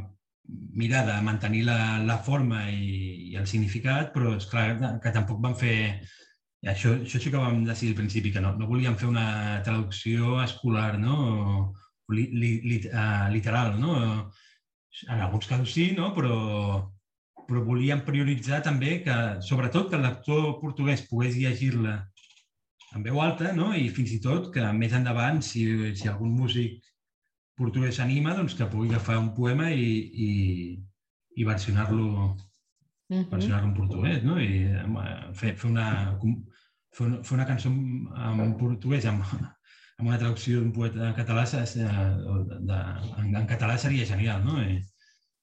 mirar 0.82 1.04
de 1.06 1.20
mantenir 1.22 1.64
la, 1.64 1.98
la 1.98 2.18
forma 2.18 2.70
i, 2.70 3.30
i 3.30 3.36
el 3.36 3.46
significat, 3.46 4.12
però 4.14 4.34
és 4.36 4.46
clar 4.46 5.00
que 5.02 5.12
tampoc 5.12 5.40
vam 5.42 5.54
fer... 5.54 5.76
Això, 6.64 6.94
això 6.96 7.20
sí 7.20 7.30
que 7.30 7.36
vam 7.40 7.64
decidir 7.64 7.92
al 7.92 7.98
principi, 7.98 8.32
que 8.32 8.40
no, 8.40 8.54
no 8.56 8.66
volíem 8.66 8.96
fer 8.96 9.08
una 9.08 9.60
traducció 9.64 10.38
escolar, 10.40 10.98
no? 10.98 11.16
O, 12.08 12.14
li, 12.16 12.24
li, 12.32 12.52
li, 12.64 12.78
uh, 12.88 13.28
literal, 13.32 13.76
no? 13.80 13.96
En 15.08 15.20
alguns 15.20 15.46
casos 15.50 15.72
sí, 15.76 15.90
no? 15.92 16.14
però, 16.16 16.93
però 17.48 17.62
volíem 17.64 18.02
prioritzar 18.06 18.62
també 18.64 18.98
que, 19.04 19.16
sobretot, 19.44 19.90
que 19.90 19.98
el 19.98 20.06
lector 20.06 20.58
portuguès 20.60 21.04
pogués 21.10 21.36
llegir-la 21.36 21.98
en 22.94 23.02
veu 23.02 23.20
alta 23.20 23.52
no? 23.52 23.72
i 23.74 23.88
fins 23.94 24.14
i 24.14 24.20
tot 24.22 24.50
que 24.54 24.64
més 24.78 24.94
endavant, 24.96 25.40
si, 25.42 25.66
si 25.98 26.08
algun 26.10 26.34
músic 26.38 26.82
portuguès 27.58 27.98
s'anima, 27.98 28.34
doncs 28.38 28.56
que 28.58 28.68
pugui 28.70 28.90
agafar 28.90 29.18
un 29.20 29.32
poema 29.36 29.70
i, 29.70 29.90
i, 30.26 30.30
i 31.36 31.46
versionar-lo 31.46 32.06
uh 32.06 32.30
-huh. 33.10 33.28
versionar 33.30 33.64
en 33.64 33.74
portuguès, 33.74 34.22
no? 34.22 34.38
I 34.40 34.70
fer, 35.34 35.54
fer, 35.56 35.70
una, 35.70 36.16
fer, 36.92 37.06
una, 37.06 37.22
fer 37.22 37.34
una 37.34 37.46
cançó 37.46 37.68
en 37.68 38.56
portuguès 38.58 39.06
amb, 39.06 39.22
amb 39.98 40.08
una 40.08 40.18
traducció 40.18 40.60
d'un 40.60 40.72
poeta 40.72 41.14
català, 41.14 41.44
de, 41.44 41.88
de, 42.70 42.80
en, 43.18 43.36
en 43.36 43.46
català 43.46 43.78
seria 43.78 44.06
genial, 44.06 44.44
no? 44.44 44.62
I, 44.62 44.82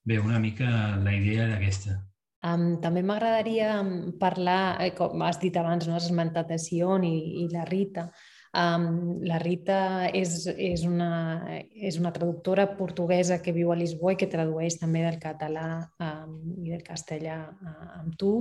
bé, 0.03 0.19
una 0.19 0.39
mica 0.39 0.97
la 1.03 1.13
idea 1.15 1.45
era 1.47 1.57
aquesta. 1.59 1.99
Um, 2.41 2.79
també 2.81 3.03
m'agradaria 3.05 3.73
parlar, 4.21 4.81
eh, 4.81 4.93
com 4.97 5.21
has 5.21 5.37
dit 5.41 5.57
abans, 5.61 5.85
no? 5.87 5.97
has 5.97 6.07
esmentat 6.09 6.49
a 6.49 6.57
Sion 6.57 7.05
i, 7.05 7.15
i 7.43 7.49
la 7.51 7.65
Rita, 7.69 8.07
Um, 8.51 9.21
la 9.23 9.37
Rita 9.39 10.09
és, 10.11 10.43
és, 10.59 10.81
una, 10.83 11.39
és 11.71 11.95
una 11.95 12.09
traductora 12.11 12.65
portuguesa 12.75 13.37
que 13.39 13.53
viu 13.55 13.69
a 13.71 13.77
Lisboa 13.79 14.11
i 14.11 14.17
que 14.19 14.27
tradueix 14.27 14.75
també 14.81 15.05
del 15.05 15.21
català 15.23 15.85
um, 16.03 16.33
i 16.59 16.73
del 16.73 16.81
castellà 16.83 17.37
uh, 17.47 17.85
amb 18.01 18.17
tu. 18.19 18.33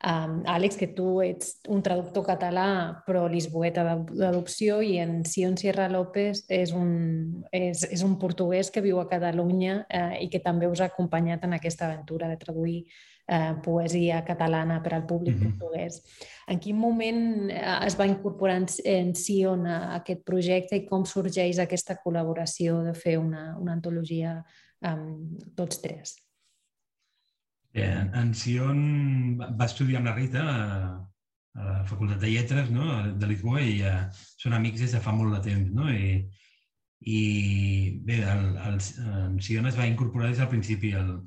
Um, 0.00 0.38
Àlex, 0.48 0.80
que 0.80 0.88
tu 0.96 1.18
ets 1.20 1.58
un 1.68 1.84
traductor 1.84 2.24
català 2.30 2.70
però 3.04 3.26
lisboeta 3.28 3.84
d'adopció 3.84 4.80
i 4.80 4.96
en 5.02 5.26
Sion 5.28 5.60
Sierra 5.60 5.90
López 5.92 6.46
és 6.48 6.72
un, 6.72 7.44
és, 7.52 7.84
és 7.84 8.06
un 8.06 8.16
portuguès 8.22 8.72
que 8.72 8.80
viu 8.80 8.96
a 9.02 9.08
Catalunya 9.12 9.82
uh, 9.84 10.16
i 10.24 10.32
que 10.32 10.40
també 10.40 10.72
us 10.72 10.80
ha 10.80 10.88
acompanyat 10.88 11.44
en 11.44 11.58
aquesta 11.60 11.90
aventura 11.90 12.32
de 12.32 12.40
traduir 12.40 12.86
eh, 13.30 13.54
poesia 13.62 14.24
catalana 14.26 14.80
per 14.82 14.94
al 14.94 15.06
públic 15.06 15.36
mm 15.36 15.42
-hmm. 15.42 15.58
portuguès. 15.58 16.02
En 16.48 16.58
quin 16.58 16.76
moment 16.76 17.50
eh, 17.50 17.86
es 17.86 17.98
va 17.98 18.06
incorporar 18.06 18.56
en, 18.56 18.66
en 18.84 19.14
Sion 19.14 19.66
a 19.66 19.94
aquest 19.94 20.24
projecte 20.24 20.76
i 20.76 20.86
com 20.86 21.04
sorgeix 21.04 21.58
aquesta 21.58 21.96
col·laboració 22.04 22.82
de 22.82 22.94
fer 22.94 23.18
una, 23.18 23.56
una 23.58 23.72
antologia 23.72 24.44
amb 24.80 25.38
tots 25.54 25.80
tres? 25.80 26.16
Bé, 27.72 27.86
en 28.14 28.34
Sion 28.34 29.38
va 29.38 29.64
estudiar 29.64 29.98
amb 29.98 30.06
la 30.06 30.14
Rita 30.16 30.42
a, 30.42 31.06
a 31.54 31.64
la 31.64 31.84
Facultat 31.84 32.18
de 32.20 32.30
Lletres 32.30 32.70
no? 32.70 33.14
de 33.14 33.26
Lisboa 33.26 33.60
i 33.60 33.78
ja 33.78 34.10
són 34.12 34.52
amics 34.52 34.80
des 34.80 34.92
de 34.92 35.00
fa 35.00 35.12
molt 35.12 35.34
de 35.34 35.40
temps. 35.50 35.70
No? 35.72 35.88
I, 35.88 36.26
i 37.00 38.00
bé, 38.04 38.16
el, 38.32 38.56
el, 38.56 38.80
en 39.26 39.38
Sion 39.40 39.66
es 39.66 39.78
va 39.78 39.86
incorporar 39.86 40.28
des 40.28 40.38
del 40.38 40.48
principi 40.48 40.92
al, 40.92 41.22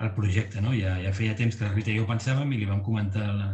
el 0.00 0.14
projecte. 0.16 0.60
No? 0.64 0.74
Ja, 0.76 0.96
ja 1.02 1.12
feia 1.16 1.36
temps 1.38 1.56
que 1.56 1.66
la 1.66 1.74
Rita 1.74 1.92
i 1.92 1.98
jo 1.98 2.06
pensàvem 2.08 2.52
i 2.52 2.60
li 2.60 2.68
vam 2.68 2.82
comentar 2.86 3.26
la, 3.36 3.50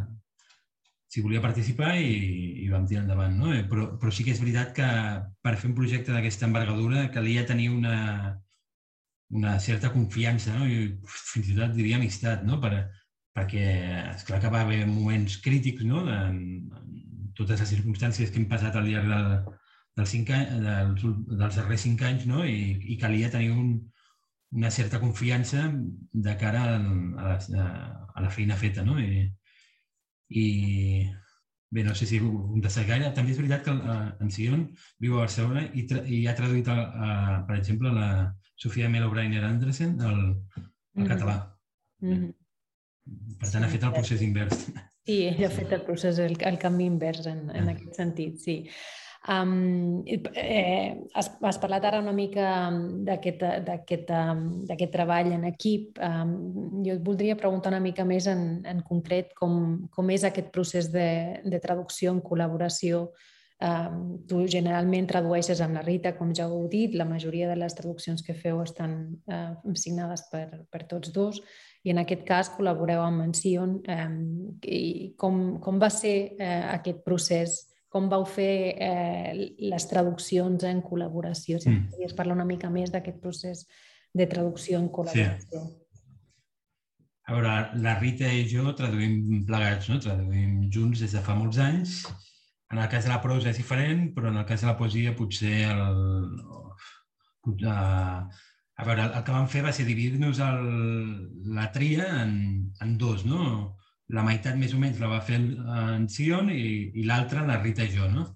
si 1.10 1.22
volia 1.24 1.42
participar 1.42 1.94
i, 1.96 2.64
i 2.64 2.68
vam 2.70 2.86
tirar 2.86 3.04
endavant. 3.04 3.36
No? 3.40 3.52
Eh, 3.54 3.64
però, 3.70 3.88
però 4.00 4.12
sí 4.12 4.26
que 4.26 4.34
és 4.34 4.42
veritat 4.42 4.74
que 4.76 4.88
per 5.42 5.56
fer 5.56 5.70
un 5.70 5.76
projecte 5.78 6.14
d'aquesta 6.14 6.48
envergadura 6.48 7.06
calia 7.14 7.46
tenir 7.48 7.70
una, 7.74 7.96
una 9.30 9.56
certa 9.62 9.92
confiança 9.94 10.54
no? 10.58 10.66
i 10.68 10.92
fins 11.06 11.50
i 11.50 11.58
tot 11.58 11.74
diria 11.76 11.98
amistat, 12.00 12.44
no? 12.46 12.60
per, 12.62 12.86
perquè 13.36 13.66
és 14.14 14.26
clar 14.28 14.42
que 14.42 14.52
va 14.52 14.64
haver 14.66 14.82
moments 14.90 15.38
crítics 15.44 15.86
no? 15.88 16.04
de, 16.06 16.18
en 16.30 17.32
totes 17.38 17.60
les 17.62 17.74
circumstàncies 17.74 18.32
que 18.32 18.42
hem 18.42 18.48
passat 18.50 18.76
al 18.76 18.88
llarg 18.90 19.10
del, 19.12 19.34
dels, 19.98 20.12
cinc 20.14 20.32
anys, 20.36 20.54
dels, 20.62 21.06
dels 21.32 21.60
darrers 21.60 21.84
cinc 21.88 22.06
anys 22.08 22.26
no? 22.30 22.44
I, 22.44 22.76
i 22.92 22.98
calia 23.00 23.32
tenir 23.32 23.52
un, 23.54 23.76
una 24.52 24.70
certa 24.70 25.00
confiança 25.00 25.70
de 26.12 26.36
cara 26.36 26.76
a, 26.76 27.38
la, 27.48 27.66
a 28.14 28.22
la 28.22 28.30
feina 28.30 28.56
feta, 28.56 28.84
no? 28.84 28.98
I, 29.00 29.26
i 30.28 30.46
bé, 31.70 31.84
no 31.84 31.94
sé 31.94 32.06
si 32.06 32.20
un 32.20 32.60
de 32.60 32.70
gaire. 32.88 33.12
També 33.14 33.32
és 33.34 33.40
veritat 33.40 33.64
que 33.66 33.74
eh, 33.74 33.98
en 34.22 34.30
Sion 34.30 34.64
viu 35.02 35.16
a 35.16 35.24
Barcelona 35.26 35.66
i, 35.74 35.86
i 36.18 36.24
ha 36.26 36.34
traduït, 36.38 36.68
a, 36.68 36.76
a, 36.78 37.10
per 37.48 37.58
exemple, 37.58 37.92
la 37.92 38.32
Sofia 38.56 38.88
Melo 38.88 39.10
Breiner 39.10 39.44
Andresen 39.44 40.00
al, 40.00 40.14
al 40.14 40.26
mm 40.26 41.02
-hmm. 41.02 41.08
català. 41.08 41.36
Mm 42.00 42.12
-hmm. 42.12 42.34
Per 43.40 43.50
tant, 43.50 43.64
ha 43.64 43.68
fet 43.68 43.82
el 43.82 43.92
procés 43.92 44.22
invers. 44.22 44.66
Sí, 45.06 45.22
ella 45.28 45.46
ha 45.46 45.50
fet 45.50 45.72
el 45.72 45.82
procés, 45.82 46.18
el, 46.18 46.36
el 46.40 46.58
canvi 46.58 46.84
invers 46.84 47.26
en, 47.26 47.50
en 47.50 47.68
aquest 47.68 47.94
sentit, 47.94 48.38
sí. 48.38 48.68
Um, 49.28 50.04
eh, 50.06 51.02
has, 51.14 51.32
has 51.42 51.58
parlat 51.58 51.84
ara 51.88 51.98
una 51.98 52.12
mica 52.14 52.70
d'aquest 53.02 54.92
treball 54.92 55.32
en 55.34 55.48
equip. 55.50 55.98
Um, 55.98 56.84
jo 56.86 56.94
et 56.94 57.02
voldria 57.02 57.38
preguntar 57.38 57.72
una 57.74 57.82
mica 57.82 58.06
més 58.06 58.28
en, 58.30 58.62
en 58.62 58.84
concret 58.86 59.34
com, 59.34 59.88
com 59.90 60.14
és 60.14 60.22
aquest 60.24 60.52
procés 60.54 60.92
de, 60.94 61.42
de 61.42 61.62
traducció 61.62 62.14
en 62.14 62.22
col·laboració. 62.22 63.08
Um, 63.56 64.18
tu 64.28 64.44
generalment 64.52 65.08
tradueixes 65.10 65.62
amb 65.64 65.80
la 65.80 65.82
Rita, 65.82 66.14
com 66.14 66.30
ja 66.36 66.46
heu 66.46 66.66
dit, 66.70 66.94
la 66.94 67.08
majoria 67.08 67.48
de 67.50 67.56
les 67.58 67.74
traduccions 67.74 68.22
que 68.22 68.36
feu 68.36 68.60
estan 68.62 69.16
uh, 69.26 69.56
signades 69.74 70.28
per, 70.30 70.66
per 70.70 70.84
tots 70.86 71.10
dos 71.10 71.40
i 71.82 71.90
en 71.90 71.98
aquest 72.02 72.22
cas 72.28 72.52
col·laboreu 72.54 73.00
amb 73.02 73.26
en 73.26 73.32
Sion. 73.34 73.80
Um, 73.90 74.20
i 74.62 75.16
com, 75.18 75.56
com 75.58 75.82
va 75.82 75.90
ser 75.90 76.36
uh, 76.36 76.76
aquest 76.76 77.02
procés 77.02 77.64
com 77.92 78.08
vau 78.12 78.26
fer 78.28 78.52
eh, 78.82 79.32
les 79.70 79.88
traduccions 79.90 80.66
en 80.68 80.82
col·laboració. 80.84 81.60
Si 81.62 81.70
mm. 81.70 81.90
podries 81.92 82.16
parlar 82.18 82.36
una 82.36 82.48
mica 82.48 82.70
més 82.72 82.92
d'aquest 82.92 83.20
procés 83.22 83.66
de 84.16 84.26
traducció 84.30 84.80
en 84.82 84.88
col·laboració. 84.92 85.64
Sí. 85.64 85.82
A 87.26 87.34
veure, 87.34 87.54
la 87.82 87.96
Rita 87.98 88.28
i 88.30 88.44
jo 88.46 88.70
traduïm 88.78 89.44
plegats, 89.48 89.88
no? 89.90 89.98
traduïm 90.02 90.68
junts 90.70 91.02
des 91.02 91.14
de 91.16 91.22
fa 91.26 91.34
molts 91.34 91.58
anys. 91.62 92.04
En 92.70 92.78
el 92.82 92.90
cas 92.90 93.06
de 93.06 93.10
la 93.10 93.22
prosa 93.22 93.50
és 93.50 93.58
diferent, 93.58 94.12
però 94.14 94.30
en 94.30 94.38
el 94.38 94.46
cas 94.46 94.62
de 94.62 94.68
la 94.70 94.76
poesia 94.78 95.14
potser 95.18 95.56
el, 95.70 96.28
uh, 97.46 98.22
a 98.76 98.84
veure, 98.84 99.08
el 99.08 99.24
que 99.24 99.34
vam 99.34 99.48
fer 99.50 99.62
va 99.64 99.72
ser 99.74 99.86
dividir-nos 99.88 100.38
la 101.56 101.66
tria 101.74 102.08
en, 102.22 102.32
en 102.82 102.96
dos, 103.00 103.24
no? 103.26 103.74
La 104.14 104.22
meitat 104.26 104.58
més 104.58 104.74
o 104.74 104.80
menys 104.80 105.00
la 105.02 105.10
va 105.10 105.22
fer 105.26 105.38
en 105.40 106.08
Sion 106.12 106.50
i, 106.52 106.66
i 106.94 107.06
l'altra 107.06 107.46
la 107.46 107.60
Rita 107.62 107.86
i 107.86 107.92
jo, 107.94 108.08
no? 108.12 108.26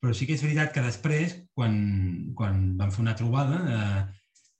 Però 0.00 0.12
sí 0.16 0.28
que 0.28 0.36
és 0.36 0.44
veritat 0.44 0.72
que 0.72 0.84
després, 0.84 1.34
quan, 1.56 1.74
quan 2.36 2.62
vam 2.78 2.92
fer 2.92 3.02
una 3.04 3.16
trobada, 3.16 3.60
eh, 3.74 4.02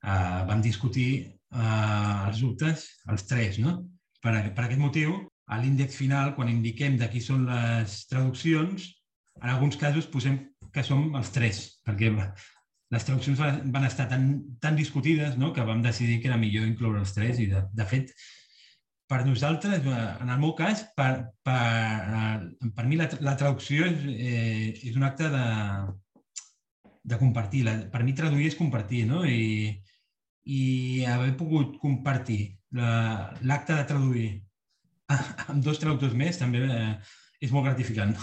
eh, 0.05 0.40
vam 0.48 0.62
discutir 0.64 1.09
eh, 1.20 2.28
els 2.28 2.40
dubtes, 2.40 2.86
els 3.12 3.26
tres, 3.28 3.61
no? 3.61 3.78
Per, 4.24 4.32
per 4.57 4.66
aquest 4.66 4.80
motiu, 4.80 5.18
a 5.52 5.61
l'índex 5.61 5.96
final, 6.00 6.32
quan 6.36 6.48
indiquem 6.48 6.96
de 7.00 7.09
qui 7.12 7.20
són 7.20 7.44
les 7.48 7.98
traduccions, 8.09 8.88
en 9.42 9.50
alguns 9.52 9.76
casos 9.76 10.09
posem 10.09 10.38
que 10.72 10.84
som 10.86 11.11
els 11.18 11.32
tres, 11.34 11.64
perquè 11.84 12.11
les 12.14 13.05
traduccions 13.05 13.40
van 13.74 13.84
estar 13.84 14.07
tan, 14.09 14.30
tan 14.62 14.76
discutides 14.78 15.36
no? 15.40 15.52
que 15.52 15.64
vam 15.66 15.82
decidir 15.82 16.20
que 16.22 16.30
era 16.30 16.40
millor 16.40 16.66
incloure 16.68 17.02
els 17.02 17.12
tres 17.16 17.40
i, 17.42 17.48
de, 17.50 17.64
de 17.74 17.86
fet, 17.90 18.14
per 19.11 19.24
nosaltres, 19.26 19.84
eh, 19.84 20.05
en 20.22 20.30
el 20.32 20.40
meu 20.40 20.55
cas, 20.57 20.84
per, 20.96 21.12
per, 21.44 21.59
eh, 22.20 22.70
per 22.76 22.86
mi 22.88 22.98
la, 23.00 23.09
la 23.24 23.36
traducció 23.40 23.88
és, 23.90 24.07
eh, 24.14 24.70
és 24.90 24.96
un 24.96 25.05
acte 25.07 25.28
de, 25.32 25.44
de 27.12 27.18
compartir. 27.20 27.64
La, 27.68 27.76
per 27.92 28.02
mi 28.05 28.16
traduir 28.16 28.48
és 28.50 28.59
compartir, 28.59 29.05
no? 29.11 29.24
I, 29.28 29.74
i 30.44 30.62
haver 31.09 31.34
pogut 31.40 31.78
compartir 31.80 32.40
l'acte 32.74 33.76
la, 33.76 33.82
de 33.82 33.84
traduir 33.88 34.30
amb 35.50 35.61
dos 35.64 35.78
traductors 35.80 36.16
més 36.18 36.40
també 36.40 36.64
eh, 36.64 36.90
és 37.44 37.52
molt 37.52 37.68
gratificant. 37.68 38.16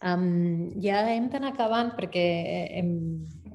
Um, 0.00 0.70
ja 0.80 1.02
hem 1.12 1.28
d'anar 1.28 1.52
acabant 1.52 1.92
perquè 1.92 2.24
hem, 2.80 2.94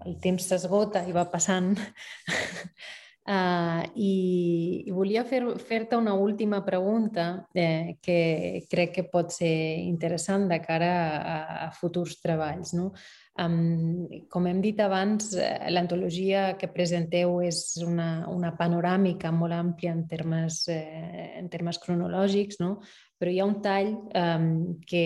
el 0.06 0.20
temps 0.22 0.46
s'esgota 0.46 1.02
i 1.10 1.16
va 1.16 1.26
passant 1.32 1.74
Uh, 3.26 3.82
i, 3.98 4.84
i 4.86 4.92
volia 4.94 5.24
fer-te 5.26 5.58
fer 5.66 5.98
una 5.98 6.14
última 6.14 6.60
pregunta 6.62 7.48
eh, 7.58 7.98
que 7.98 8.66
crec 8.70 8.92
que 9.00 9.04
pot 9.10 9.34
ser 9.34 9.82
interessant 9.82 10.46
de 10.52 10.60
cara 10.62 10.92
a, 11.18 11.38
a 11.66 11.72
futurs 11.74 12.20
treballs. 12.22 12.76
No? 12.78 12.92
Um, 13.36 14.06
com 14.32 14.46
hem 14.48 14.62
dit 14.64 14.78
abans, 14.80 15.34
eh, 15.36 15.72
l'antologia 15.74 16.54
que 16.56 16.70
presenteu 16.72 17.42
és 17.44 17.64
una, 17.84 18.28
una 18.32 18.54
panoràmica 18.56 19.34
molt 19.36 19.58
àmplia 19.58 19.92
en 19.92 20.06
termes, 20.08 20.62
eh, 20.72 21.34
en 21.42 21.50
termes 21.52 21.82
cronològics, 21.84 22.62
no? 22.62 22.78
Però 23.18 23.32
hi 23.32 23.40
ha 23.40 23.46
un 23.48 23.62
tall 23.64 23.94
um, 24.20 24.48
que, 24.88 25.04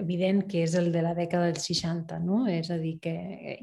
evident 0.00 0.44
que 0.48 0.62
és 0.64 0.76
el 0.80 0.88
de 0.94 1.02
la 1.04 1.12
dècada 1.16 1.50
dels 1.50 1.66
60, 1.68 2.18
no? 2.24 2.44
és 2.48 2.70
a 2.72 2.78
dir, 2.80 2.94
que 3.04 3.12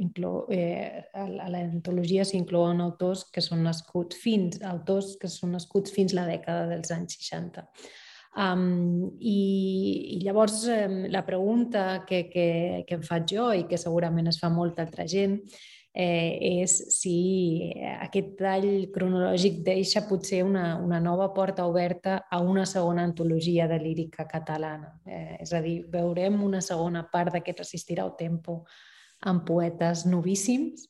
inclou, 0.03 0.43
eh, 0.53 1.01
a 1.17 1.49
l'antologia 1.49 2.25
s'inclouen 2.27 2.83
autors 2.85 3.25
que 3.33 3.41
són 3.41 3.65
nascuts 3.65 4.19
fins, 4.21 4.61
autors 4.69 5.15
que 5.21 5.31
són 5.31 5.57
nascuts 5.57 5.93
fins 5.95 6.13
la 6.13 6.27
dècada 6.29 6.69
dels 6.69 6.93
anys 6.93 7.17
60. 7.23 7.65
Um, 8.31 9.09
i, 9.19 10.15
I 10.15 10.21
llavors 10.23 10.61
um, 10.71 11.01
la 11.11 11.25
pregunta 11.27 12.05
que, 12.07 12.23
que, 12.31 12.47
que 12.87 12.95
em 12.95 13.03
faig 13.03 13.33
jo 13.33 13.49
i 13.51 13.65
que 13.67 13.81
segurament 13.81 14.29
es 14.31 14.39
fa 14.39 14.47
molta 14.53 14.85
altra 14.85 15.03
gent 15.09 15.41
eh, 15.93 16.61
és 16.63 16.75
si 16.95 17.71
aquest 17.99 18.35
tall 18.39 18.67
cronològic 18.93 19.59
deixa 19.65 20.05
potser 20.07 20.41
una, 20.47 20.77
una 20.79 21.01
nova 21.03 21.29
porta 21.35 21.65
oberta 21.67 22.21
a 22.31 22.39
una 22.39 22.65
segona 22.65 23.03
antologia 23.03 23.67
de 23.67 23.79
lírica 23.79 24.27
catalana. 24.27 24.93
Eh, 25.05 25.37
és 25.43 25.53
a 25.53 25.61
dir, 25.61 25.81
veurem 25.91 26.41
una 26.43 26.61
segona 26.61 27.03
part 27.11 27.35
d'aquest 27.35 27.65
Resistirà 27.65 28.07
el 28.07 28.15
tempo 28.17 28.63
amb 29.27 29.43
poetes 29.45 30.05
novíssims. 30.07 30.87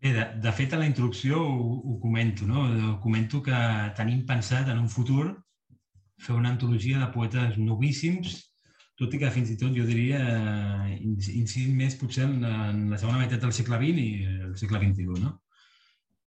Bé, 0.00 0.12
de, 0.12 0.24
de 0.40 0.52
fet, 0.52 0.72
a 0.72 0.78
la 0.80 0.86
introducció 0.86 1.40
ho, 1.40 1.80
ho 1.80 1.98
comento, 2.00 2.46
no? 2.46 2.68
Ho 2.92 2.96
comento 3.02 3.42
que 3.42 3.60
tenim 3.98 4.24
pensat 4.28 4.68
en 4.70 4.78
un 4.78 4.88
futur 4.88 5.32
fer 6.20 6.36
una 6.36 6.52
antologia 6.54 7.00
de 7.00 7.10
poetes 7.12 7.56
novíssims 7.58 8.38
tot 9.00 9.14
i 9.14 9.18
que 9.18 9.30
fins 9.34 9.50
i 9.50 9.56
tot 9.58 9.74
jo 9.74 9.86
diria 9.88 10.20
eh, 10.22 10.98
incidim 11.02 11.74
més 11.80 11.96
potser 11.98 12.28
en, 12.28 12.36
en 12.46 12.84
la 12.92 12.98
segona 13.00 13.20
meitat 13.22 13.42
del 13.42 13.54
segle 13.56 13.80
XX 13.80 14.04
i 14.04 14.10
el 14.48 14.54
segle 14.60 14.80
XXI, 14.82 15.18
no? 15.24 15.34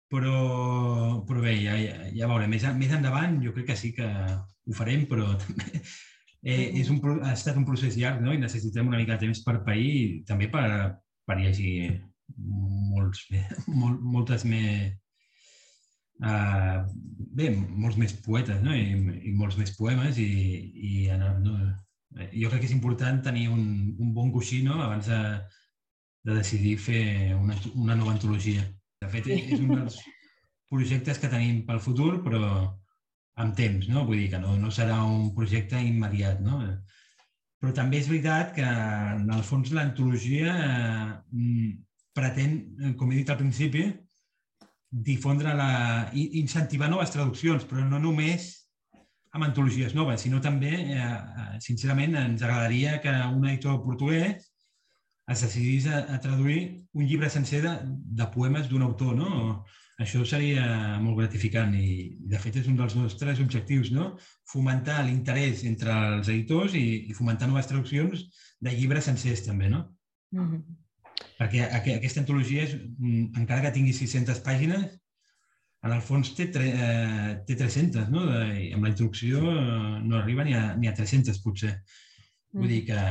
Però, 0.08 0.36
però 1.28 1.42
bé, 1.44 1.52
ja, 1.60 1.74
ja, 1.76 1.96
ja 2.16 2.28
veurem. 2.30 2.48
Més, 2.54 2.64
més 2.80 2.92
endavant 2.96 3.36
jo 3.44 3.52
crec 3.54 3.68
que 3.70 3.76
sí 3.76 3.92
que 3.96 4.08
ho 4.08 4.76
farem, 4.76 5.04
però 5.10 5.34
també 5.42 5.82
eh, 6.42 6.70
és 6.80 6.90
un, 6.92 7.00
ha 7.22 7.34
estat 7.34 7.58
un 7.60 7.66
procés 7.68 7.98
llarg 7.98 8.22
no? 8.24 8.32
i 8.32 8.40
necessitem 8.40 8.88
una 8.88 9.00
mica 9.00 9.16
de 9.16 9.26
temps 9.26 9.42
per 9.44 9.58
pair 9.66 10.24
també 10.28 10.48
per, 10.52 10.68
per 11.28 11.36
llegir 11.40 11.98
molts, 12.36 13.26
molt, 13.82 14.00
moltes 14.16 14.48
més... 14.48 14.96
Uh, 16.18 16.82
bé, 17.38 17.52
molts 17.54 17.94
més 17.94 18.10
poetes 18.24 18.58
no? 18.64 18.72
I, 18.74 19.20
i 19.30 19.32
molts 19.38 19.54
més 19.54 19.70
poemes 19.76 20.16
i, 20.18 20.24
i 20.74 20.94
no, 21.20 21.52
jo 22.32 22.50
crec 22.50 22.62
que 22.62 22.68
és 22.68 22.74
important 22.74 23.22
tenir 23.22 23.48
un, 23.52 23.62
un 23.98 24.12
bon 24.14 24.32
coixí 24.34 24.62
no? 24.66 24.80
abans 24.82 25.06
de, 25.06 25.20
de 26.26 26.36
decidir 26.40 26.76
fer 26.82 27.02
una, 27.36 27.56
una 27.74 27.96
nova 27.98 28.14
antologia. 28.16 28.64
De 28.98 29.08
fet, 29.12 29.28
és 29.30 29.60
un 29.60 29.70
dels 29.76 29.98
projectes 30.68 31.20
que 31.22 31.30
tenim 31.32 31.62
pel 31.66 31.80
futur, 31.80 32.18
però 32.24 32.42
amb 33.38 33.54
temps, 33.56 33.86
no? 33.88 34.04
Vull 34.06 34.24
dir 34.24 34.32
que 34.32 34.40
no, 34.42 34.56
no 34.58 34.70
serà 34.74 34.98
un 35.06 35.30
projecte 35.36 35.78
immediat, 35.80 36.42
no? 36.42 36.58
Però 37.58 37.72
també 37.74 38.00
és 38.02 38.10
veritat 38.10 38.52
que, 38.56 38.66
en 38.66 39.30
el 39.34 39.44
fons, 39.46 39.70
l'antologia 39.74 40.54
eh, 40.64 41.70
pretén, 42.14 42.58
com 42.98 43.10
he 43.12 43.20
dit 43.20 43.30
al 43.30 43.38
principi, 43.40 43.86
difondre 44.90 45.54
la... 45.54 45.70
incentivar 46.14 46.90
noves 46.90 47.12
traduccions, 47.14 47.66
però 47.68 47.86
no 47.86 48.00
només 48.02 48.50
amb 49.32 49.44
antologies 49.44 49.94
noves, 49.94 50.22
sinó 50.24 50.40
també, 50.44 50.72
eh, 50.74 50.98
eh, 50.98 51.58
sincerament, 51.64 52.16
ens 52.16 52.42
agradaria 52.42 53.00
que 53.02 53.12
un 53.34 53.44
editor 53.48 53.82
portuguès 53.84 54.48
es 55.28 55.42
decidís 55.44 55.86
a, 55.86 56.06
a 56.14 56.20
traduir 56.24 56.60
un 56.94 57.04
llibre 57.04 57.28
sencer 57.30 57.60
de, 57.62 57.74
de 58.20 58.26
poemes 58.32 58.68
d'un 58.68 58.86
autor, 58.86 59.14
no? 59.16 59.64
Això 59.98 60.22
seria 60.24 60.64
molt 61.02 61.18
gratificant 61.18 61.72
i, 61.74 62.16
de 62.30 62.38
fet, 62.38 62.60
és 62.60 62.68
un 62.70 62.76
dels 62.78 62.94
nostres 62.96 63.40
objectius, 63.42 63.90
no? 63.92 64.12
Fomentar 64.48 65.02
l'interès 65.04 65.64
entre 65.68 65.94
els 66.14 66.30
editors 66.30 66.76
i, 66.78 66.86
i 67.10 67.16
fomentar 67.18 67.50
noves 67.50 67.66
traduccions 67.66 68.22
de 68.62 68.74
llibres 68.74 69.10
sencers, 69.10 69.44
també, 69.46 69.68
no? 69.68 69.84
Mm 70.32 70.46
-hmm. 70.46 70.78
Perquè 71.38 71.66
aquesta 71.96 72.20
antologia, 72.20 72.62
és, 72.62 72.74
mm, 72.74 73.40
encara 73.42 73.62
que 73.62 73.74
tingui 73.74 73.92
600 73.92 74.40
pàgines, 74.40 74.98
en 75.86 75.94
el 75.94 76.02
fons 76.02 76.32
té, 76.34 76.48
tre, 76.54 76.68
eh, 76.74 77.32
té 77.46 77.56
300, 77.58 78.08
no? 78.10 78.24
De, 78.26 78.44
amb 78.74 78.86
la 78.86 78.92
introducció 78.92 79.42
eh, 79.52 79.98
no 80.04 80.18
arriba 80.18 80.46
ni 80.46 80.56
a, 80.58 80.72
ni 80.78 80.90
a 80.90 80.94
300, 80.96 81.38
potser. 81.44 81.74
Mm. 82.52 82.60
Vull 82.62 82.72
dir 82.74 82.84
que 82.88 83.02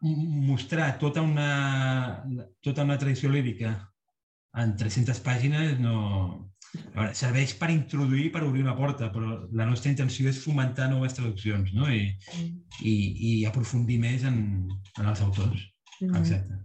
mostrar 0.00 0.94
tota 0.98 1.20
una, 1.20 2.24
tota 2.64 2.86
una 2.86 2.96
tradició 2.98 3.28
lírica 3.28 3.74
en 4.56 4.76
300 4.76 5.20
pàgines 5.26 5.76
no... 5.82 6.46
Veure, 6.70 7.10
serveix 7.18 7.56
per 7.58 7.66
introduir, 7.74 8.28
per 8.30 8.44
obrir 8.46 8.60
una 8.62 8.76
porta, 8.78 9.08
però 9.10 9.40
la 9.58 9.64
nostra 9.66 9.90
intenció 9.90 10.28
és 10.30 10.38
fomentar 10.38 10.86
noves 10.86 11.16
traduccions 11.16 11.72
no? 11.74 11.88
I, 11.90 12.04
mm. 12.36 12.50
i, 12.86 12.94
i 13.26 13.32
aprofundir 13.48 13.98
més 13.98 14.22
en, 14.28 14.38
en 14.94 15.10
els 15.10 15.22
autors. 15.26 15.64
Mm. 15.98 16.14
Exacte. 16.22 16.60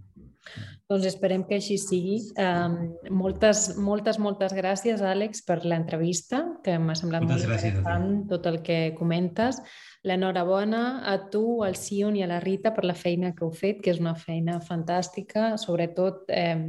Doncs 0.90 1.08
esperem 1.10 1.44
que 1.50 1.58
així 1.58 1.78
sigui. 1.82 2.20
Um, 2.38 2.76
moltes, 3.10 3.72
moltes, 3.82 4.20
moltes 4.22 4.54
gràcies, 4.54 5.02
Àlex, 5.02 5.42
per 5.48 5.64
l'entrevista, 5.66 6.44
que 6.66 6.78
m'ha 6.78 6.96
semblat 6.98 7.26
moltes 7.26 7.48
molt 7.48 7.58
interessant 7.58 8.10
tot 8.30 8.50
el 8.52 8.62
que 8.66 8.80
comentes. 8.98 9.62
L'enhorabona 10.06 11.02
a 11.10 11.18
tu, 11.34 11.64
al 11.66 11.78
Sion 11.80 12.18
i 12.20 12.22
a 12.22 12.30
la 12.30 12.42
Rita 12.44 12.76
per 12.76 12.86
la 12.86 12.94
feina 12.94 13.34
que 13.34 13.48
heu 13.48 13.54
fet, 13.56 13.82
que 13.82 13.96
és 13.96 14.02
una 14.04 14.14
feina 14.14 14.60
fantàstica, 14.62 15.56
sobretot 15.58 16.30
eh, 16.30 16.60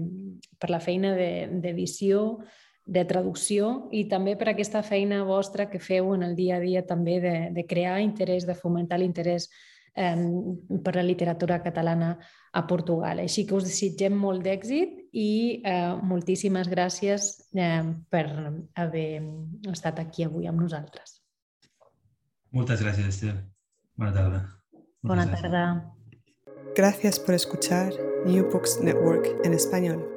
per 0.57 0.73
la 0.73 0.81
feina 0.81 1.13
d'edició, 1.13 2.23
de, 2.41 2.55
de 2.87 3.03
traducció 3.05 3.89
i 3.91 4.05
també 4.09 4.37
per 4.39 4.53
aquesta 4.53 4.81
feina 4.87 5.25
vostra 5.27 5.67
que 5.69 5.83
feu 5.83 6.13
en 6.15 6.23
el 6.23 6.37
dia 6.39 6.57
a 6.57 6.63
dia 6.63 6.85
també 6.87 7.19
de, 7.21 7.37
de 7.53 7.65
crear 7.67 7.99
interès, 8.01 8.47
de 8.47 8.55
fomentar 8.55 9.01
l'interès 9.03 9.51
eh, 9.97 10.79
per 10.85 10.95
la 10.97 11.03
literatura 11.03 11.63
catalana 11.65 12.15
a 12.53 12.67
Portugal. 12.67 13.21
Així 13.25 13.47
que 13.47 13.57
us 13.57 13.67
desitgem 13.69 14.17
molt 14.17 14.45
d'èxit 14.45 15.03
i 15.13 15.63
eh, 15.65 15.95
moltíssimes 16.03 16.71
gràcies 16.73 17.31
eh, 17.57 17.83
per 18.11 18.27
haver 18.77 19.11
estat 19.73 20.01
aquí 20.05 20.29
avui 20.29 20.49
amb 20.49 20.63
nosaltres. 20.63 21.21
Moltes 22.57 22.81
gràcies, 22.85 23.09
Esther. 23.13 23.37
Bona 23.97 24.13
tarda. 24.15 24.43
Bona 25.03 25.27
tarda. 25.31 25.65
Gracias 26.77 27.19
por 27.19 27.35
escuchar 27.35 27.93
New 28.27 28.51
Books 28.51 28.81
Network 28.83 29.27
en 29.45 29.55
español. 29.55 30.16